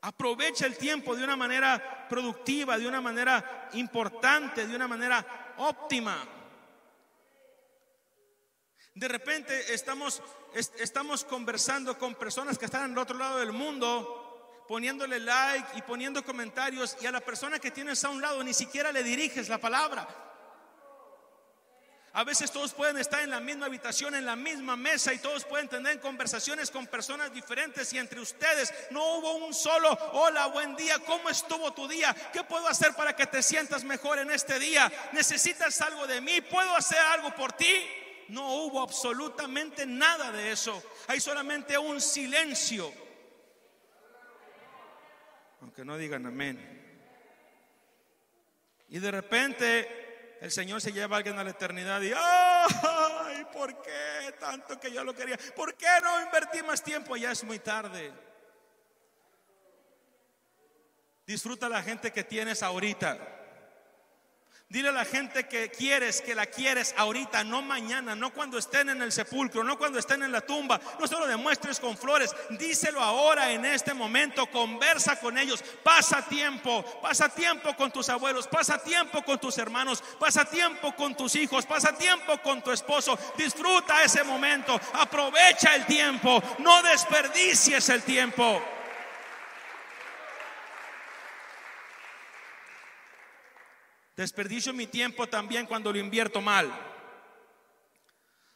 Aprovecha 0.03 0.67
el 0.67 0.77
tiempo 0.77 1.15
de 1.15 1.23
una 1.23 1.37
manera 1.37 2.09
productiva, 2.09 2.77
de 2.77 2.89
una 2.89 3.01
manera 3.01 3.69
importante, 3.75 4.67
de 4.67 4.75
una 4.75 4.89
manera 4.89 5.55
óptima. 5.59 6.27
De 8.95 9.09
repente 9.09 9.73
estamos, 9.73 10.21
estamos 10.55 11.25
conversando 11.25 11.97
con 11.97 12.17
personas 12.17 12.59
que 12.59 12.65
están 12.65 12.91
al 12.91 12.99
otro 12.99 13.17
lado 13.17 13.39
del 13.39 13.53
mundo, 13.53 14.65
poniéndole 14.67 15.21
like 15.21 15.79
y 15.79 15.83
poniendo 15.83 16.25
comentarios 16.25 16.97
y 17.01 17.07
a 17.07 17.13
la 17.13 17.21
persona 17.21 17.61
que 17.61 17.71
tienes 17.71 18.03
a 18.05 18.11
un 18.11 18.21
lado 18.21 18.43
ni 18.43 18.53
siquiera 18.53 18.91
le 18.91 19.05
diriges 19.05 19.49
la 19.49 19.59
palabra. 19.59 20.32
A 22.15 22.25
veces 22.25 22.51
todos 22.51 22.75
pueden 22.75 22.99
estar 22.99 23.23
en 23.23 23.31
la 23.31 23.41
misma 23.41 23.67
habitación, 23.67 24.15
en 24.15 24.27
la 24.27 24.37
misma 24.37 24.77
mesa 24.77 25.15
y 25.15 25.19
todos 25.19 25.47
pueden 25.47 25.67
tener 25.67 25.99
conversaciones 25.99 26.71
con 26.71 26.87
personas 26.87 27.33
diferentes 27.33 27.91
y 27.95 27.99
entre 27.99 28.21
ustedes 28.21 28.73
no 28.91 29.17
hubo 29.17 29.37
un 29.47 29.55
solo, 29.55 29.91
hola, 30.13 30.47
buen 30.49 30.77
día, 30.77 30.99
¿cómo 31.07 31.31
estuvo 31.31 31.73
tu 31.73 31.89
día? 31.89 32.15
¿Qué 32.31 32.45
puedo 32.45 32.69
hacer 32.69 32.95
para 32.95 33.17
que 33.17 33.27
te 33.27 33.43
sientas 33.43 33.83
mejor 33.85 34.19
en 34.19 34.31
este 34.31 34.59
día? 34.59 34.93
¿Necesitas 35.13 35.81
algo 35.81 36.07
de 36.07 36.21
mí? 36.21 36.43
¿Puedo 36.43 36.77
hacer 36.77 36.99
algo 36.99 37.35
por 37.35 37.55
ti? 37.55 37.87
No 38.29 38.57
hubo 38.57 38.83
absolutamente 38.83 39.87
nada 39.87 40.31
de 40.33 40.53
eso. 40.53 40.83
Hay 41.07 41.19
solamente 41.19 41.79
un 41.79 41.99
silencio. 41.99 42.93
Aunque 45.63 45.83
no 45.83 45.97
digan 45.97 46.27
amén. 46.27 46.79
Y 48.91 48.99
de 48.99 49.11
repente 49.11 50.02
el 50.43 50.51
Señor 50.51 50.81
se 50.81 50.93
lleva 50.93 51.15
a 51.15 51.19
alguien 51.19 51.39
a 51.39 51.45
la 51.45 51.51
eternidad 51.51 52.03
y, 52.03 52.13
ay, 52.13 53.47
¿por 53.53 53.81
qué 53.81 54.35
tanto 54.41 54.79
que 54.81 54.91
yo 54.91 55.05
lo 55.05 55.15
quería? 55.15 55.39
¿Por 55.55 55.77
qué 55.77 55.87
no 56.03 56.21
invertí 56.21 56.65
más 56.65 56.83
tiempo? 56.83 57.17
Ya 57.17 57.31
es 57.31 57.45
muy 57.45 57.61
tarde. 57.61 58.13
Disfruta 61.25 61.69
la 61.69 61.81
gente 61.81 62.11
que 62.11 62.25
tienes 62.25 62.65
ahorita. 62.65 63.42
Dile 64.73 64.89
a 64.89 64.93
la 64.93 65.05
gente 65.05 65.45
que 65.45 65.69
quieres, 65.69 66.23
que 66.23 66.35
la 66.35 66.47
quieres 66.47 66.95
ahorita, 66.97 67.45
no 67.45 67.61
mañana, 67.61 68.17
no 68.17 68.33
cuando 68.33 68.57
estén 68.57 68.89
en 68.89 69.03
el 69.03 69.13
sepulcro, 69.13 69.63
no 69.63 69.77
cuando 69.77 69.99
estén 69.99 70.23
en 70.23 70.33
la 70.33 70.41
tumba. 70.41 70.81
No 70.99 71.07
solo 71.07 71.27
demuestres 71.27 71.79
con 71.79 71.95
flores, 71.95 72.35
díselo 72.59 73.03
ahora 73.03 73.53
en 73.53 73.67
este 73.67 73.93
momento, 73.93 74.47
conversa 74.47 75.21
con 75.21 75.37
ellos, 75.37 75.63
pasa 75.83 76.27
tiempo, 76.27 76.83
pasa 77.03 77.29
tiempo 77.29 77.77
con 77.77 77.91
tus 77.91 78.09
abuelos, 78.09 78.49
pasa 78.49 78.83
tiempo 78.83 79.23
con 79.23 79.39
tus 79.39 79.59
hermanos, 79.59 80.03
pasa 80.19 80.47
tiempo 80.47 80.97
con 80.97 81.15
tus 81.15 81.37
hijos, 81.37 81.67
pasa 81.67 81.95
tiempo 81.95 82.39
con 82.39 82.63
tu 82.63 82.73
esposo. 82.73 83.19
Disfruta 83.37 84.03
ese 84.03 84.25
momento, 84.25 84.81
aprovecha 84.95 85.75
el 85.75 85.85
tiempo, 85.85 86.43
no 86.61 86.83
desperdicies 86.83 87.91
el 87.91 88.03
tiempo. 88.05 88.63
Desperdicio 94.17 94.73
mi 94.73 94.87
tiempo 94.87 95.27
también 95.27 95.67
cuando 95.67 95.93
lo 95.93 95.99
invierto 95.99 96.41
mal. 96.41 96.71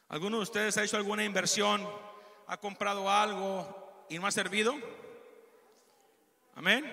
¿Alguno 0.09 0.37
de 0.37 0.43
ustedes 0.43 0.77
ha 0.77 0.83
hecho 0.83 0.97
alguna 0.97 1.23
inversión, 1.23 1.87
ha 2.47 2.57
comprado 2.57 3.09
algo 3.09 4.05
y 4.09 4.19
no 4.19 4.27
ha 4.27 4.31
servido? 4.31 4.75
Amén. 6.55 6.85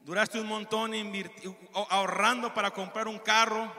Duraste 0.00 0.40
un 0.40 0.46
montón 0.46 0.92
ahorrando 1.90 2.54
para 2.54 2.70
comprar 2.70 3.06
un 3.06 3.18
carro 3.18 3.70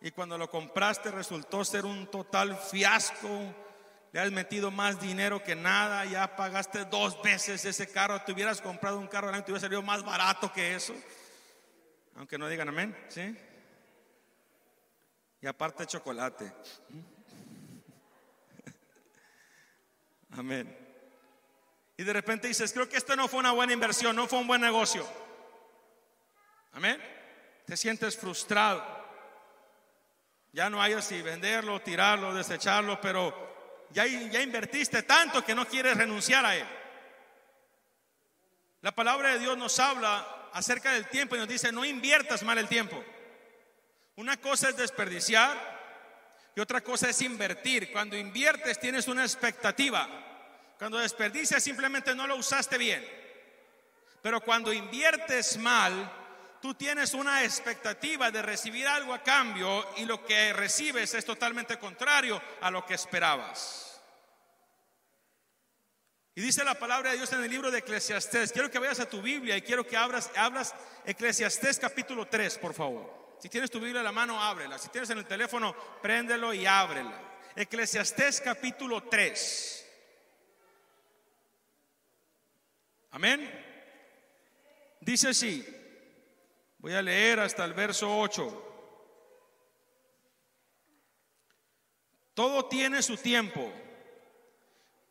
y 0.00 0.10
cuando 0.10 0.36
lo 0.36 0.50
compraste 0.50 1.10
resultó 1.10 1.64
ser 1.64 1.86
un 1.86 2.06
total 2.08 2.56
fiasco. 2.56 3.28
Le 4.12 4.20
has 4.20 4.30
metido 4.30 4.70
más 4.70 5.00
dinero 5.00 5.42
que 5.42 5.54
nada, 5.54 6.04
ya 6.04 6.36
pagaste 6.36 6.84
dos 6.86 7.20
veces 7.22 7.64
ese 7.64 7.90
carro. 7.90 8.22
Te 8.22 8.32
hubieras 8.32 8.60
comprado 8.60 8.98
un 8.98 9.06
carro, 9.06 9.30
te 9.30 9.50
hubiera 9.50 9.60
salido 9.60 9.82
más 9.82 10.04
barato 10.04 10.52
que 10.52 10.74
eso. 10.74 10.94
Aunque 12.18 12.36
no 12.36 12.48
digan 12.48 12.68
amén, 12.68 12.96
¿sí? 13.08 13.32
Y 15.40 15.46
aparte 15.46 15.86
chocolate. 15.86 16.52
Amén. 20.32 20.76
Y 21.96 22.02
de 22.02 22.12
repente 22.12 22.48
dices, 22.48 22.72
creo 22.72 22.88
que 22.88 22.96
esto 22.96 23.14
no 23.14 23.28
fue 23.28 23.38
una 23.38 23.52
buena 23.52 23.72
inversión, 23.72 24.16
no 24.16 24.26
fue 24.26 24.40
un 24.40 24.48
buen 24.48 24.60
negocio. 24.60 25.06
Amén. 26.72 27.00
Te 27.64 27.76
sientes 27.76 28.16
frustrado. 28.16 28.84
Ya 30.52 30.68
no 30.68 30.82
hay 30.82 31.00
si 31.00 31.22
venderlo, 31.22 31.80
tirarlo, 31.82 32.34
desecharlo, 32.34 33.00
pero 33.00 33.86
ya, 33.90 34.06
ya 34.06 34.42
invertiste 34.42 35.04
tanto 35.04 35.44
que 35.44 35.54
no 35.54 35.68
quieres 35.68 35.96
renunciar 35.96 36.44
a 36.44 36.56
él. 36.56 36.66
La 38.80 38.90
palabra 38.90 39.34
de 39.34 39.38
Dios 39.38 39.56
nos 39.56 39.78
habla 39.78 40.37
acerca 40.52 40.92
del 40.92 41.08
tiempo 41.08 41.36
y 41.36 41.38
nos 41.38 41.48
dice, 41.48 41.72
no 41.72 41.84
inviertas 41.84 42.42
mal 42.42 42.58
el 42.58 42.68
tiempo. 42.68 43.02
Una 44.16 44.36
cosa 44.36 44.68
es 44.68 44.76
desperdiciar 44.76 45.78
y 46.54 46.60
otra 46.60 46.80
cosa 46.80 47.08
es 47.10 47.22
invertir. 47.22 47.92
Cuando 47.92 48.16
inviertes 48.16 48.80
tienes 48.80 49.06
una 49.08 49.22
expectativa. 49.22 50.08
Cuando 50.78 50.98
desperdicias 50.98 51.62
simplemente 51.62 52.14
no 52.14 52.26
lo 52.26 52.36
usaste 52.36 52.78
bien. 52.78 53.06
Pero 54.22 54.40
cuando 54.40 54.72
inviertes 54.72 55.56
mal, 55.56 56.12
tú 56.60 56.74
tienes 56.74 57.14
una 57.14 57.44
expectativa 57.44 58.30
de 58.30 58.42
recibir 58.42 58.86
algo 58.86 59.14
a 59.14 59.22
cambio 59.22 59.86
y 59.96 60.04
lo 60.04 60.24
que 60.24 60.52
recibes 60.52 61.14
es 61.14 61.24
totalmente 61.24 61.78
contrario 61.78 62.40
a 62.60 62.70
lo 62.70 62.84
que 62.84 62.94
esperabas. 62.94 63.87
Y 66.38 66.40
dice 66.40 66.62
la 66.62 66.78
palabra 66.78 67.10
de 67.10 67.16
Dios 67.16 67.32
en 67.32 67.42
el 67.42 67.50
libro 67.50 67.68
de 67.68 67.78
Eclesiastés. 67.78 68.52
Quiero 68.52 68.70
que 68.70 68.78
vayas 68.78 69.00
a 69.00 69.08
tu 69.08 69.20
Biblia 69.20 69.56
y 69.56 69.62
quiero 69.62 69.84
que 69.84 69.96
abras, 69.96 70.30
abras 70.36 70.72
Eclesiastés 71.04 71.80
capítulo 71.80 72.28
3, 72.28 72.58
por 72.58 72.74
favor. 72.74 73.34
Si 73.40 73.48
tienes 73.48 73.72
tu 73.72 73.80
Biblia 73.80 73.98
en 73.98 74.04
la 74.04 74.12
mano, 74.12 74.40
ábrela. 74.40 74.78
Si 74.78 74.88
tienes 74.88 75.10
en 75.10 75.18
el 75.18 75.26
teléfono, 75.26 75.74
préndelo 76.00 76.54
y 76.54 76.64
ábrela. 76.64 77.20
Eclesiastés 77.56 78.40
capítulo 78.40 79.02
3. 79.02 79.90
Amén. 83.10 83.50
Dice 85.00 85.30
así. 85.30 85.66
Voy 86.78 86.94
a 86.94 87.02
leer 87.02 87.40
hasta 87.40 87.64
el 87.64 87.74
verso 87.74 88.16
8. 88.16 88.64
Todo 92.32 92.66
tiene 92.66 93.02
su 93.02 93.16
tiempo 93.16 93.72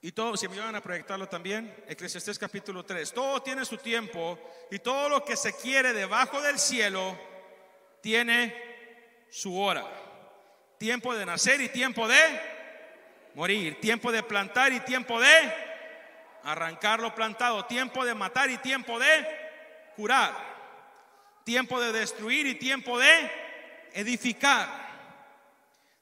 y 0.08 0.14
todo, 0.14 0.38
si 0.38 0.48
me 0.48 0.58
van 0.58 0.74
a 0.74 0.80
proyectarlo 0.80 1.28
también, 1.28 1.84
Eclesiastés 1.86 2.40
capítulo 2.40 2.86
3, 2.86 3.12
todo 3.12 3.42
tiene 3.42 3.66
su 3.66 3.76
tiempo 3.76 4.40
y 4.72 4.80
todo 4.80 5.10
lo 5.10 5.26
que 5.26 5.36
se 5.36 5.54
quiere 5.58 5.92
debajo 5.92 6.42
del 6.42 6.58
cielo 6.58 7.20
tiene 8.00 8.56
su 9.30 9.60
hora. 9.60 9.86
Tiempo 10.78 11.14
de 11.14 11.26
nacer 11.26 11.60
y 11.60 11.68
tiempo 11.68 12.08
de 12.08 12.16
morir, 13.36 13.82
tiempo 13.82 14.10
de 14.10 14.24
plantar 14.24 14.72
y 14.72 14.80
tiempo 14.80 15.20
de 15.20 15.54
arrancar 16.44 17.02
lo 17.02 17.14
plantado, 17.14 17.66
tiempo 17.66 18.06
de 18.06 18.16
matar 18.16 18.50
y 18.50 18.60
tiempo 18.60 18.98
de 18.98 19.28
curar, 19.98 20.34
tiempo 21.44 21.82
de 21.82 21.92
destruir 21.92 22.48
y 22.48 22.56
tiempo 22.56 22.98
de 22.98 23.30
edificar, 23.92 24.70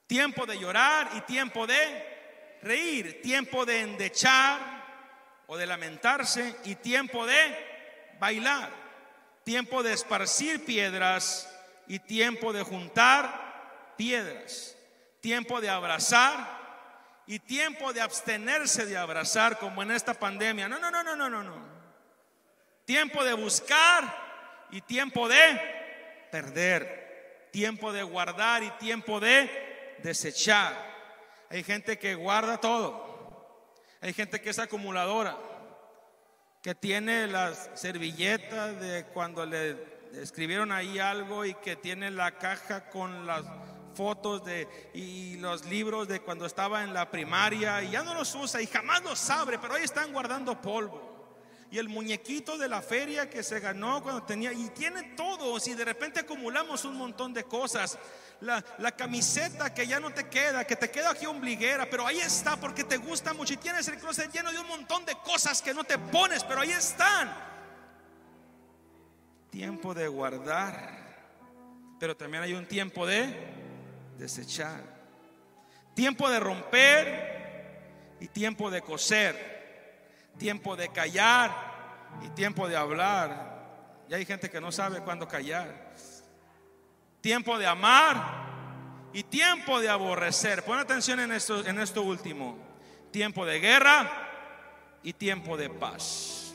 tiempo 0.05 0.45
de 0.45 0.59
llorar 0.59 1.09
y 1.15 1.21
tiempo 1.21 1.65
de 1.65 2.14
reír, 2.65 3.21
tiempo 3.21 3.63
de 3.63 3.81
endechar 3.81 4.59
o 5.45 5.55
de 5.55 5.67
lamentarse 5.67 6.55
y 6.65 6.75
tiempo 6.75 7.25
de 7.27 8.15
bailar, 8.19 8.71
tiempo 9.43 9.83
de 9.83 9.93
esparcir 9.93 10.65
piedras 10.65 11.47
y 11.87 11.99
tiempo 11.99 12.51
de 12.51 12.63
juntar 12.63 13.93
piedras, 13.95 14.75
tiempo 15.21 15.61
de 15.61 15.69
abrazar 15.69 16.55
y 17.27 17.37
tiempo 17.37 17.93
de 17.93 18.01
abstenerse 18.01 18.87
de 18.87 18.97
abrazar 18.97 19.59
como 19.59 19.83
en 19.83 19.91
esta 19.91 20.15
pandemia. 20.15 20.67
No, 20.67 20.79
no, 20.79 20.89
no, 20.89 21.03
no, 21.03 21.15
no, 21.15 21.29
no, 21.29 21.43
no. 21.43 21.75
Tiempo 22.85 23.23
de 23.23 23.33
buscar 23.33 24.65
y 24.71 24.81
tiempo 24.81 25.27
de 25.27 26.27
perder, 26.31 27.49
tiempo 27.51 27.93
de 27.93 28.01
guardar 28.01 28.63
y 28.63 28.71
tiempo 28.71 29.19
de 29.19 29.97
desechar 29.99 30.94
hay 31.49 31.63
gente 31.63 31.97
que 31.97 32.15
guarda 32.15 32.59
todo. 32.59 33.15
Hay 34.01 34.13
gente 34.13 34.41
que 34.41 34.51
es 34.51 34.59
acumuladora, 34.59 35.37
que 36.61 36.75
tiene 36.75 37.27
las 37.27 37.69
servilletas 37.75 38.79
de 38.79 39.05
cuando 39.13 39.45
le 39.45 39.77
escribieron 40.13 40.71
ahí 40.71 40.99
algo 40.99 41.45
y 41.45 41.53
que 41.55 41.75
tiene 41.75 42.11
la 42.11 42.37
caja 42.37 42.89
con 42.89 43.25
las 43.25 43.43
fotos 43.95 44.43
de 44.43 44.91
y 44.93 45.37
los 45.37 45.65
libros 45.65 46.07
de 46.07 46.19
cuando 46.19 46.45
estaba 46.45 46.83
en 46.83 46.93
la 46.93 47.09
primaria 47.09 47.81
y 47.81 47.91
ya 47.91 48.03
no 48.03 48.13
los 48.13 48.35
usa 48.35 48.61
y 48.61 48.67
jamás 48.67 49.01
los 49.03 49.29
abre, 49.29 49.57
pero 49.57 49.73
ahí 49.73 49.83
están 49.83 50.11
guardando 50.11 50.61
polvo 50.61 51.04
y 51.75 51.77
el 51.77 51.89
muñequito 51.89 52.57
de 52.57 52.69
la 52.69 52.81
feria 52.81 53.29
que 53.29 53.43
se 53.43 53.59
ganó 53.59 54.01
cuando 54.01 54.23
tenía, 54.23 54.53
y 54.53 54.69
tiene 54.69 55.03
todo, 55.17 55.59
si 55.59 55.73
de 55.73 55.83
repente 55.83 56.21
acumulamos 56.21 56.85
un 56.85 56.95
montón 56.95 57.33
de 57.33 57.43
cosas, 57.43 57.99
la, 58.39 58.63
camiseta 58.95 59.73
que 59.73 59.85
ya 59.85 59.99
no 59.99 60.09
te 60.09 60.29
queda, 60.29 60.63
que 60.63 60.77
te 60.77 60.89
queda 60.89 61.09
aquí 61.09 61.25
ombliguera, 61.25 61.85
pero 61.89 62.07
ahí 62.07 62.19
está 62.19 62.55
porque 62.55 62.85
te 62.85 62.95
gusta 62.95 63.33
mucho 63.33 63.55
y 63.55 63.57
tienes 63.57 63.89
el 63.89 63.97
closet 63.97 64.31
lleno 64.31 64.53
de 64.53 64.59
un 64.59 64.69
montón 64.69 65.03
de 65.03 65.15
cosas 65.15 65.61
que 65.61 65.73
no 65.73 65.83
te 65.83 65.97
pones, 65.97 66.45
pero 66.45 66.61
ahí 66.61 66.71
están. 66.71 67.35
Tiempo 69.49 69.93
de 69.93 70.07
guardar, 70.07 70.97
pero 71.99 72.15
también 72.15 72.43
hay 72.43 72.53
un 72.53 72.67
tiempo 72.67 73.05
de 73.05 73.35
desechar, 74.17 74.81
tiempo 75.93 76.29
de 76.29 76.39
romper 76.39 78.15
y 78.21 78.29
tiempo 78.29 78.71
de 78.71 78.81
coser 78.81 79.54
tiempo 80.37 80.75
de 80.75 80.89
callar 80.89 81.51
y 82.23 82.29
tiempo 82.29 82.67
de 82.67 82.75
hablar. 82.75 83.55
Y 84.09 84.13
hay 84.13 84.25
gente 84.25 84.49
que 84.49 84.61
no 84.61 84.71
sabe 84.71 85.01
cuándo 85.01 85.27
callar. 85.27 85.93
Tiempo 87.21 87.57
de 87.57 87.67
amar 87.67 88.45
y 89.13 89.23
tiempo 89.23 89.79
de 89.79 89.89
aborrecer. 89.89 90.63
Pon 90.63 90.77
atención 90.77 91.19
en 91.19 91.31
esto, 91.31 91.65
en 91.65 91.79
esto 91.79 92.01
último. 92.03 92.57
Tiempo 93.11 93.45
de 93.45 93.59
guerra 93.59 94.11
y 95.01 95.13
tiempo 95.13 95.57
de 95.57 95.69
paz. 95.69 96.53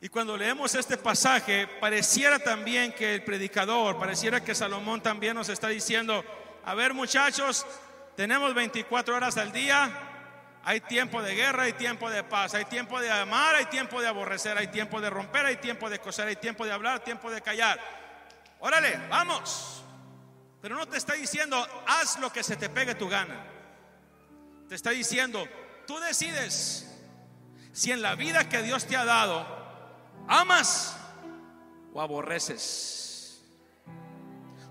Y 0.00 0.08
cuando 0.08 0.36
leemos 0.36 0.74
este 0.74 0.96
pasaje, 0.96 1.66
pareciera 1.80 2.38
también 2.38 2.92
que 2.92 3.14
el 3.14 3.24
predicador, 3.24 3.98
pareciera 3.98 4.44
que 4.44 4.54
Salomón 4.54 5.00
también 5.00 5.34
nos 5.34 5.48
está 5.48 5.68
diciendo, 5.68 6.22
a 6.64 6.74
ver 6.74 6.92
muchachos, 6.92 7.66
tenemos 8.14 8.54
24 8.54 9.16
horas 9.16 9.36
al 9.38 9.52
día, 9.52 10.05
hay 10.68 10.80
tiempo 10.80 11.22
de 11.22 11.32
guerra, 11.36 11.62
hay 11.62 11.74
tiempo 11.74 12.10
de 12.10 12.24
paz, 12.24 12.54
hay 12.54 12.64
tiempo 12.64 13.00
de 13.00 13.08
amar, 13.08 13.54
hay 13.54 13.66
tiempo 13.66 14.00
de 14.00 14.08
aborrecer, 14.08 14.58
hay 14.58 14.66
tiempo 14.66 15.00
de 15.00 15.08
romper, 15.08 15.46
hay 15.46 15.58
tiempo 15.58 15.88
de 15.88 16.00
coser, 16.00 16.26
hay 16.26 16.34
tiempo 16.34 16.66
de 16.66 16.72
hablar, 16.72 17.04
tiempo 17.04 17.30
de 17.30 17.40
callar. 17.40 17.78
Órale, 18.58 18.98
vamos. 19.08 19.84
Pero 20.60 20.74
no 20.74 20.88
te 20.88 20.96
está 20.96 21.12
diciendo, 21.12 21.64
haz 21.86 22.18
lo 22.18 22.32
que 22.32 22.42
se 22.42 22.56
te 22.56 22.68
pegue 22.68 22.96
tu 22.96 23.08
gana. 23.08 23.46
Te 24.68 24.74
está 24.74 24.90
diciendo, 24.90 25.46
tú 25.86 26.00
decides 26.00 26.92
si 27.72 27.92
en 27.92 28.02
la 28.02 28.16
vida 28.16 28.48
que 28.48 28.60
Dios 28.62 28.88
te 28.88 28.96
ha 28.96 29.04
dado 29.04 29.46
amas 30.26 30.96
o 31.94 32.02
aborreces. 32.02 33.40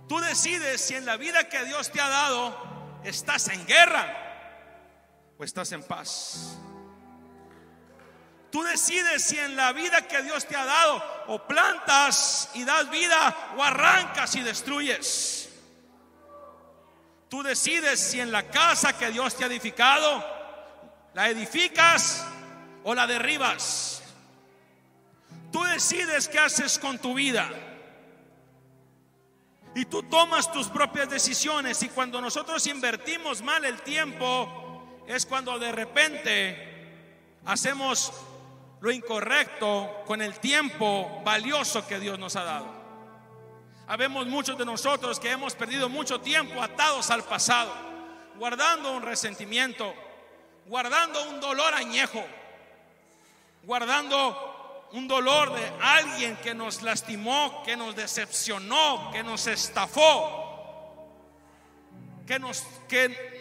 Tú 0.10 0.20
decides 0.20 0.82
si 0.82 0.96
en 0.96 1.06
la 1.06 1.16
vida 1.16 1.48
que 1.48 1.64
Dios 1.64 1.90
te 1.90 2.02
ha 2.02 2.10
dado 2.10 3.00
estás 3.06 3.48
en 3.48 3.66
guerra 3.66 4.24
o 5.38 5.44
estás 5.44 5.72
en 5.72 5.84
paz. 5.84 6.58
Tú 8.52 8.64
decides 8.64 9.24
si 9.24 9.38
en 9.38 9.56
la 9.56 9.74
vida 9.74 10.08
que 10.08 10.22
Dios 10.24 10.46
te 10.46 10.56
ha 10.56 10.66
dado 10.66 11.04
o 11.28 11.46
plantas 11.46 12.52
y 12.54 12.64
das 12.64 12.90
vida 12.90 13.54
o 13.58 13.64
arrancas 13.64 14.36
y 14.36 14.42
destruyes. 14.42 15.50
Tú 17.30 17.44
decides 17.44 18.00
si 18.00 18.22
en 18.22 18.32
la 18.32 18.50
casa 18.50 18.98
que 18.98 19.12
Dios 19.12 19.36
te 19.36 19.44
ha 19.44 19.48
edificado 19.48 20.36
la 21.16 21.30
edificas 21.30 22.28
o 22.84 22.94
la 22.94 23.08
derribas. 23.08 24.04
Tú 25.52 25.64
decides 25.64 26.28
qué 26.28 26.40
haces 26.40 26.78
con 26.78 27.00
tu 27.00 27.14
vida. 27.14 27.50
Y 29.74 29.86
tú 29.86 30.04
tomas 30.04 30.52
tus 30.52 30.68
propias 30.68 31.10
decisiones. 31.10 31.82
Y 31.84 31.90
cuando 31.90 32.20
nosotros 32.20 32.68
invertimos 32.68 33.42
mal 33.42 33.64
el 33.64 33.82
tiempo, 33.82 34.65
es 35.08 35.26
cuando 35.26 35.60
de 35.60 35.72
repente 35.72 36.76
hacemos 37.46 38.12
lo 38.82 38.92
incorrecto 38.92 40.04
con 40.06 40.22
el 40.22 40.40
tiempo 40.40 41.22
valioso 41.24 41.88
que 41.88 42.00
Dios 42.00 42.20
nos 42.20 42.36
ha 42.36 42.44
dado. 42.44 42.68
Habemos 43.88 44.26
muchos 44.26 44.58
de 44.58 44.66
nosotros 44.66 45.20
que 45.20 45.32
hemos 45.32 45.54
perdido 45.54 45.90
mucho 45.90 46.20
tiempo 46.20 46.62
atados 46.62 47.10
al 47.12 47.24
pasado, 47.24 47.72
guardando 48.38 48.94
un 48.94 49.04
resentimiento, 49.04 49.94
guardando 50.68 51.30
un 51.30 51.40
dolor 51.40 51.74
añejo, 51.74 52.24
guardando 53.64 54.88
un 54.92 55.08
dolor 55.08 55.54
de 55.54 55.72
alguien 55.82 56.36
que 56.38 56.56
nos 56.56 56.82
lastimó, 56.82 57.62
que 57.64 57.76
nos 57.76 57.96
decepcionó, 57.96 59.12
que 59.12 59.24
nos 59.24 59.46
estafó, 59.46 60.46
que 62.26 62.40
nos, 62.40 62.64
que 62.88 63.35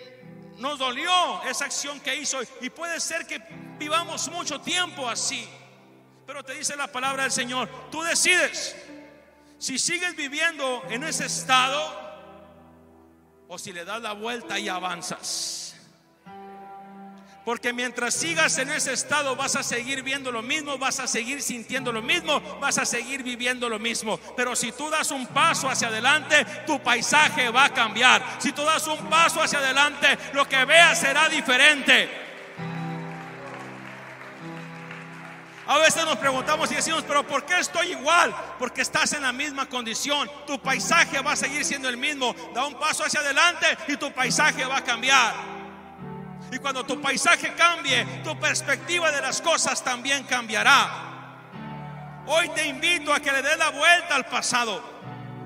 nos 0.59 0.79
dolió 0.79 1.43
esa 1.45 1.65
acción 1.65 2.01
que 2.01 2.17
hizo. 2.17 2.41
Y 2.61 2.71
puede 2.71 3.01
ser 3.01 3.27
que 3.27 3.41
vivamos 3.79 4.29
mucho 4.29 4.61
tiempo 4.61 5.09
así. 5.09 5.49
Pero 6.27 6.45
te 6.45 6.55
dice 6.55 6.77
la 6.77 6.87
palabra 6.87 7.25
del 7.25 7.33
Señor, 7.33 7.69
tú 7.91 8.03
decides 8.03 8.77
si 9.59 9.79
sigues 9.79 10.17
viviendo 10.17 10.83
en 10.89 11.05
ese 11.05 11.27
estado 11.27 12.03
o 13.49 13.59
si 13.59 13.73
le 13.73 13.85
das 13.85 14.03
la 14.03 14.13
vuelta 14.13 14.59
y 14.59 14.69
avanzas. 14.69 15.64
Porque 17.45 17.75
mientras 17.75 18.15
sigas 18.15 18.57
en 18.57 18.71
ese 18.71 18.95
estado 18.95 19.37
vas 19.37 19.55
a 19.55 19.63
seguir 19.63 20.03
viendo 20.03 20.33
lo 20.33 20.41
mismo, 20.41 20.79
vas 20.79 20.99
a 20.99 21.07
seguir 21.07 21.43
sintiendo 21.43 21.93
lo 21.93 22.01
mismo, 22.01 22.41
vas 22.59 22.79
a 22.79 22.87
seguir 22.87 23.23
viviendo 23.23 23.69
lo 23.69 23.79
mismo. 23.79 24.19
Pero 24.35 24.57
si 24.57 24.73
tú 24.73 24.89
das 24.89 25.11
un 25.11 25.27
paso 25.27 25.69
hacia 25.69 25.89
adelante, 25.89 26.45
tu 26.67 26.83
paisaje 26.83 27.51
va 27.51 27.67
a 27.67 27.75
cambiar. 27.75 28.25
Si 28.39 28.53
tú 28.53 28.65
das 28.65 28.87
un 28.87 29.11
paso 29.11 29.43
hacia 29.43 29.59
adelante, 29.59 30.17
lo 30.33 30.49
que 30.49 30.65
veas 30.65 30.99
será 30.99 31.29
diferente. 31.29 32.23
A 35.67 35.79
veces 35.79 36.05
nos 36.05 36.17
preguntamos 36.17 36.71
y 36.73 36.77
decimos, 36.77 37.05
pero 37.07 37.27
¿por 37.27 37.45
qué 37.45 37.59
estoy 37.59 37.93
igual? 37.93 38.35
Porque 38.59 38.83
estás 38.83 39.13
en 39.15 39.23
la 39.23 39.33
misma 39.33 39.67
condición. 39.67 40.31
Tu 40.47 40.59
paisaje 40.59 41.21
va 41.21 41.33
a 41.33 41.37
seguir 41.37 41.65
siendo 41.65 41.89
el 41.91 41.97
mismo. 41.99 42.35
Da 42.55 42.67
un 42.67 42.75
paso 42.79 43.05
hacia 43.05 43.21
adelante 43.21 43.67
y 43.89 43.97
tu 43.97 44.13
paisaje 44.13 44.65
va 44.65 44.79
a 44.79 44.85
cambiar. 44.85 45.54
Y 46.55 46.59
cuando 46.61 46.87
tu 46.87 47.01
paisaje 47.01 47.53
cambie, 47.55 48.05
tu 48.23 48.39
perspectiva 48.39 49.11
de 49.11 49.21
las 49.21 49.43
cosas 49.43 49.83
también 49.83 50.23
cambiará. 50.23 51.43
Hoy 52.27 52.49
te 52.51 52.65
invito 52.65 53.13
a 53.13 53.19
que 53.19 53.33
le 53.33 53.43
des 53.43 53.59
la 53.59 53.71
vuelta 53.71 54.15
al 54.15 54.27
pasado. 54.27 54.81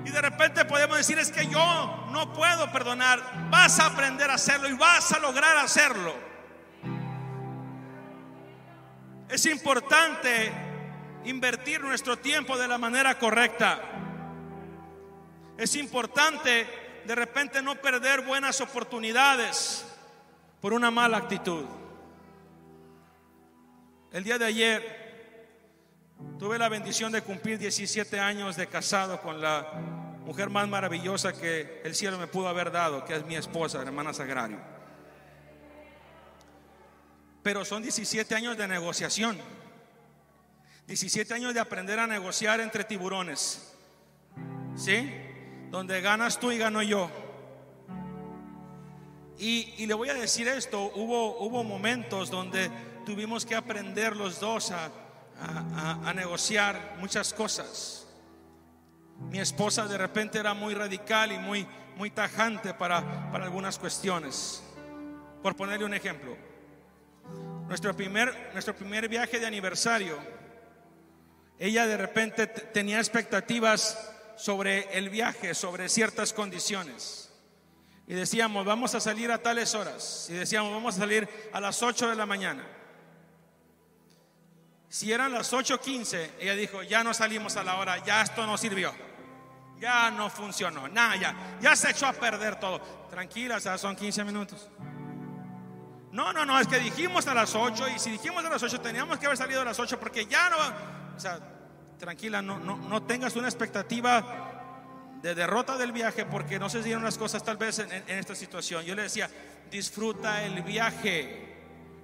Y 0.05 0.11
de 0.11 0.21
repente 0.21 0.65
podemos 0.65 0.97
decir, 0.97 1.17
es 1.17 1.31
que 1.31 1.47
yo 1.47 2.09
no 2.11 2.31
puedo 2.31 2.71
perdonar. 2.71 3.23
Vas 3.49 3.79
a 3.79 3.87
aprender 3.87 4.29
a 4.29 4.35
hacerlo 4.35 4.69
y 4.69 4.73
vas 4.73 5.11
a 5.11 5.17
lograr 5.17 5.57
hacerlo. 5.57 6.13
Es 9.29 9.47
importante 9.47 10.53
invertir 11.25 11.81
nuestro 11.81 12.19
tiempo 12.19 12.55
de 12.55 12.67
la 12.67 12.77
manera 12.77 13.17
correcta. 13.17 13.81
Es 15.57 15.75
importante 15.75 17.01
de 17.03 17.15
repente 17.15 17.63
no 17.63 17.77
perder 17.77 18.21
buenas 18.21 18.61
oportunidades 18.61 19.88
por 20.61 20.73
una 20.73 20.91
mala 20.91 21.17
actitud. 21.17 21.65
El 24.11 24.23
día 24.23 24.37
de 24.37 24.45
ayer 24.45 25.09
tuve 26.37 26.57
la 26.57 26.69
bendición 26.69 27.11
de 27.11 27.21
cumplir 27.21 27.59
17 27.59 28.19
años 28.19 28.55
de 28.55 28.67
casado 28.67 29.21
con 29.21 29.41
la 29.41 29.71
mujer 30.25 30.49
más 30.49 30.67
maravillosa 30.67 31.33
que 31.33 31.81
el 31.83 31.95
cielo 31.95 32.17
me 32.17 32.27
pudo 32.27 32.47
haber 32.47 32.71
dado, 32.71 33.05
que 33.05 33.15
es 33.15 33.25
mi 33.25 33.35
esposa, 33.35 33.81
hermana 33.81 34.13
Sagrario. 34.13 34.59
Pero 37.41 37.63
son 37.63 37.81
17 37.81 38.35
años 38.35 38.57
de 38.57 38.67
negociación. 38.67 39.37
17 40.87 41.33
años 41.33 41.53
de 41.53 41.59
aprender 41.59 41.99
a 41.99 42.07
negociar 42.07 42.59
entre 42.59 42.83
tiburones. 42.83 43.73
¿Sí? 44.75 45.11
Donde 45.69 46.01
ganas 46.01 46.39
tú 46.39 46.51
y 46.51 46.57
gano 46.57 46.81
yo. 46.81 47.09
Y, 49.39 49.85
le 49.85 49.93
voy 49.93 50.09
a 50.09 50.13
decir 50.13 50.49
esto, 50.49 50.91
hubo, 50.95 51.39
hubo 51.39 51.63
momentos 51.63 52.29
donde 52.29 52.69
tuvimos 53.05 53.45
que 53.45 53.55
aprender 53.55 54.17
los 54.17 54.41
dos 54.41 54.71
a, 54.71 54.91
a, 56.05 56.13
negociar 56.13 56.97
muchas 56.99 57.33
cosas. 57.33 58.05
Mi 59.31 59.39
esposa 59.39 59.87
de 59.87 59.97
repente 59.97 60.39
era 60.39 60.53
muy 60.53 60.73
radical 60.73 61.31
y 61.31 61.37
muy, 61.37 61.65
muy 61.95 62.11
tajante 62.11 62.73
para, 62.73 63.31
para 63.31 63.45
algunas 63.45 63.79
cuestiones. 63.79 64.61
Por 65.41 65.55
ponerle 65.55 65.85
un 65.85 65.93
ejemplo, 65.93 66.35
nuestro 67.69 67.95
primer, 67.95 68.49
nuestro 68.51 68.75
primer 68.75 69.07
viaje 69.07 69.39
de 69.39 69.45
aniversario, 69.45 70.17
ella 71.57 71.87
de 71.87 71.95
repente 71.95 72.45
tenía 72.45 72.97
expectativas 72.97 73.97
sobre 74.35 74.97
el 74.97 75.09
viaje, 75.09 75.53
sobre 75.53 75.87
ciertas 75.87 76.33
condiciones. 76.33 77.28
Y 78.09 78.15
decíamos, 78.15 78.65
vamos 78.65 78.95
a 78.95 78.99
salir 78.99 79.31
a 79.31 79.37
tales 79.37 79.75
horas. 79.75 80.25
Y 80.31 80.33
decíamos, 80.33 80.73
vamos 80.73 80.95
a 80.95 80.97
salir 80.97 81.29
a 81.53 81.61
las 81.61 81.83
8 81.83 82.09
de 82.09 82.15
la 82.15 82.25
mañana. 82.25 82.65
Si 84.87 85.13
eran 85.13 85.31
las 85.31 85.53
8.15, 85.53 86.31
ella 86.39 86.55
dijo, 86.55 86.81
ya 86.81 87.03
no 87.03 87.13
salimos 87.13 87.55
a 87.55 87.63
la 87.63 87.75
hora, 87.77 88.03
ya 88.03 88.23
esto 88.23 88.47
no 88.47 88.57
sirvió. 88.57 88.91
Ya 89.79 90.09
no 90.09 90.27
funcionó, 90.31 90.87
nada, 90.87 91.17
ya, 91.17 91.35
ya 91.61 91.75
se 91.75 91.91
echó 91.91 92.07
a 92.07 92.13
perder 92.13 92.59
todo. 92.59 92.81
Tranquila, 93.11 93.59
son 93.77 93.95
15 93.95 94.23
minutos. 94.23 94.71
No, 96.11 96.33
no, 96.33 96.47
no, 96.47 96.59
es 96.59 96.67
que 96.67 96.79
dijimos 96.79 97.27
a 97.27 97.35
las 97.35 97.53
8 97.53 97.89
y 97.89 97.99
si 97.99 98.09
dijimos 98.09 98.43
a 98.43 98.49
las 98.49 98.63
8 98.63 98.81
teníamos 98.81 99.19
que 99.19 99.27
haber 99.27 99.37
salido 99.37 99.61
a 99.61 99.65
las 99.65 99.77
8 99.77 99.99
porque 99.99 100.25
ya 100.25 100.49
no. 100.49 100.57
O 101.15 101.19
sea, 101.19 101.39
tranquila, 101.99 102.41
no, 102.41 102.57
no, 102.57 102.75
no 102.75 103.03
tengas 103.03 103.35
una 103.35 103.47
expectativa 103.47 104.48
de 105.21 105.35
derrota 105.35 105.77
del 105.77 105.91
viaje 105.91 106.25
porque 106.25 106.59
no 106.59 106.69
se 106.69 106.81
dieron 106.81 107.03
las 107.03 107.17
cosas 107.17 107.43
tal 107.43 107.57
vez 107.57 107.79
en, 107.79 107.91
esta 108.07 108.35
situación. 108.35 108.85
Yo 108.85 108.95
le 108.95 109.03
decía, 109.03 109.29
disfruta 109.69 110.43
el 110.43 110.61
viaje, 110.63 111.57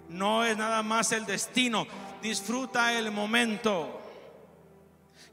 no 0.10 0.44
es 0.44 0.58
nada 0.58 0.84
más 0.84 1.12
el 1.12 1.26
destino, 1.26 1.88
disfruta 2.22 2.94
el 2.94 3.12
momento. 3.12 4.02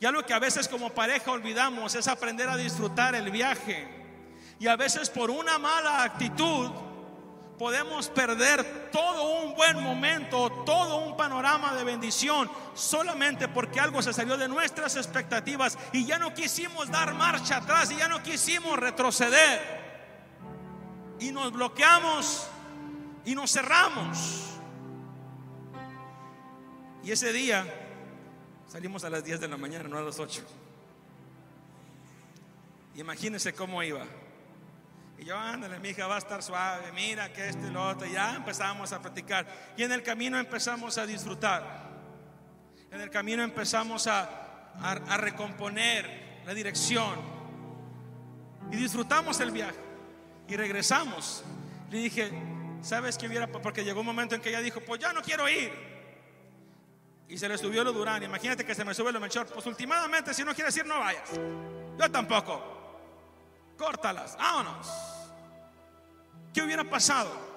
Ya 0.00 0.10
lo 0.10 0.24
que 0.24 0.34
a 0.34 0.38
veces 0.38 0.68
como 0.68 0.90
pareja 0.90 1.30
olvidamos 1.30 1.94
es 1.94 2.08
aprender 2.08 2.48
a 2.48 2.56
disfrutar 2.56 3.14
el 3.14 3.30
viaje. 3.30 3.88
Y 4.58 4.68
a 4.68 4.76
veces 4.76 5.10
por 5.10 5.30
una 5.30 5.58
mala 5.58 6.04
actitud 6.04 6.70
podemos 7.62 8.08
perder 8.08 8.90
todo 8.90 9.44
un 9.44 9.54
buen 9.54 9.80
momento, 9.80 10.50
todo 10.66 10.96
un 10.96 11.16
panorama 11.16 11.72
de 11.76 11.84
bendición, 11.84 12.50
solamente 12.74 13.46
porque 13.46 13.78
algo 13.78 14.02
se 14.02 14.12
salió 14.12 14.36
de 14.36 14.48
nuestras 14.48 14.96
expectativas 14.96 15.78
y 15.92 16.04
ya 16.04 16.18
no 16.18 16.34
quisimos 16.34 16.90
dar 16.90 17.14
marcha 17.14 17.58
atrás 17.58 17.92
y 17.92 17.98
ya 17.98 18.08
no 18.08 18.20
quisimos 18.20 18.76
retroceder. 18.80 19.60
Y 21.20 21.30
nos 21.30 21.52
bloqueamos 21.52 22.48
y 23.24 23.36
nos 23.36 23.52
cerramos. 23.52 24.18
Y 27.04 27.12
ese 27.12 27.32
día 27.32 27.64
salimos 28.66 29.04
a 29.04 29.10
las 29.10 29.22
10 29.22 29.38
de 29.38 29.46
la 29.46 29.56
mañana, 29.56 29.88
no 29.88 29.98
a 29.98 30.02
las 30.02 30.18
8. 30.18 30.42
Imagínense 32.96 33.54
cómo 33.54 33.84
iba. 33.84 34.04
Y 35.22 35.24
yo, 35.24 35.38
ándale, 35.38 35.78
mi 35.78 35.90
hija 35.90 36.08
va 36.08 36.16
a 36.16 36.18
estar 36.18 36.42
suave, 36.42 36.90
mira 36.90 37.32
que 37.32 37.48
este 37.48 37.68
y 37.68 37.70
lo 37.70 37.90
otro. 37.90 38.08
Y 38.08 38.10
ya 38.10 38.34
empezamos 38.34 38.92
a 38.92 39.00
platicar. 39.00 39.46
Y 39.76 39.84
en 39.84 39.92
el 39.92 40.02
camino 40.02 40.36
empezamos 40.36 40.98
a 40.98 41.06
disfrutar. 41.06 41.62
En 42.90 43.00
el 43.00 43.08
camino 43.08 43.44
empezamos 43.44 44.08
a, 44.08 44.72
a, 44.80 45.16
recomponer 45.18 46.42
la 46.44 46.52
dirección. 46.52 47.20
Y 48.72 48.76
disfrutamos 48.76 49.38
el 49.38 49.52
viaje. 49.52 49.78
Y 50.48 50.56
regresamos. 50.56 51.44
Le 51.88 51.98
dije, 51.98 52.32
¿sabes 52.80 53.16
qué 53.16 53.28
hubiera? 53.28 53.46
Porque 53.46 53.84
llegó 53.84 54.00
un 54.00 54.06
momento 54.06 54.34
en 54.34 54.40
que 54.40 54.48
ella 54.48 54.60
dijo, 54.60 54.80
pues 54.80 55.00
ya 55.00 55.12
no 55.12 55.22
quiero 55.22 55.48
ir. 55.48 55.72
Y 57.28 57.38
se 57.38 57.48
le 57.48 57.56
subió 57.58 57.84
lo 57.84 57.92
Durán. 57.92 58.24
Imagínate 58.24 58.64
que 58.64 58.74
se 58.74 58.84
me 58.84 58.92
sube 58.92 59.12
lo 59.12 59.20
mejor. 59.20 59.46
Pues 59.46 59.66
últimamente, 59.66 60.34
si 60.34 60.42
no 60.42 60.52
quieres 60.52 60.76
ir, 60.76 60.84
no 60.84 60.98
vayas. 60.98 61.30
Yo 61.96 62.10
tampoco. 62.10 62.81
Córtalas, 63.76 64.36
vámonos. 64.36 64.88
¿Qué 66.52 66.62
hubiera 66.62 66.84
pasado? 66.84 67.52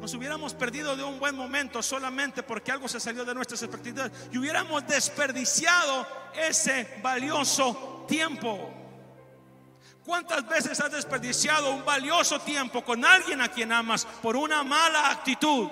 Nos 0.00 0.14
hubiéramos 0.14 0.54
perdido 0.54 0.96
de 0.96 1.04
un 1.04 1.18
buen 1.18 1.36
momento 1.36 1.82
solamente 1.82 2.42
porque 2.42 2.72
algo 2.72 2.88
se 2.88 2.98
salió 2.98 3.24
de 3.24 3.34
nuestras 3.34 3.62
expectativas 3.62 4.10
y 4.32 4.38
hubiéramos 4.38 4.86
desperdiciado 4.86 6.06
ese 6.34 6.98
valioso 7.02 8.04
tiempo. 8.08 8.72
¿Cuántas 10.04 10.48
veces 10.48 10.80
has 10.80 10.90
desperdiciado 10.90 11.72
un 11.72 11.84
valioso 11.84 12.40
tiempo 12.40 12.84
con 12.84 13.04
alguien 13.04 13.40
a 13.40 13.48
quien 13.48 13.70
amas 13.70 14.04
por 14.04 14.34
una 14.34 14.64
mala 14.64 15.10
actitud? 15.10 15.68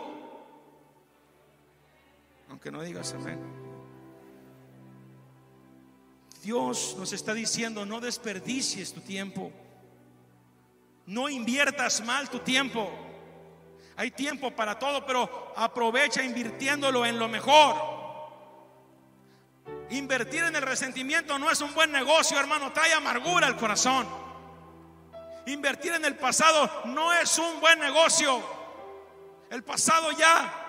Aunque 2.48 2.70
no 2.70 2.82
digas 2.82 3.12
amén. 3.14 3.59
Dios 6.42 6.96
nos 6.98 7.12
está 7.12 7.34
diciendo, 7.34 7.84
no 7.84 8.00
desperdicies 8.00 8.92
tu 8.92 9.00
tiempo. 9.00 9.52
No 11.06 11.28
inviertas 11.28 12.04
mal 12.04 12.30
tu 12.30 12.38
tiempo. 12.38 12.90
Hay 13.96 14.10
tiempo 14.10 14.50
para 14.50 14.78
todo, 14.78 15.04
pero 15.04 15.52
aprovecha 15.56 16.22
invirtiéndolo 16.22 17.04
en 17.04 17.18
lo 17.18 17.28
mejor. 17.28 18.00
Invertir 19.90 20.44
en 20.44 20.56
el 20.56 20.62
resentimiento 20.62 21.38
no 21.38 21.50
es 21.50 21.60
un 21.60 21.74
buen 21.74 21.90
negocio, 21.90 22.38
hermano, 22.38 22.72
trae 22.72 22.92
amargura 22.92 23.46
al 23.46 23.56
corazón. 23.56 24.06
Invertir 25.46 25.92
en 25.94 26.04
el 26.04 26.16
pasado 26.16 26.70
no 26.86 27.12
es 27.12 27.38
un 27.38 27.60
buen 27.60 27.78
negocio. 27.80 28.40
El 29.50 29.64
pasado 29.64 30.12
ya 30.12 30.60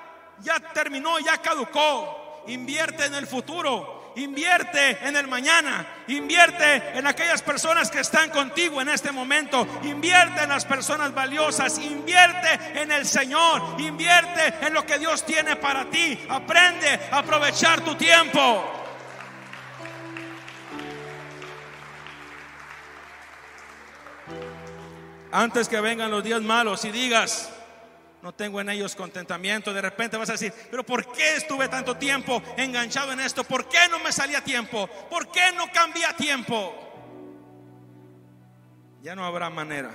ya 0.44 0.60
terminó, 0.74 1.20
ya 1.20 1.38
caducó. 1.38 2.44
Invierte 2.48 3.06
en 3.06 3.16
el 3.16 3.28
futuro. 3.28 4.01
Invierte 4.16 4.98
en 5.08 5.16
el 5.16 5.28
mañana. 5.28 5.88
Invierte 6.08 6.98
en 6.98 7.08
aquellas 7.08 7.42
personas 7.42 7.90
que 7.90 8.00
están 8.00 8.30
contigo 8.30 8.82
en 8.82 8.90
este 8.90 9.12
momento. 9.12 9.68
Invierte 9.84 10.44
en 10.44 10.50
las 10.50 10.66
personas 10.66 11.14
valiosas. 11.14 11.78
Invierte 11.80 12.82
en 12.82 12.92
el 12.92 13.06
Señor. 13.06 13.80
Invierte 13.80 14.66
en 14.66 14.74
lo 14.74 14.86
que 14.86 15.00
Dios 15.00 15.26
tiene 15.26 15.56
para 15.56 15.90
ti. 15.90 16.20
Aprende 16.30 17.00
a 17.12 17.20
aprovechar 17.20 17.82
tu 17.82 17.96
tiempo. 17.96 18.78
Antes 25.32 25.70
que 25.70 25.80
vengan 25.80 26.12
los 26.12 26.24
días 26.24 26.42
malos 26.42 26.84
y 26.84 26.92
digas, 26.92 27.50
no 28.22 28.34
tengo 28.34 28.62
en 28.62 28.70
ellos 28.70 28.96
contentamiento. 28.96 29.74
De 29.74 29.82
repente 29.82 30.18
vas 30.18 30.30
a 30.30 30.34
decir, 30.34 30.54
pero 30.70 30.86
¿por 30.86 31.12
qué 31.12 31.36
estuve 31.36 31.68
tanto 31.68 31.98
tiempo 31.98 32.42
enganchado 32.58 33.12
en 33.12 33.20
esto? 33.20 33.44
¿Por 33.44 33.68
qué 33.68 33.80
no 33.90 34.00
me 34.00 34.12
salía 34.12 34.44
tiempo? 34.44 34.88
¿Por 35.10 35.32
qué 35.32 35.52
no 35.56 35.72
cambia 35.72 36.16
tiempo? 36.16 36.74
Ya 39.02 39.16
no 39.16 39.26
habrá 39.26 39.50
manera. 39.50 39.92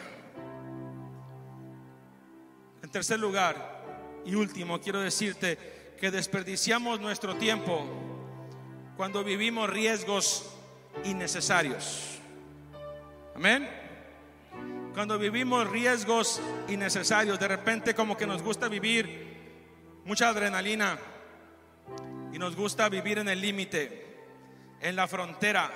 En 2.83 2.91
tercer 2.91 3.21
lugar 3.21 3.85
y 4.25 4.35
último, 4.35 4.81
quiero 4.81 5.01
decirte 5.01 5.95
que 6.01 6.11
desperdiciamos 6.11 7.01
nuestro 7.01 7.37
tiempo 7.37 7.87
cuando 8.97 9.23
vivimos 9.23 9.71
riesgos 9.71 10.53
innecesarios. 11.05 12.19
Amén 13.35 13.86
cuando 14.97 15.19
vivimos 15.19 15.69
riesgos 15.69 16.41
innecesarios, 16.69 17.39
de 17.39 17.47
repente 17.47 17.95
como 17.95 18.17
que 18.17 18.27
nos 18.27 18.43
gusta 18.43 18.67
vivir 18.67 20.01
mucha 20.07 20.31
adrenalina 20.31 20.99
y 22.33 22.39
nos 22.39 22.57
gusta 22.57 22.89
vivir 22.89 23.19
en 23.19 23.29
el 23.29 23.39
límite, 23.39 24.25
en 24.81 24.97
la 24.97 25.07
frontera. 25.07 25.71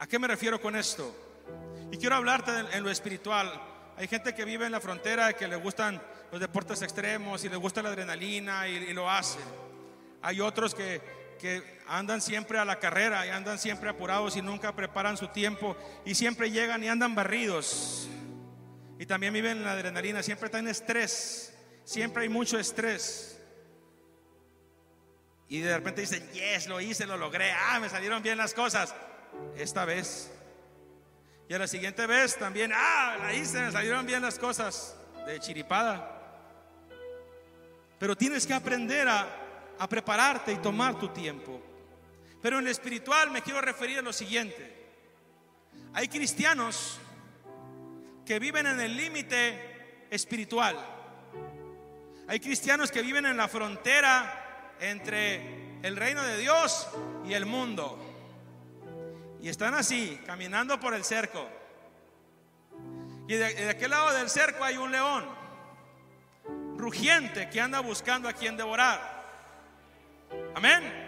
¿A 0.00 0.06
qué 0.08 0.18
me 0.18 0.26
refiero 0.26 0.60
con 0.60 0.74
esto? 0.74 1.14
Y 1.92 1.96
quiero 1.96 2.16
hablarte 2.16 2.50
en 2.72 2.82
lo 2.82 2.90
espiritual. 2.90 3.52
Hay 3.96 4.08
gente 4.08 4.34
que 4.34 4.44
vive 4.44 4.66
en 4.66 4.72
la 4.72 4.80
frontera 4.80 5.32
que 5.34 5.46
le 5.46 5.54
gustan 5.54 6.02
los 6.32 6.40
deportes 6.40 6.82
extremos 6.82 7.44
y 7.44 7.50
le 7.50 7.56
gusta 7.56 7.82
la 7.82 7.90
adrenalina 7.90 8.66
y, 8.66 8.72
y 8.78 8.92
lo 8.94 9.08
hace. 9.08 9.38
Hay 10.22 10.40
otros 10.40 10.74
que 10.74 11.23
que 11.38 11.80
andan 11.86 12.20
siempre 12.20 12.58
a 12.58 12.64
la 12.64 12.78
carrera 12.78 13.26
y 13.26 13.30
andan 13.30 13.58
siempre 13.58 13.90
apurados 13.90 14.36
y 14.36 14.42
nunca 14.42 14.74
preparan 14.74 15.16
su 15.16 15.28
tiempo 15.28 15.76
y 16.04 16.14
siempre 16.14 16.50
llegan 16.50 16.82
y 16.82 16.88
andan 16.88 17.14
barridos. 17.14 18.08
Y 18.98 19.06
también 19.06 19.34
viven 19.34 19.58
en 19.58 19.64
la 19.64 19.72
adrenalina, 19.72 20.22
siempre 20.22 20.46
están 20.46 20.64
en 20.64 20.70
estrés, 20.70 21.54
siempre 21.84 22.22
hay 22.22 22.28
mucho 22.28 22.58
estrés. 22.58 23.40
Y 25.48 25.60
de 25.60 25.76
repente 25.76 26.00
dicen, 26.00 26.28
yes, 26.32 26.66
lo 26.66 26.80
hice, 26.80 27.06
lo 27.06 27.16
logré, 27.16 27.52
ah, 27.52 27.78
me 27.80 27.88
salieron 27.88 28.22
bien 28.22 28.38
las 28.38 28.54
cosas. 28.54 28.94
Esta 29.56 29.84
vez. 29.84 30.30
Y 31.48 31.54
a 31.54 31.58
la 31.58 31.66
siguiente 31.66 32.06
vez 32.06 32.38
también, 32.38 32.72
ah, 32.74 33.16
la 33.20 33.34
hice, 33.34 33.60
me 33.60 33.72
salieron 33.72 34.06
bien 34.06 34.22
las 34.22 34.38
cosas. 34.38 34.96
De 35.26 35.40
chiripada. 35.40 36.10
Pero 37.98 38.16
tienes 38.16 38.46
que 38.46 38.54
aprender 38.54 39.08
a 39.08 39.43
a 39.78 39.88
prepararte 39.88 40.52
y 40.52 40.56
tomar 40.56 40.98
tu 40.98 41.08
tiempo. 41.08 41.60
Pero 42.40 42.58
en 42.58 42.64
lo 42.64 42.70
espiritual 42.70 43.30
me 43.30 43.42
quiero 43.42 43.60
referir 43.60 43.98
a 43.98 44.02
lo 44.02 44.12
siguiente. 44.12 44.74
Hay 45.94 46.08
cristianos 46.08 46.98
que 48.26 48.38
viven 48.38 48.66
en 48.66 48.80
el 48.80 48.96
límite 48.96 50.06
espiritual. 50.10 50.76
Hay 52.26 52.40
cristianos 52.40 52.90
que 52.90 53.02
viven 53.02 53.26
en 53.26 53.36
la 53.36 53.48
frontera 53.48 54.74
entre 54.80 55.78
el 55.82 55.96
reino 55.96 56.22
de 56.22 56.38
Dios 56.38 56.88
y 57.24 57.34
el 57.34 57.46
mundo. 57.46 57.98
Y 59.40 59.48
están 59.48 59.74
así, 59.74 60.20
caminando 60.26 60.80
por 60.80 60.94
el 60.94 61.04
cerco. 61.04 61.46
Y 63.28 63.34
de, 63.34 63.54
de 63.54 63.70
aquel 63.70 63.90
lado 63.90 64.12
del 64.14 64.30
cerco 64.30 64.64
hay 64.64 64.76
un 64.76 64.90
león 64.90 65.24
rugiente 66.76 67.48
que 67.50 67.60
anda 67.60 67.80
buscando 67.80 68.28
a 68.28 68.32
quien 68.32 68.56
devorar. 68.56 69.23
Amén. 70.54 71.04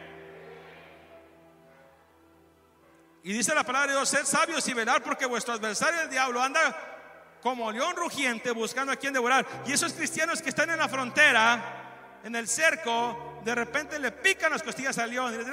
Y 3.22 3.32
dice 3.32 3.54
la 3.54 3.64
palabra 3.64 3.88
de 3.88 3.98
Dios, 3.98 4.08
sed 4.08 4.24
sabios 4.24 4.68
y 4.68 4.72
velar 4.72 5.02
porque 5.02 5.26
vuestro 5.26 5.54
adversario 5.54 6.02
el 6.02 6.10
diablo 6.10 6.40
anda 6.40 7.38
como 7.42 7.72
león 7.72 7.96
rugiente 7.96 8.52
buscando 8.52 8.92
a 8.92 8.96
quien 8.96 9.12
devorar. 9.12 9.44
Y 9.66 9.72
esos 9.72 9.92
cristianos 9.92 10.40
que 10.40 10.50
están 10.50 10.70
en 10.70 10.78
la 10.78 10.88
frontera, 10.88 12.20
en 12.22 12.36
el 12.36 12.46
cerco, 12.46 13.40
de 13.44 13.54
repente 13.54 13.98
le 13.98 14.12
pican 14.12 14.52
las 14.52 14.62
costillas 14.62 14.96
al 14.98 15.10
león 15.10 15.34
y 15.34 15.38
le 15.38 15.44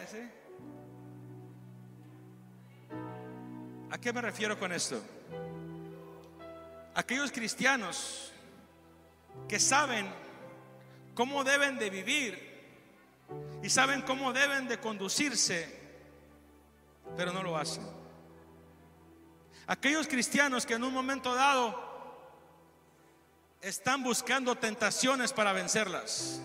dicen. 0.00 0.32
¿A 3.90 3.98
qué 3.98 4.12
me 4.12 4.20
refiero 4.20 4.58
con 4.58 4.72
esto? 4.72 5.02
Aquellos 6.94 7.32
cristianos 7.32 8.32
que 9.48 9.58
saben 9.58 10.12
cómo 11.14 11.42
deben 11.42 11.78
de 11.78 11.88
vivir 11.88 12.51
y 13.62 13.70
saben 13.70 14.02
cómo 14.02 14.32
deben 14.32 14.66
de 14.66 14.78
conducirse, 14.78 15.80
pero 17.16 17.32
no 17.32 17.42
lo 17.42 17.56
hacen. 17.56 17.86
Aquellos 19.66 20.08
cristianos 20.08 20.66
que 20.66 20.74
en 20.74 20.84
un 20.84 20.92
momento 20.92 21.34
dado 21.34 21.92
están 23.60 24.02
buscando 24.02 24.56
tentaciones 24.56 25.32
para 25.32 25.52
vencerlas. 25.52 26.40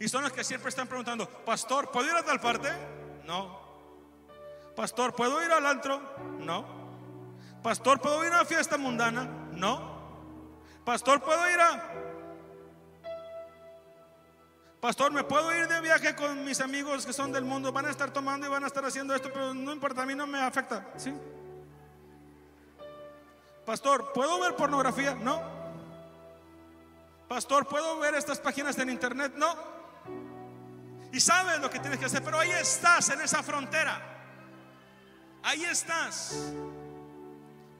Y 0.00 0.08
son 0.08 0.22
los 0.22 0.32
que 0.32 0.44
siempre 0.44 0.70
están 0.70 0.88
preguntando, 0.88 1.28
pastor, 1.44 1.90
¿puedo 1.90 2.08
ir 2.08 2.16
a 2.16 2.24
tal 2.24 2.40
parte? 2.40 2.70
No. 3.24 3.60
Pastor, 4.74 5.14
¿puedo 5.14 5.44
ir 5.44 5.50
al 5.50 5.66
antro? 5.66 6.00
No. 6.38 6.66
Pastor, 7.62 8.00
¿puedo 8.00 8.24
ir 8.24 8.32
a 8.32 8.36
una 8.36 8.44
fiesta 8.44 8.78
mundana? 8.78 9.24
No. 9.52 9.96
Pastor, 10.84 11.22
¿puedo 11.22 11.50
ir 11.50 11.60
a 11.60 12.05
Pastor, 14.80 15.10
¿me 15.10 15.24
puedo 15.24 15.54
ir 15.56 15.66
de 15.68 15.80
viaje 15.80 16.14
con 16.14 16.44
mis 16.44 16.60
amigos 16.60 17.06
que 17.06 17.12
son 17.12 17.32
del 17.32 17.44
mundo? 17.44 17.72
Van 17.72 17.86
a 17.86 17.90
estar 17.90 18.10
tomando 18.10 18.46
y 18.46 18.50
van 18.50 18.62
a 18.62 18.66
estar 18.66 18.84
haciendo 18.84 19.14
esto, 19.14 19.30
pero 19.32 19.54
no 19.54 19.72
importa, 19.72 20.02
a 20.02 20.06
mí 20.06 20.14
no 20.14 20.26
me 20.26 20.40
afecta. 20.40 20.86
¿Sí? 20.96 21.12
Pastor, 23.64 24.12
¿puedo 24.12 24.38
ver 24.38 24.54
pornografía? 24.54 25.14
No. 25.14 25.42
Pastor, 27.28 27.66
¿puedo 27.66 27.98
ver 27.98 28.14
estas 28.14 28.38
páginas 28.38 28.78
en 28.78 28.90
internet? 28.90 29.32
No. 29.36 29.56
Y 31.12 31.20
sabes 31.20 31.58
lo 31.60 31.70
que 31.70 31.80
tienes 31.80 31.98
que 31.98 32.04
hacer, 32.04 32.22
pero 32.22 32.38
ahí 32.38 32.50
estás 32.50 33.08
en 33.08 33.20
esa 33.22 33.42
frontera. 33.42 34.00
Ahí 35.42 35.64
estás 35.64 36.52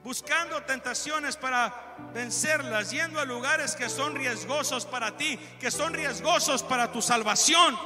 buscando 0.03 0.61
tentaciones 0.63 1.35
para 1.35 1.95
vencerlas, 2.13 2.91
yendo 2.91 3.19
a 3.19 3.25
lugares 3.25 3.75
que 3.75 3.89
son 3.89 4.15
riesgosos 4.15 4.85
para 4.85 5.17
ti, 5.17 5.37
que 5.59 5.71
son 5.71 5.93
riesgosos 5.93 6.63
para 6.63 6.91
tu 6.91 7.01
salvación. 7.01 7.77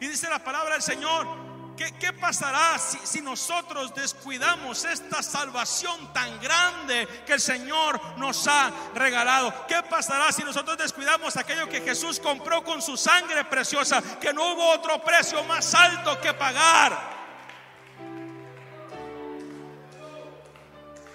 Y 0.00 0.08
dice 0.08 0.28
la 0.28 0.42
palabra 0.42 0.74
del 0.74 0.82
Señor, 0.82 1.26
¿qué, 1.76 2.12
pasará 2.12 2.78
si, 2.78 2.98
si 3.04 3.20
nosotros 3.20 3.94
descuidamos 3.94 4.84
esta 4.84 5.22
salvación 5.22 6.12
tan 6.12 6.40
grande 6.40 7.06
que 7.26 7.34
el 7.34 7.40
Señor 7.40 8.00
nos 8.18 8.46
ha 8.48 8.72
regalado? 8.94 9.66
¿Qué 9.66 9.82
pasará 9.82 10.32
si 10.32 10.42
nosotros 10.44 10.78
descuidamos 10.78 11.36
aquello 11.36 11.68
que 11.68 11.80
Jesús 11.80 12.20
compró 12.20 12.64
con 12.64 12.80
su 12.80 12.96
sangre 12.96 13.44
preciosa, 13.44 14.02
que 14.20 14.32
no 14.32 14.52
hubo 14.52 14.70
otro 14.70 15.02
precio 15.02 15.42
más 15.44 15.74
alto 15.74 16.20
que 16.20 16.34
pagar? 16.34 17.13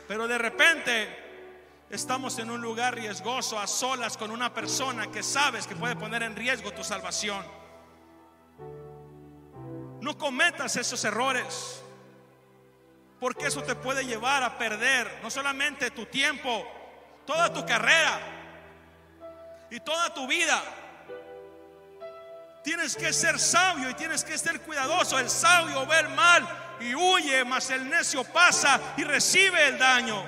Pero 0.10 0.28
de 0.28 0.40
repente 0.40 1.08
estamos 1.88 2.40
en 2.40 2.50
un 2.50 2.60
lugar 2.60 2.96
riesgoso, 2.96 3.60
a 3.60 3.68
solas 3.68 4.18
con 4.18 4.32
una 4.32 4.52
persona 4.52 5.12
que 5.12 5.22
sabes 5.22 5.68
que 5.68 5.76
puede 5.76 5.96
poner 5.96 6.24
en 6.24 6.36
riesgo 6.36 6.72
tu 6.72 6.84
salvación. 6.84 7.46
No 10.02 10.18
cometas 10.18 10.78
esos 10.78 11.06
errores, 11.06 11.84
porque 13.20 13.46
eso 13.46 13.62
te 13.62 13.76
puede 13.76 14.04
llevar 14.04 14.42
a 14.42 14.58
perder 14.58 15.20
no 15.22 15.30
solamente 15.30 15.92
tu 15.92 16.08
tiempo, 16.08 16.66
toda 17.28 17.54
tu 17.54 17.64
carrera 17.64 18.20
y 19.70 19.80
toda 19.80 20.12
tu 20.12 20.26
vida. 20.26 20.60
Tienes 22.64 22.96
que 22.96 23.14
ser 23.14 23.40
sabio 23.40 23.90
y 23.90 23.94
tienes 23.94 24.24
que 24.24 24.38
ser 24.38 24.62
cuidadoso. 24.62 25.18
El 25.18 25.30
sabio 25.30 25.86
ve 25.86 26.00
el 26.00 26.10
mal 26.10 26.48
y 26.80 26.94
huye, 26.94 27.44
mas 27.46 27.70
el 27.70 27.90
necio 27.90 28.24
pasa 28.24 28.80
y 28.98 29.04
recibe 29.04 29.68
el 29.68 29.78
daño. 29.78 30.24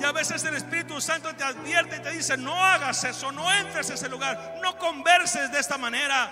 Y 0.00 0.04
a 0.04 0.12
veces 0.12 0.44
el 0.44 0.54
Espíritu 0.54 1.00
Santo 1.00 1.34
te 1.34 1.42
advierte 1.42 1.96
y 1.96 2.00
te 2.00 2.10
dice, 2.10 2.36
no 2.36 2.54
hagas 2.54 3.02
eso, 3.04 3.32
no 3.32 3.52
entres 3.52 3.90
a 3.90 3.94
ese 3.94 4.08
lugar, 4.08 4.58
no 4.62 4.78
converses 4.78 5.50
de 5.50 5.58
esta 5.58 5.76
manera, 5.76 6.30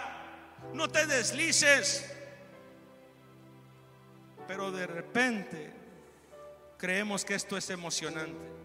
no 0.72 0.89
te 0.89 1.07
deslices. 1.07 2.12
Pero 4.47 4.70
de 4.70 4.87
repente 4.87 5.72
creemos 6.76 7.24
que 7.24 7.34
esto 7.34 7.57
es 7.57 7.68
emocionante. 7.70 8.57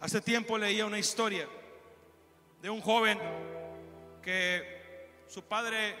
Hace 0.00 0.20
tiempo 0.20 0.56
leía 0.56 0.86
una 0.86 0.98
historia 0.98 1.46
de 2.60 2.70
un 2.70 2.80
joven 2.80 3.18
que 4.22 5.22
su 5.26 5.42
padre, 5.44 5.94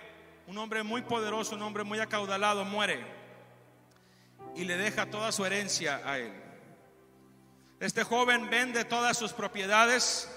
un 0.46 0.58
hombre 0.58 0.82
muy 0.82 1.02
poderoso, 1.02 1.54
un 1.54 1.62
hombre 1.62 1.84
muy 1.84 1.98
acaudalado, 2.00 2.64
muere 2.64 3.04
y 4.54 4.64
le 4.64 4.76
deja 4.76 5.06
toda 5.06 5.30
su 5.32 5.44
herencia 5.44 6.00
a 6.04 6.18
él. 6.18 6.32
Este 7.80 8.02
joven 8.02 8.50
vende 8.50 8.84
todas 8.84 9.16
sus 9.16 9.32
propiedades 9.32 10.28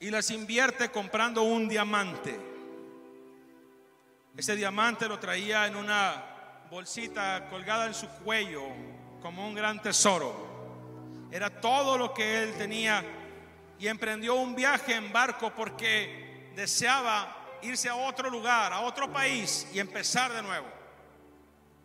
y 0.00 0.10
las 0.10 0.30
invierte 0.30 0.90
comprando 0.90 1.42
un 1.42 1.68
diamante. 1.68 2.38
Ese 4.36 4.56
diamante 4.56 5.08
lo 5.08 5.18
traía 5.18 5.66
en 5.66 5.76
una 5.76 6.24
bolsita 6.70 7.48
colgada 7.50 7.86
en 7.86 7.94
su 7.94 8.08
cuello 8.08 8.62
como 9.20 9.46
un 9.46 9.54
gran 9.54 9.82
tesoro. 9.82 10.46
Era 11.30 11.50
todo 11.60 11.98
lo 11.98 12.14
que 12.14 12.42
él 12.42 12.54
tenía 12.56 13.04
y 13.78 13.86
emprendió 13.86 14.34
un 14.34 14.54
viaje 14.54 14.94
en 14.94 15.12
barco 15.12 15.52
porque 15.54 16.50
deseaba 16.54 17.58
irse 17.62 17.88
a 17.88 17.94
otro 17.94 18.30
lugar, 18.30 18.72
a 18.72 18.80
otro 18.80 19.12
país 19.12 19.68
y 19.72 19.78
empezar 19.78 20.32
de 20.32 20.42
nuevo 20.42 20.66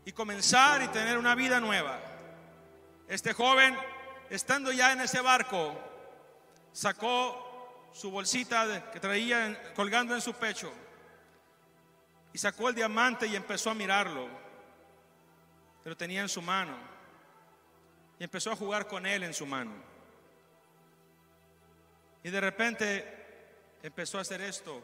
y 0.06 0.12
comenzar 0.12 0.82
y 0.82 0.88
tener 0.88 1.18
una 1.18 1.36
vida 1.36 1.60
nueva. 1.60 2.00
Este 3.08 3.34
joven, 3.34 3.78
estando 4.30 4.72
ya 4.72 4.91
en 4.91 5.02
ese 5.02 5.22
barco, 5.22 5.76
sacó 6.72 7.89
su 7.94 8.10
bolsita 8.10 8.91
que 8.91 9.00
traía 9.00 9.74
colgando 9.76 10.16
en 10.16 10.22
su 10.22 10.34
pecho 10.34 10.72
y 12.34 12.38
sacó 12.38 12.70
el 12.70 12.76
diamante 12.76 13.28
y 13.28 13.36
empezó 13.36 13.70
a 13.70 13.76
mirarlo, 13.76 14.28
pero 15.84 15.96
tenía 15.96 16.22
en 16.22 16.30
su 16.30 16.41
mano 16.41 16.76
y 18.20 18.24
empezó 18.24 18.52
a 18.52 18.56
jugar 18.56 18.88
con 18.88 19.06
él 19.06 19.24
en 19.24 19.34
su 19.34 19.46
mano. 19.46 19.93
Y 22.24 22.30
de 22.30 22.42
repente 22.42 23.78
empezó 23.84 24.18
a 24.18 24.22
hacer 24.22 24.42
esto, 24.42 24.82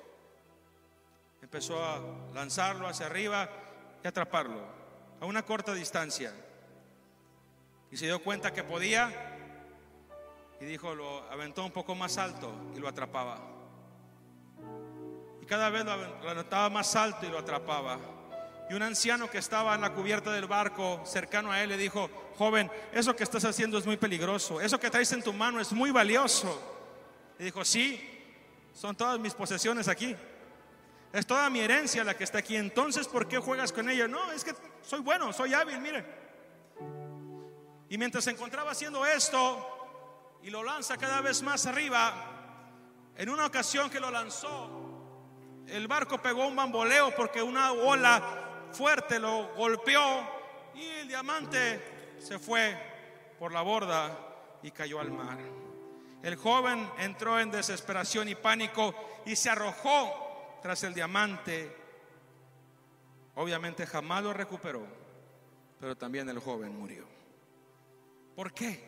empezó 1.42 1.82
a 1.84 2.02
lanzarlo 2.34 2.88
hacia 2.88 3.06
arriba 3.06 3.50
y 4.04 4.08
atraparlo 4.08 4.62
a 5.22 5.26
una 5.26 5.44
corta 5.44 5.74
distancia. 5.74 6.34
Y 7.92 7.98
se 7.98 8.06
dio 8.06 8.22
cuenta 8.22 8.54
que 8.54 8.64
podía 8.64 9.38
y 10.60 10.66
dijo, 10.66 10.94
lo 10.94 11.24
aventó 11.32 11.64
un 11.64 11.72
poco 11.72 11.96
más 11.96 12.18
alto 12.18 12.54
y 12.76 12.80
lo 12.80 12.90
atrapaba. 12.90 13.40
Y 15.42 15.46
cada 15.46 15.70
vez 15.70 15.86
lo 15.86 15.92
aventaba 16.30 16.70
más 16.70 16.94
alto 16.96 17.26
y 17.26 17.30
lo 17.30 17.40
atrapaba. 17.40 17.98
Y 18.70 18.74
un 18.74 18.84
anciano 18.84 19.30
que 19.30 19.40
estaba 19.40 19.74
en 19.74 19.82
la 19.82 19.94
cubierta 19.94 20.32
del 20.32 20.46
barco 20.46 21.02
cercano 21.06 21.52
a 21.52 21.64
él 21.64 21.70
le 21.70 21.78
dijo, 21.78 22.10
joven, 22.38 22.70
eso 22.92 23.16
que 23.16 23.24
estás 23.24 23.46
haciendo 23.46 23.78
es 23.78 23.86
muy 23.86 23.98
peligroso, 23.98 24.62
eso 24.62 24.80
que 24.80 24.92
traes 24.92 25.12
en 25.14 25.24
tu 25.24 25.34
mano 25.34 25.60
es 25.60 25.72
muy 25.72 25.90
valioso. 25.90 26.79
Y 27.40 27.46
dijo, 27.46 27.64
sí, 27.64 28.00
son 28.74 28.96
todas 28.96 29.18
mis 29.18 29.34
posesiones 29.34 29.88
aquí. 29.88 30.16
Es 31.12 31.26
toda 31.26 31.50
mi 31.50 31.62
herencia 31.62 32.04
la 32.04 32.16
que 32.16 32.26
está 32.26 32.40
aquí. 32.40 32.56
Entonces, 32.56 33.08
¿por 33.08 33.28
qué 33.28 33.40
juegas 33.40 33.72
con 33.72 33.90
ella? 33.90 34.08
No, 34.08 34.32
es 34.32 34.44
que 34.44 34.54
soy 34.82 35.00
bueno, 35.00 35.34
soy 35.34 35.54
hábil, 35.54 35.80
mire. 35.80 36.06
Y 37.90 37.98
mientras 37.98 38.26
se 38.26 38.32
encontraba 38.32 38.72
haciendo 38.72 39.06
esto 39.06 40.38
y 40.44 40.50
lo 40.50 40.64
lanza 40.64 40.98
cada 40.98 41.22
vez 41.22 41.42
más 41.42 41.66
arriba, 41.66 42.14
en 43.16 43.30
una 43.30 43.48
ocasión 43.48 43.90
que 43.90 44.00
lo 44.00 44.12
lanzó, 44.12 44.70
el 45.66 45.88
barco 45.88 46.22
pegó 46.22 46.46
un 46.46 46.56
bamboleo 46.56 47.16
porque 47.16 47.42
una 47.42 47.72
ola 47.72 48.68
fuerte 48.72 49.20
lo 49.20 49.56
golpeó 49.56 50.22
y 50.76 50.86
el 50.86 51.08
diamante 51.08 52.18
se 52.20 52.38
fue 52.38 52.78
por 53.40 53.52
la 53.52 53.62
borda 53.62 54.18
y 54.62 54.72
cayó 54.72 55.00
al 55.00 55.12
mar. 55.12 55.59
El 56.22 56.36
joven 56.36 56.90
entró 57.00 57.40
en 57.40 57.52
desesperación 57.52 58.28
y 58.28 58.36
pánico 58.36 58.94
y 59.26 59.36
se 59.36 59.50
arrojó 59.50 60.60
tras 60.62 60.84
el 60.84 60.94
diamante, 60.94 61.76
obviamente 63.36 63.86
jamás 63.86 64.24
lo 64.24 64.34
recuperó, 64.34 64.86
pero 65.80 65.96
también 65.96 66.28
el 66.28 66.40
joven 66.40 66.78
murió. 66.78 67.08
¿Por 68.36 68.54
qué? 68.54 68.84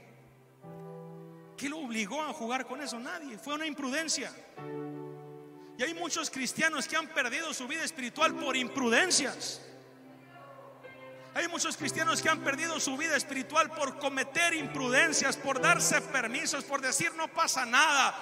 ¿Qué 1.55 1.69
lo 1.69 1.77
obligó 1.77 2.21
a 2.21 2.33
jugar 2.33 2.65
con 2.65 2.81
eso? 2.81 2.99
Nadie. 2.99 3.37
Fue 3.37 3.53
una 3.53 3.65
imprudencia. 3.65 4.33
Y 5.77 5.83
hay 5.83 5.93
muchos 5.93 6.29
cristianos 6.29 6.87
que 6.87 6.97
han 6.97 7.07
perdido 7.07 7.53
su 7.53 7.67
vida 7.67 7.83
espiritual 7.83 8.35
por 8.35 8.57
imprudencias. 8.57 9.61
Hay 11.33 11.47
muchos 11.47 11.77
cristianos 11.77 12.21
que 12.21 12.29
han 12.29 12.39
perdido 12.39 12.79
su 12.79 12.97
vida 12.97 13.15
espiritual 13.15 13.71
por 13.71 13.97
cometer 13.99 14.53
imprudencias, 14.53 15.37
por 15.37 15.61
darse 15.61 16.01
permisos, 16.01 16.63
por 16.65 16.81
decir 16.81 17.13
no 17.15 17.27
pasa 17.29 17.65
nada, 17.65 18.13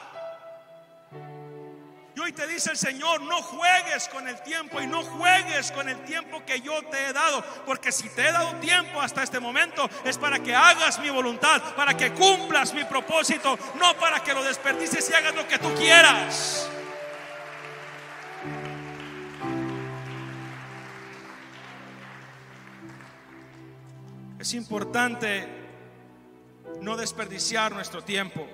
y 2.19 2.21
hoy 2.21 2.33
te 2.33 2.45
dice 2.47 2.71
el 2.71 2.77
Señor, 2.77 3.21
no 3.21 3.41
juegues 3.41 4.09
con 4.09 4.27
el 4.27 4.41
tiempo 4.41 4.81
y 4.81 4.87
no 4.87 5.03
juegues 5.03 5.71
con 5.71 5.87
el 5.87 6.03
tiempo 6.03 6.43
que 6.45 6.59
yo 6.59 6.81
te 6.91 7.05
he 7.05 7.13
dado. 7.13 7.41
Porque 7.65 7.93
si 7.93 8.09
te 8.09 8.27
he 8.27 8.31
dado 8.33 8.55
tiempo 8.55 8.99
hasta 8.99 9.23
este 9.23 9.39
momento 9.39 9.89
es 10.03 10.17
para 10.17 10.39
que 10.39 10.53
hagas 10.53 10.99
mi 10.99 11.09
voluntad, 11.09 11.61
para 11.75 11.95
que 11.95 12.11
cumplas 12.11 12.73
mi 12.73 12.83
propósito, 12.83 13.57
no 13.75 13.93
para 13.97 14.21
que 14.21 14.33
lo 14.33 14.43
desperdices 14.43 15.09
y 15.09 15.13
hagas 15.13 15.33
lo 15.33 15.47
que 15.47 15.59
tú 15.59 15.73
quieras. 15.75 16.69
Es 24.39 24.53
importante 24.53 25.45
no 26.79 26.95
desperdiciar 26.95 27.73
nuestro 27.73 28.01
tiempo. 28.01 28.47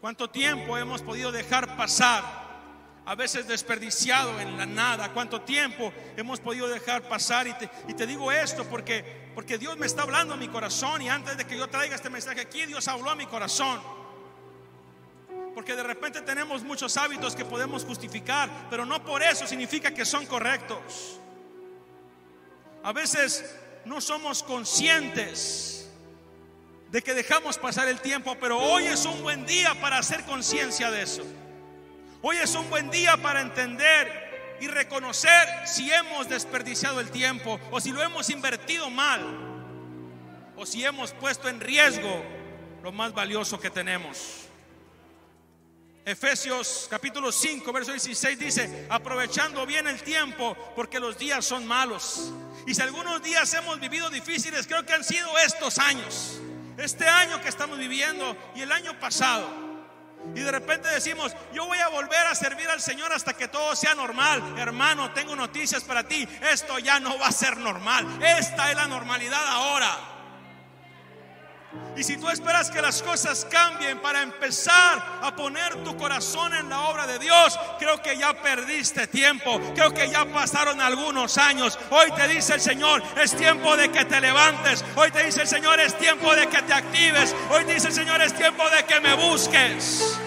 ¿Cuánto 0.00 0.28
tiempo 0.30 0.76
hemos 0.76 1.00
podido 1.00 1.30
dejar 1.30 1.76
pasar? 1.76 2.42
A 3.04 3.14
veces 3.14 3.46
desperdiciado 3.46 4.40
en 4.40 4.58
la 4.58 4.66
nada. 4.66 5.12
¿Cuánto 5.12 5.42
tiempo 5.42 5.92
hemos 6.16 6.40
podido 6.40 6.66
dejar 6.66 7.08
pasar? 7.08 7.46
Y 7.46 7.52
te, 7.54 7.70
y 7.86 7.94
te 7.94 8.04
digo 8.04 8.32
esto 8.32 8.64
porque, 8.64 9.30
porque 9.32 9.58
Dios 9.58 9.78
me 9.78 9.86
está 9.86 10.02
hablando 10.02 10.34
a 10.34 10.36
mi 10.36 10.48
corazón 10.48 11.02
y 11.02 11.08
antes 11.08 11.36
de 11.36 11.46
que 11.46 11.56
yo 11.56 11.68
traiga 11.68 11.94
este 11.94 12.10
mensaje 12.10 12.40
aquí, 12.40 12.66
Dios 12.66 12.88
habló 12.88 13.10
a 13.10 13.14
mi 13.14 13.26
corazón. 13.26 13.80
Porque 15.54 15.76
de 15.76 15.84
repente 15.84 16.20
tenemos 16.20 16.64
muchos 16.64 16.96
hábitos 16.96 17.36
que 17.36 17.44
podemos 17.44 17.84
justificar, 17.84 18.50
pero 18.68 18.84
no 18.84 19.04
por 19.04 19.22
eso 19.22 19.46
significa 19.46 19.94
que 19.94 20.04
son 20.04 20.26
correctos. 20.26 21.20
A 22.82 22.92
veces 22.92 23.61
no 23.84 24.00
somos 24.00 24.42
conscientes 24.42 25.90
de 26.90 27.02
que 27.02 27.14
dejamos 27.14 27.58
pasar 27.58 27.88
el 27.88 28.00
tiempo, 28.00 28.36
pero 28.38 28.58
hoy 28.58 28.84
es 28.84 29.06
un 29.06 29.22
buen 29.22 29.46
día 29.46 29.74
para 29.80 29.98
hacer 29.98 30.24
conciencia 30.24 30.90
de 30.90 31.02
eso. 31.02 31.22
Hoy 32.20 32.36
es 32.36 32.54
un 32.54 32.68
buen 32.68 32.90
día 32.90 33.16
para 33.16 33.40
entender 33.40 34.58
y 34.60 34.68
reconocer 34.68 35.48
si 35.64 35.90
hemos 35.90 36.28
desperdiciado 36.28 37.00
el 37.00 37.10
tiempo 37.10 37.58
o 37.70 37.80
si 37.80 37.90
lo 37.90 38.02
hemos 38.02 38.30
invertido 38.30 38.90
mal 38.90 39.20
o 40.56 40.66
si 40.66 40.84
hemos 40.84 41.12
puesto 41.12 41.48
en 41.48 41.60
riesgo 41.60 42.22
lo 42.82 42.92
más 42.92 43.12
valioso 43.12 43.58
que 43.58 43.70
tenemos. 43.70 44.51
Efesios 46.04 46.88
capítulo 46.90 47.30
5, 47.30 47.72
verso 47.72 47.92
16 47.92 48.38
dice, 48.38 48.86
aprovechando 48.90 49.64
bien 49.66 49.86
el 49.86 50.02
tiempo 50.02 50.56
porque 50.74 50.98
los 50.98 51.16
días 51.16 51.44
son 51.44 51.66
malos. 51.66 52.32
Y 52.66 52.74
si 52.74 52.82
algunos 52.82 53.22
días 53.22 53.52
hemos 53.54 53.78
vivido 53.78 54.10
difíciles, 54.10 54.66
creo 54.66 54.84
que 54.84 54.94
han 54.94 55.04
sido 55.04 55.38
estos 55.38 55.78
años 55.78 56.40
este 56.76 57.08
año 57.08 57.40
que 57.40 57.48
estamos 57.48 57.78
viviendo 57.78 58.36
y 58.54 58.62
el 58.62 58.72
año 58.72 58.98
pasado. 58.98 59.72
Y 60.34 60.40
de 60.40 60.52
repente 60.52 60.88
decimos, 60.88 61.34
yo 61.52 61.66
voy 61.66 61.78
a 61.78 61.88
volver 61.88 62.26
a 62.26 62.34
servir 62.34 62.68
al 62.68 62.80
Señor 62.80 63.12
hasta 63.12 63.34
que 63.34 63.48
todo 63.48 63.74
sea 63.74 63.94
normal. 63.94 64.54
Hermano, 64.56 65.12
tengo 65.12 65.34
noticias 65.34 65.82
para 65.82 66.06
ti. 66.06 66.28
Esto 66.50 66.78
ya 66.78 67.00
no 67.00 67.18
va 67.18 67.26
a 67.26 67.32
ser 67.32 67.56
normal. 67.56 68.06
Esta 68.22 68.70
es 68.70 68.76
la 68.76 68.86
normalidad 68.86 69.44
ahora. 69.48 70.11
Y 71.94 72.04
si 72.04 72.16
tú 72.16 72.28
esperas 72.30 72.70
que 72.70 72.80
las 72.80 73.02
cosas 73.02 73.46
cambien 73.50 74.00
para 74.00 74.22
empezar 74.22 75.20
a 75.20 75.36
poner 75.36 75.84
tu 75.84 75.94
corazón 75.96 76.54
en 76.54 76.68
la 76.68 76.80
obra 76.82 77.06
de 77.06 77.18
Dios, 77.18 77.58
creo 77.78 78.00
que 78.00 78.16
ya 78.16 78.32
perdiste 78.32 79.06
tiempo. 79.06 79.60
Creo 79.74 79.92
que 79.92 80.08
ya 80.08 80.24
pasaron 80.24 80.80
algunos 80.80 81.36
años. 81.36 81.78
Hoy 81.90 82.10
te 82.12 82.28
dice 82.28 82.54
el 82.54 82.60
Señor, 82.60 83.02
es 83.22 83.36
tiempo 83.36 83.76
de 83.76 83.90
que 83.90 84.06
te 84.06 84.20
levantes. 84.20 84.84
Hoy 84.96 85.10
te 85.10 85.24
dice 85.24 85.42
el 85.42 85.48
Señor, 85.48 85.80
es 85.80 85.96
tiempo 85.98 86.34
de 86.34 86.46
que 86.48 86.62
te 86.62 86.72
actives. 86.72 87.36
Hoy 87.50 87.64
te 87.64 87.74
dice 87.74 87.88
el 87.88 87.94
Señor, 87.94 88.22
es 88.22 88.34
tiempo 88.34 88.68
de 88.70 88.84
que 88.84 89.00
me 89.00 89.14
busques. 89.14 90.18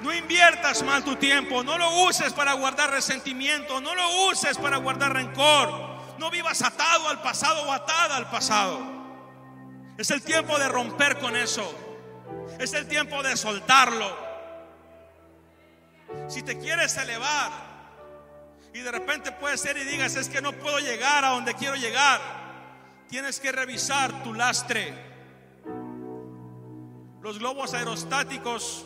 No 0.00 0.14
inviertas 0.14 0.84
mal 0.84 1.02
tu 1.02 1.16
tiempo, 1.16 1.64
no 1.64 1.76
lo 1.76 2.04
uses 2.04 2.32
para 2.32 2.52
guardar 2.52 2.90
resentimiento, 2.90 3.80
no 3.80 3.94
lo 3.96 4.26
uses 4.26 4.56
para 4.56 4.76
guardar 4.76 5.12
rencor. 5.12 5.87
No 6.18 6.30
vivas 6.30 6.62
atado 6.62 7.08
al 7.08 7.22
pasado 7.22 7.62
o 7.62 7.72
atada 7.72 8.16
al 8.16 8.28
pasado. 8.28 8.80
Es 9.96 10.10
el 10.10 10.22
tiempo 10.22 10.58
de 10.58 10.68
romper 10.68 11.18
con 11.18 11.36
eso. 11.36 11.74
Es 12.58 12.72
el 12.72 12.86
tiempo 12.88 13.22
de 13.22 13.36
soltarlo. 13.36 14.16
Si 16.28 16.42
te 16.42 16.58
quieres 16.58 16.96
elevar 16.96 17.50
y 18.72 18.80
de 18.80 18.90
repente 18.90 19.32
puede 19.32 19.56
ser 19.58 19.76
y 19.76 19.84
digas, 19.84 20.16
es 20.16 20.28
que 20.28 20.40
no 20.40 20.52
puedo 20.52 20.78
llegar 20.78 21.24
a 21.24 21.30
donde 21.30 21.54
quiero 21.54 21.76
llegar, 21.76 22.20
tienes 23.08 23.40
que 23.40 23.52
revisar 23.52 24.22
tu 24.22 24.34
lastre. 24.34 24.94
Los 27.20 27.38
globos 27.38 27.74
aerostáticos 27.74 28.84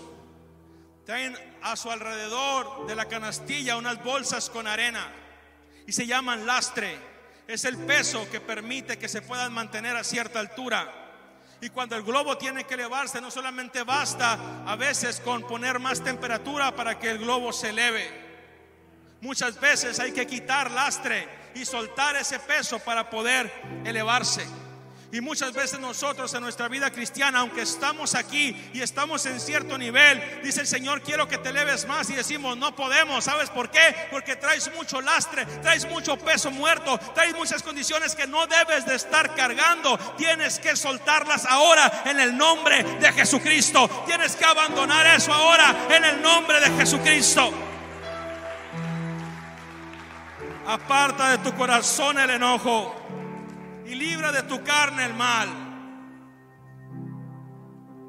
traen 1.05 1.37
a 1.62 1.76
su 1.76 1.91
alrededor 1.91 2.87
de 2.87 2.95
la 2.95 3.07
canastilla 3.07 3.76
unas 3.76 4.03
bolsas 4.03 4.51
con 4.51 4.66
arena 4.66 5.12
y 5.87 5.93
se 5.93 6.07
llaman 6.07 6.47
lastre 6.47 7.12
es 7.55 7.65
el 7.65 7.77
peso 7.79 8.29
que 8.31 8.41
permite 8.41 8.99
que 8.99 9.09
se 9.09 9.23
puedan 9.23 9.53
mantener 9.53 9.97
a 9.97 10.05
cierta 10.05 10.41
altura. 10.41 10.91
Y 11.61 11.71
cuando 11.71 11.95
el 11.97 12.03
globo 12.03 12.37
tiene 12.39 12.65
que 12.65 12.75
elevarse, 12.75 13.21
no 13.21 13.31
solamente 13.31 13.83
basta 13.85 14.65
a 14.67 14.75
veces 14.77 15.21
con 15.21 15.47
poner 15.47 15.79
más 15.79 16.03
temperatura 16.03 16.75
para 16.75 16.99
que 16.99 17.11
el 17.11 17.19
globo 17.19 17.53
se 17.53 17.71
eleve. 17.71 18.11
Muchas 19.21 19.61
veces 19.61 20.01
hay 20.01 20.13
que 20.13 20.27
quitar 20.27 20.71
lastre 20.71 21.29
y 21.55 21.65
soltar 21.65 22.17
ese 22.17 22.41
peso 22.41 22.81
para 22.81 23.09
poder 23.09 23.53
elevarse. 23.85 24.45
Y 25.13 25.21
muchas 25.21 25.53
veces 25.53 25.79
nosotros 25.79 26.33
en 26.33 26.41
nuestra 26.41 26.69
vida 26.69 26.91
cristiana, 26.91 27.41
aunque 27.41 27.61
estamos 27.61 28.15
aquí 28.15 28.57
y 28.73 28.81
estamos 28.81 29.27
en 29.27 29.39
cierto 29.41 29.77
nivel, 29.77 30.41
dice 30.43 30.63
el 30.63 30.67
Señor, 30.67 31.03
quiero 31.03 31.29
que 31.29 31.37
te 31.37 31.51
eleves 31.51 31.87
más 31.87 32.09
y 32.09 32.15
decimos, 32.15 32.57
no 32.57 32.75
podemos. 32.75 33.23
¿Sabes 33.23 33.51
por 33.51 33.71
qué? 33.71 33.95
Porque 34.11 34.37
traes 34.37 34.75
mucho 34.75 35.03
lastre, 35.03 35.45
traes 35.61 35.85
mucho 35.85 36.17
peso 36.17 36.51
muerto, 36.51 36.99
traes 37.15 37.35
muchas 37.35 37.63
condiciones 37.63 38.15
que 38.15 38.27
no 38.27 38.47
debes 38.47 38.87
de 38.87 38.95
estar 38.95 39.35
cargando. 39.35 39.99
Tienes 40.17 40.59
que 40.59 40.75
soltarlas 40.77 41.45
ahora 41.45 42.05
en 42.07 42.19
el 42.19 42.35
nombre 42.35 42.83
de 42.83 43.13
Jesucristo. 43.13 44.05
Tienes 44.07 44.35
que 44.35 44.47
abandonar 44.47 45.07
eso 45.09 45.31
ahora 45.31 45.89
en 45.91 46.05
el 46.07 46.23
nombre 46.23 46.59
de 46.59 46.71
Jesucristo. 46.79 47.53
Aparta 50.67 51.33
de 51.33 51.39
tu 51.39 51.55
corazón 51.55 52.19
el 52.19 52.31
enojo 52.31 53.03
libra 53.95 54.32
de 54.32 54.43
tu 54.45 54.62
carne 54.62 55.05
el 55.05 55.14
mal. 55.14 55.49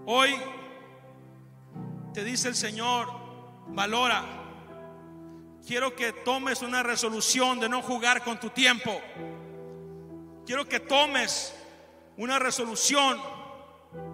Hoy 0.05 0.35
te 2.13 2.23
dice 2.23 2.49
el 2.49 2.55
Señor, 2.55 3.07
valora. 3.67 4.23
Quiero 5.65 5.95
que 5.95 6.11
tomes 6.11 6.61
una 6.61 6.83
resolución 6.83 7.59
de 7.59 7.69
no 7.69 7.81
jugar 7.81 8.23
con 8.23 8.39
tu 8.39 8.49
tiempo. 8.49 9.01
Quiero 10.45 10.67
que 10.67 10.81
tomes 10.81 11.55
una 12.17 12.37
resolución 12.37 13.19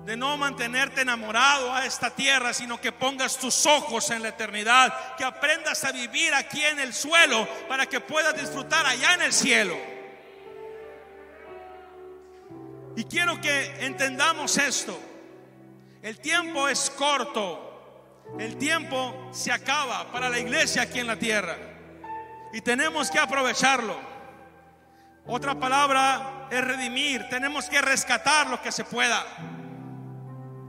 de 0.05 0.15
no 0.15 0.37
mantenerte 0.37 1.01
enamorado 1.01 1.73
a 1.73 1.85
esta 1.85 2.11
tierra, 2.11 2.53
sino 2.53 2.79
que 2.79 2.91
pongas 2.91 3.37
tus 3.37 3.65
ojos 3.65 4.09
en 4.11 4.21
la 4.21 4.29
eternidad, 4.29 5.15
que 5.15 5.23
aprendas 5.23 5.83
a 5.83 5.91
vivir 5.91 6.33
aquí 6.33 6.63
en 6.63 6.79
el 6.79 6.93
suelo 6.93 7.47
para 7.67 7.85
que 7.85 7.99
puedas 7.99 8.39
disfrutar 8.39 8.85
allá 8.85 9.15
en 9.15 9.21
el 9.23 9.33
cielo. 9.33 9.75
Y 12.95 13.03
quiero 13.05 13.39
que 13.39 13.85
entendamos 13.85 14.57
esto. 14.57 14.99
El 16.01 16.19
tiempo 16.19 16.67
es 16.67 16.89
corto. 16.89 17.65
El 18.37 18.57
tiempo 18.57 19.29
se 19.31 19.51
acaba 19.51 20.11
para 20.11 20.29
la 20.29 20.39
iglesia 20.39 20.83
aquí 20.83 20.99
en 20.99 21.07
la 21.07 21.17
tierra. 21.17 21.57
Y 22.53 22.61
tenemos 22.61 23.09
que 23.09 23.19
aprovecharlo. 23.19 23.97
Otra 25.25 25.55
palabra 25.55 26.47
es 26.49 26.63
redimir. 26.63 27.27
Tenemos 27.29 27.69
que 27.69 27.81
rescatar 27.81 28.49
lo 28.49 28.61
que 28.61 28.71
se 28.71 28.83
pueda. 28.83 29.25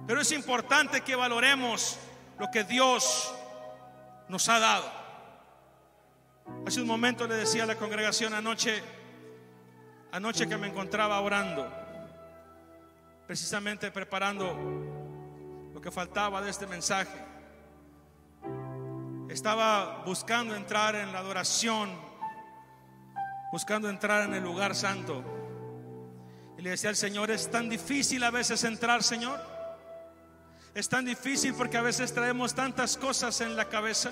Pero 0.07 0.21
es 0.21 0.33
importante 0.33 1.03
que 1.03 1.17
valoremos 1.17 1.99
lo 2.39 2.51
que 2.51 2.65
Dios 2.65 3.35
nos 4.29 4.49
ha 4.49 4.59
dado. 4.59 5.01
Hace 6.67 6.81
un 6.81 6.87
momento 6.87 7.27
le 7.27 7.37
decía 7.37 7.63
a 7.63 7.67
la 7.67 7.77
congregación 7.77 8.35
anoche, 8.35 8.83
anoche 10.13 10.49
que 10.49 10.57
me 10.57 10.67
encontraba 10.67 11.21
orando 11.21 11.80
precisamente 13.31 13.93
preparando 13.93 14.57
lo 15.73 15.81
que 15.81 15.93
faltaba 15.93 16.43
de 16.43 16.51
este 16.51 16.67
mensaje. 16.67 17.17
Estaba 19.29 20.03
buscando 20.05 20.57
entrar 20.57 20.97
en 20.97 21.13
la 21.13 21.21
adoración, 21.21 21.93
buscando 23.53 23.89
entrar 23.89 24.25
en 24.25 24.35
el 24.35 24.43
lugar 24.43 24.75
santo. 24.75 25.23
Y 26.59 26.63
le 26.63 26.71
decía 26.71 26.91
al 26.91 26.97
Señor, 26.97 27.31
es 27.31 27.49
tan 27.49 27.69
difícil 27.69 28.25
a 28.25 28.33
veces 28.33 28.65
entrar, 28.65 29.05
Señor. 29.05 29.41
Es 30.75 30.89
tan 30.89 31.05
difícil 31.05 31.55
porque 31.55 31.77
a 31.77 31.83
veces 31.83 32.13
traemos 32.13 32.53
tantas 32.57 32.97
cosas 32.97 33.41
en 33.43 33.55
la 33.55 33.69
cabeza. 33.69 34.11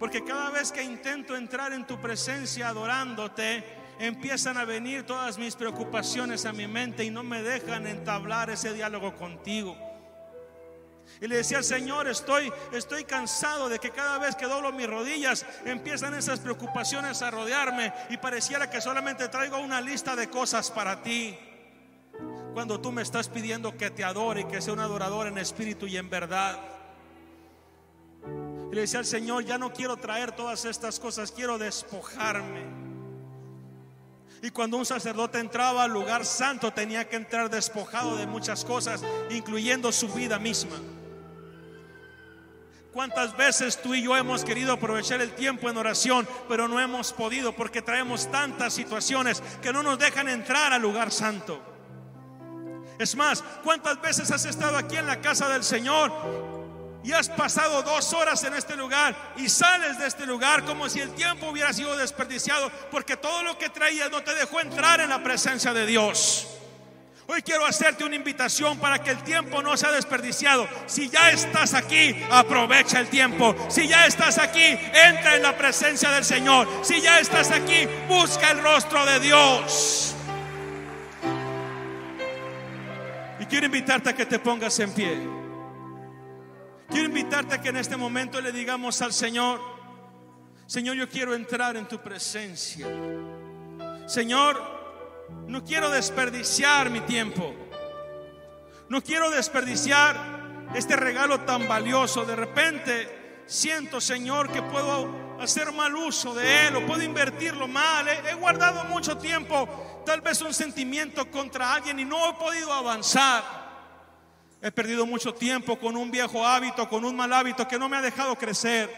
Porque 0.00 0.24
cada 0.24 0.50
vez 0.50 0.72
que 0.72 0.82
intento 0.82 1.36
entrar 1.36 1.72
en 1.72 1.86
tu 1.86 2.00
presencia 2.00 2.70
adorándote, 2.70 3.83
empiezan 3.98 4.56
a 4.56 4.64
venir 4.64 5.04
todas 5.04 5.38
mis 5.38 5.56
preocupaciones 5.56 6.46
a 6.46 6.52
mi 6.52 6.66
mente 6.66 7.04
y 7.04 7.10
no 7.10 7.22
me 7.22 7.42
dejan 7.42 7.86
entablar 7.86 8.50
ese 8.50 8.72
diálogo 8.72 9.14
contigo. 9.16 9.76
Y 11.20 11.28
le 11.28 11.36
decía 11.36 11.58
al 11.58 11.64
Señor, 11.64 12.08
estoy, 12.08 12.52
estoy 12.72 13.04
cansado 13.04 13.68
de 13.68 13.78
que 13.78 13.90
cada 13.90 14.18
vez 14.18 14.34
que 14.36 14.46
doblo 14.46 14.72
mis 14.72 14.88
rodillas 14.88 15.46
empiezan 15.64 16.14
esas 16.14 16.40
preocupaciones 16.40 17.22
a 17.22 17.30
rodearme 17.30 17.92
y 18.10 18.16
pareciera 18.16 18.68
que 18.68 18.80
solamente 18.80 19.28
traigo 19.28 19.58
una 19.58 19.80
lista 19.80 20.16
de 20.16 20.28
cosas 20.28 20.70
para 20.70 21.02
ti. 21.02 21.38
Cuando 22.52 22.80
tú 22.80 22.92
me 22.92 23.02
estás 23.02 23.28
pidiendo 23.28 23.76
que 23.76 23.90
te 23.90 24.04
adore 24.04 24.42
y 24.42 24.44
que 24.44 24.60
sea 24.60 24.72
un 24.72 24.80
adorador 24.80 25.26
en 25.26 25.38
espíritu 25.38 25.86
y 25.86 25.96
en 25.96 26.10
verdad. 26.10 26.58
Y 28.70 28.74
le 28.74 28.82
decía 28.82 29.00
al 29.00 29.06
Señor, 29.06 29.44
ya 29.44 29.58
no 29.58 29.72
quiero 29.72 29.96
traer 29.96 30.32
todas 30.32 30.64
estas 30.64 30.98
cosas, 30.98 31.32
quiero 31.32 31.58
despojarme. 31.58 32.93
Y 34.44 34.50
cuando 34.50 34.76
un 34.76 34.84
sacerdote 34.84 35.38
entraba 35.38 35.84
al 35.84 35.90
lugar 35.90 36.26
santo 36.26 36.70
tenía 36.70 37.08
que 37.08 37.16
entrar 37.16 37.48
despojado 37.48 38.18
de 38.18 38.26
muchas 38.26 38.62
cosas, 38.62 39.02
incluyendo 39.30 39.90
su 39.90 40.06
vida 40.12 40.38
misma. 40.38 40.76
¿Cuántas 42.92 43.34
veces 43.38 43.80
tú 43.80 43.94
y 43.94 44.02
yo 44.02 44.14
hemos 44.14 44.44
querido 44.44 44.74
aprovechar 44.74 45.22
el 45.22 45.32
tiempo 45.32 45.70
en 45.70 45.78
oración, 45.78 46.28
pero 46.46 46.68
no 46.68 46.78
hemos 46.78 47.14
podido 47.14 47.56
porque 47.56 47.80
traemos 47.80 48.30
tantas 48.30 48.74
situaciones 48.74 49.42
que 49.62 49.72
no 49.72 49.82
nos 49.82 49.98
dejan 49.98 50.28
entrar 50.28 50.74
al 50.74 50.82
lugar 50.82 51.10
santo? 51.10 51.62
Es 52.98 53.16
más, 53.16 53.42
¿cuántas 53.64 53.98
veces 54.02 54.30
has 54.30 54.44
estado 54.44 54.76
aquí 54.76 54.96
en 54.96 55.06
la 55.06 55.22
casa 55.22 55.48
del 55.48 55.64
Señor 55.64 56.12
y 57.04 57.12
has 57.12 57.28
pasado 57.28 57.82
dos 57.82 58.12
horas 58.14 58.42
en 58.44 58.54
este 58.54 58.76
lugar 58.76 59.14
y 59.36 59.48
sales 59.48 59.98
de 59.98 60.06
este 60.06 60.24
lugar 60.24 60.64
como 60.64 60.88
si 60.88 61.00
el 61.00 61.10
tiempo 61.14 61.48
hubiera 61.48 61.72
sido 61.72 61.96
desperdiciado 61.96 62.72
porque 62.90 63.16
todo 63.16 63.42
lo 63.42 63.58
que 63.58 63.68
traías 63.68 64.10
no 64.10 64.22
te 64.22 64.34
dejó 64.34 64.60
entrar 64.60 65.00
en 65.00 65.10
la 65.10 65.22
presencia 65.22 65.74
de 65.74 65.84
Dios. 65.84 66.48
Hoy 67.26 67.42
quiero 67.42 67.64
hacerte 67.64 68.04
una 68.04 68.16
invitación 68.16 68.78
para 68.78 69.02
que 69.02 69.10
el 69.10 69.22
tiempo 69.22 69.62
no 69.62 69.76
sea 69.76 69.92
desperdiciado. 69.92 70.68
Si 70.86 71.08
ya 71.08 71.30
estás 71.30 71.72
aquí, 71.72 72.14
aprovecha 72.30 73.00
el 73.00 73.08
tiempo. 73.08 73.54
Si 73.68 73.88
ya 73.88 74.06
estás 74.06 74.36
aquí, 74.36 74.62
entra 74.62 75.36
en 75.36 75.42
la 75.42 75.56
presencia 75.56 76.10
del 76.10 76.24
Señor. 76.24 76.68
Si 76.82 77.00
ya 77.00 77.20
estás 77.20 77.50
aquí, 77.50 77.88
busca 78.08 78.50
el 78.50 78.62
rostro 78.62 79.06
de 79.06 79.20
Dios. 79.20 80.14
Y 83.40 83.46
quiero 83.46 83.66
invitarte 83.66 84.10
a 84.10 84.14
que 84.14 84.26
te 84.26 84.38
pongas 84.38 84.78
en 84.80 84.92
pie. 84.92 85.43
Quiero 86.88 87.06
invitarte 87.06 87.54
a 87.54 87.60
que 87.60 87.70
en 87.70 87.76
este 87.76 87.96
momento 87.96 88.40
le 88.40 88.52
digamos 88.52 89.00
al 89.02 89.12
Señor, 89.12 89.60
Señor, 90.66 90.96
yo 90.96 91.08
quiero 91.08 91.34
entrar 91.34 91.76
en 91.76 91.86
tu 91.86 91.98
presencia. 91.98 92.86
Señor, 94.06 94.74
no 95.46 95.64
quiero 95.64 95.90
desperdiciar 95.90 96.90
mi 96.90 97.00
tiempo. 97.00 97.54
No 98.88 99.02
quiero 99.02 99.30
desperdiciar 99.30 100.68
este 100.74 100.96
regalo 100.96 101.40
tan 101.40 101.68
valioso. 101.68 102.24
De 102.24 102.36
repente 102.36 103.42
siento, 103.46 104.00
Señor, 104.00 104.50
que 104.50 104.62
puedo 104.62 105.36
hacer 105.40 105.72
mal 105.72 105.94
uso 105.96 106.34
de 106.34 106.68
él 106.68 106.76
o 106.76 106.86
puedo 106.86 107.02
invertirlo 107.02 107.68
mal. 107.68 108.08
He, 108.08 108.30
he 108.30 108.34
guardado 108.34 108.84
mucho 108.84 109.18
tiempo, 109.18 110.02
tal 110.06 110.20
vez 110.20 110.40
un 110.42 110.54
sentimiento 110.54 111.30
contra 111.30 111.74
alguien 111.74 111.98
y 111.98 112.04
no 112.04 112.30
he 112.30 112.34
podido 112.34 112.72
avanzar. 112.72 113.63
He 114.64 114.72
perdido 114.72 115.04
mucho 115.04 115.34
tiempo 115.34 115.78
con 115.78 115.94
un 115.94 116.10
viejo 116.10 116.46
hábito, 116.46 116.88
con 116.88 117.04
un 117.04 117.14
mal 117.14 117.30
hábito 117.34 117.68
que 117.68 117.78
no 117.78 117.86
me 117.86 117.98
ha 117.98 118.00
dejado 118.00 118.34
crecer. 118.34 118.88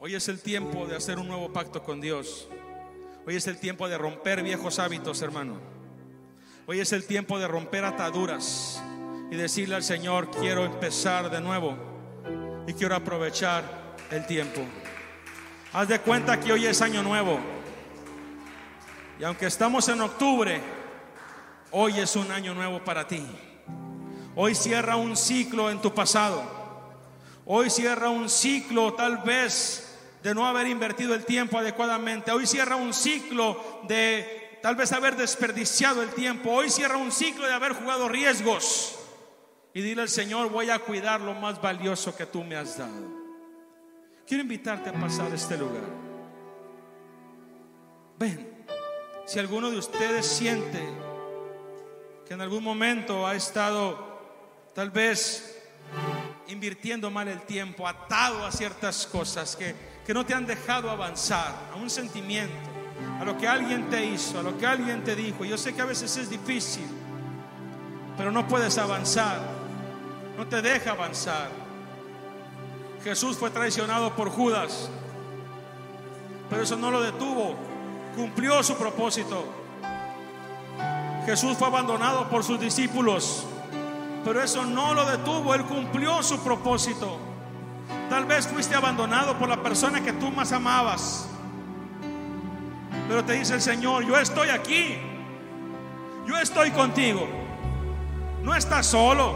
Hoy 0.00 0.16
es 0.16 0.26
el 0.26 0.40
tiempo 0.40 0.88
de 0.88 0.96
hacer 0.96 1.20
un 1.20 1.28
nuevo 1.28 1.52
pacto 1.52 1.84
con 1.84 2.00
Dios. 2.00 2.48
Hoy 3.24 3.36
es 3.36 3.46
el 3.46 3.60
tiempo 3.60 3.88
de 3.88 3.96
romper 3.96 4.42
viejos 4.42 4.80
hábitos, 4.80 5.22
hermano. 5.22 5.60
Hoy 6.66 6.80
es 6.80 6.92
el 6.92 7.06
tiempo 7.06 7.38
de 7.38 7.46
romper 7.46 7.84
ataduras 7.84 8.82
y 9.30 9.36
decirle 9.36 9.76
al 9.76 9.84
Señor, 9.84 10.32
quiero 10.32 10.64
empezar 10.64 11.30
de 11.30 11.40
nuevo 11.40 11.78
y 12.66 12.72
quiero 12.72 12.96
aprovechar 12.96 13.62
el 14.10 14.26
tiempo. 14.26 14.62
Haz 15.72 15.86
de 15.86 16.00
cuenta 16.00 16.40
que 16.40 16.52
hoy 16.52 16.66
es 16.66 16.82
año 16.82 17.04
nuevo. 17.04 17.38
Y 19.20 19.22
aunque 19.22 19.46
estamos 19.46 19.88
en 19.88 20.00
octubre, 20.00 20.60
hoy 21.70 22.00
es 22.00 22.16
un 22.16 22.32
año 22.32 22.52
nuevo 22.52 22.82
para 22.84 23.06
ti. 23.06 23.24
Hoy 24.40 24.54
cierra 24.54 24.94
un 24.94 25.16
ciclo 25.16 25.68
en 25.68 25.80
tu 25.80 25.92
pasado. 25.92 26.44
Hoy 27.44 27.70
cierra 27.70 28.08
un 28.08 28.28
ciclo 28.28 28.94
tal 28.94 29.18
vez 29.24 29.98
de 30.22 30.32
no 30.32 30.46
haber 30.46 30.68
invertido 30.68 31.12
el 31.12 31.24
tiempo 31.24 31.58
adecuadamente. 31.58 32.30
Hoy 32.30 32.46
cierra 32.46 32.76
un 32.76 32.94
ciclo 32.94 33.80
de 33.88 34.60
tal 34.62 34.76
vez 34.76 34.92
haber 34.92 35.16
desperdiciado 35.16 36.04
el 36.04 36.10
tiempo. 36.10 36.52
Hoy 36.52 36.70
cierra 36.70 36.98
un 36.98 37.10
ciclo 37.10 37.48
de 37.48 37.52
haber 37.52 37.72
jugado 37.72 38.08
riesgos. 38.08 38.96
Y 39.74 39.82
dile 39.82 40.02
al 40.02 40.08
Señor, 40.08 40.50
voy 40.50 40.70
a 40.70 40.78
cuidar 40.78 41.20
lo 41.20 41.34
más 41.34 41.60
valioso 41.60 42.14
que 42.14 42.26
tú 42.26 42.44
me 42.44 42.54
has 42.54 42.78
dado. 42.78 43.08
Quiero 44.24 44.44
invitarte 44.44 44.90
a 44.90 44.92
pasar 44.92 45.34
este 45.34 45.58
lugar. 45.58 45.82
Ven, 48.20 48.64
si 49.26 49.40
alguno 49.40 49.68
de 49.68 49.78
ustedes 49.78 50.24
siente 50.24 50.78
que 52.24 52.34
en 52.34 52.40
algún 52.40 52.62
momento 52.62 53.26
ha 53.26 53.34
estado 53.34 54.07
tal 54.78 54.92
vez 54.92 55.58
invirtiendo 56.46 57.10
mal 57.10 57.26
el 57.26 57.42
tiempo, 57.42 57.88
atado 57.88 58.46
a 58.46 58.52
ciertas 58.52 59.08
cosas 59.08 59.56
que 59.56 59.74
que 60.06 60.14
no 60.14 60.24
te 60.24 60.34
han 60.34 60.46
dejado 60.46 60.88
avanzar, 60.88 61.52
a 61.72 61.74
un 61.74 61.90
sentimiento, 61.90 62.54
a 63.20 63.24
lo 63.24 63.36
que 63.36 63.48
alguien 63.48 63.90
te 63.90 64.06
hizo, 64.06 64.38
a 64.38 64.42
lo 64.44 64.56
que 64.56 64.66
alguien 64.66 65.02
te 65.02 65.16
dijo. 65.16 65.44
Yo 65.44 65.58
sé 65.58 65.74
que 65.74 65.82
a 65.82 65.84
veces 65.84 66.16
es 66.16 66.30
difícil, 66.30 66.86
pero 68.16 68.30
no 68.30 68.46
puedes 68.46 68.78
avanzar, 68.78 69.40
no 70.36 70.46
te 70.46 70.62
deja 70.62 70.92
avanzar. 70.92 71.50
Jesús 73.02 73.36
fue 73.36 73.50
traicionado 73.50 74.14
por 74.14 74.30
Judas, 74.30 74.88
pero 76.48 76.62
eso 76.62 76.76
no 76.76 76.92
lo 76.92 77.00
detuvo, 77.02 77.56
cumplió 78.14 78.62
su 78.62 78.76
propósito. 78.76 79.44
Jesús 81.26 81.58
fue 81.58 81.66
abandonado 81.66 82.28
por 82.30 82.44
sus 82.44 82.60
discípulos, 82.60 83.44
pero 84.24 84.42
eso 84.42 84.64
no 84.64 84.94
lo 84.94 85.04
detuvo, 85.06 85.54
él 85.54 85.64
cumplió 85.64 86.22
su 86.22 86.38
propósito. 86.40 87.18
Tal 88.10 88.24
vez 88.24 88.46
fuiste 88.46 88.74
abandonado 88.74 89.38
por 89.38 89.48
la 89.48 89.62
persona 89.62 90.02
que 90.02 90.12
tú 90.12 90.30
más 90.30 90.52
amabas. 90.52 91.28
Pero 93.08 93.24
te 93.24 93.34
dice 93.34 93.54
el 93.54 93.62
Señor, 93.62 94.04
yo 94.06 94.18
estoy 94.18 94.50
aquí. 94.50 94.98
Yo 96.26 96.36
estoy 96.38 96.70
contigo. 96.70 97.26
No 98.42 98.54
estás 98.54 98.86
solo. 98.86 99.34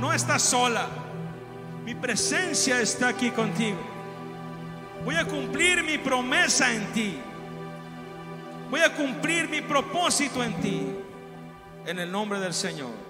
No 0.00 0.12
estás 0.12 0.42
sola. 0.42 0.86
Mi 1.84 1.94
presencia 1.94 2.80
está 2.80 3.08
aquí 3.08 3.30
contigo. 3.30 3.78
Voy 5.04 5.14
a 5.14 5.24
cumplir 5.24 5.84
mi 5.84 5.98
promesa 5.98 6.72
en 6.72 6.92
ti. 6.92 7.18
Voy 8.68 8.80
a 8.80 8.92
cumplir 8.92 9.48
mi 9.48 9.60
propósito 9.60 10.42
en 10.42 10.54
ti. 10.60 10.82
En 11.86 12.00
el 12.00 12.10
nombre 12.10 12.40
del 12.40 12.52
Señor. 12.52 13.05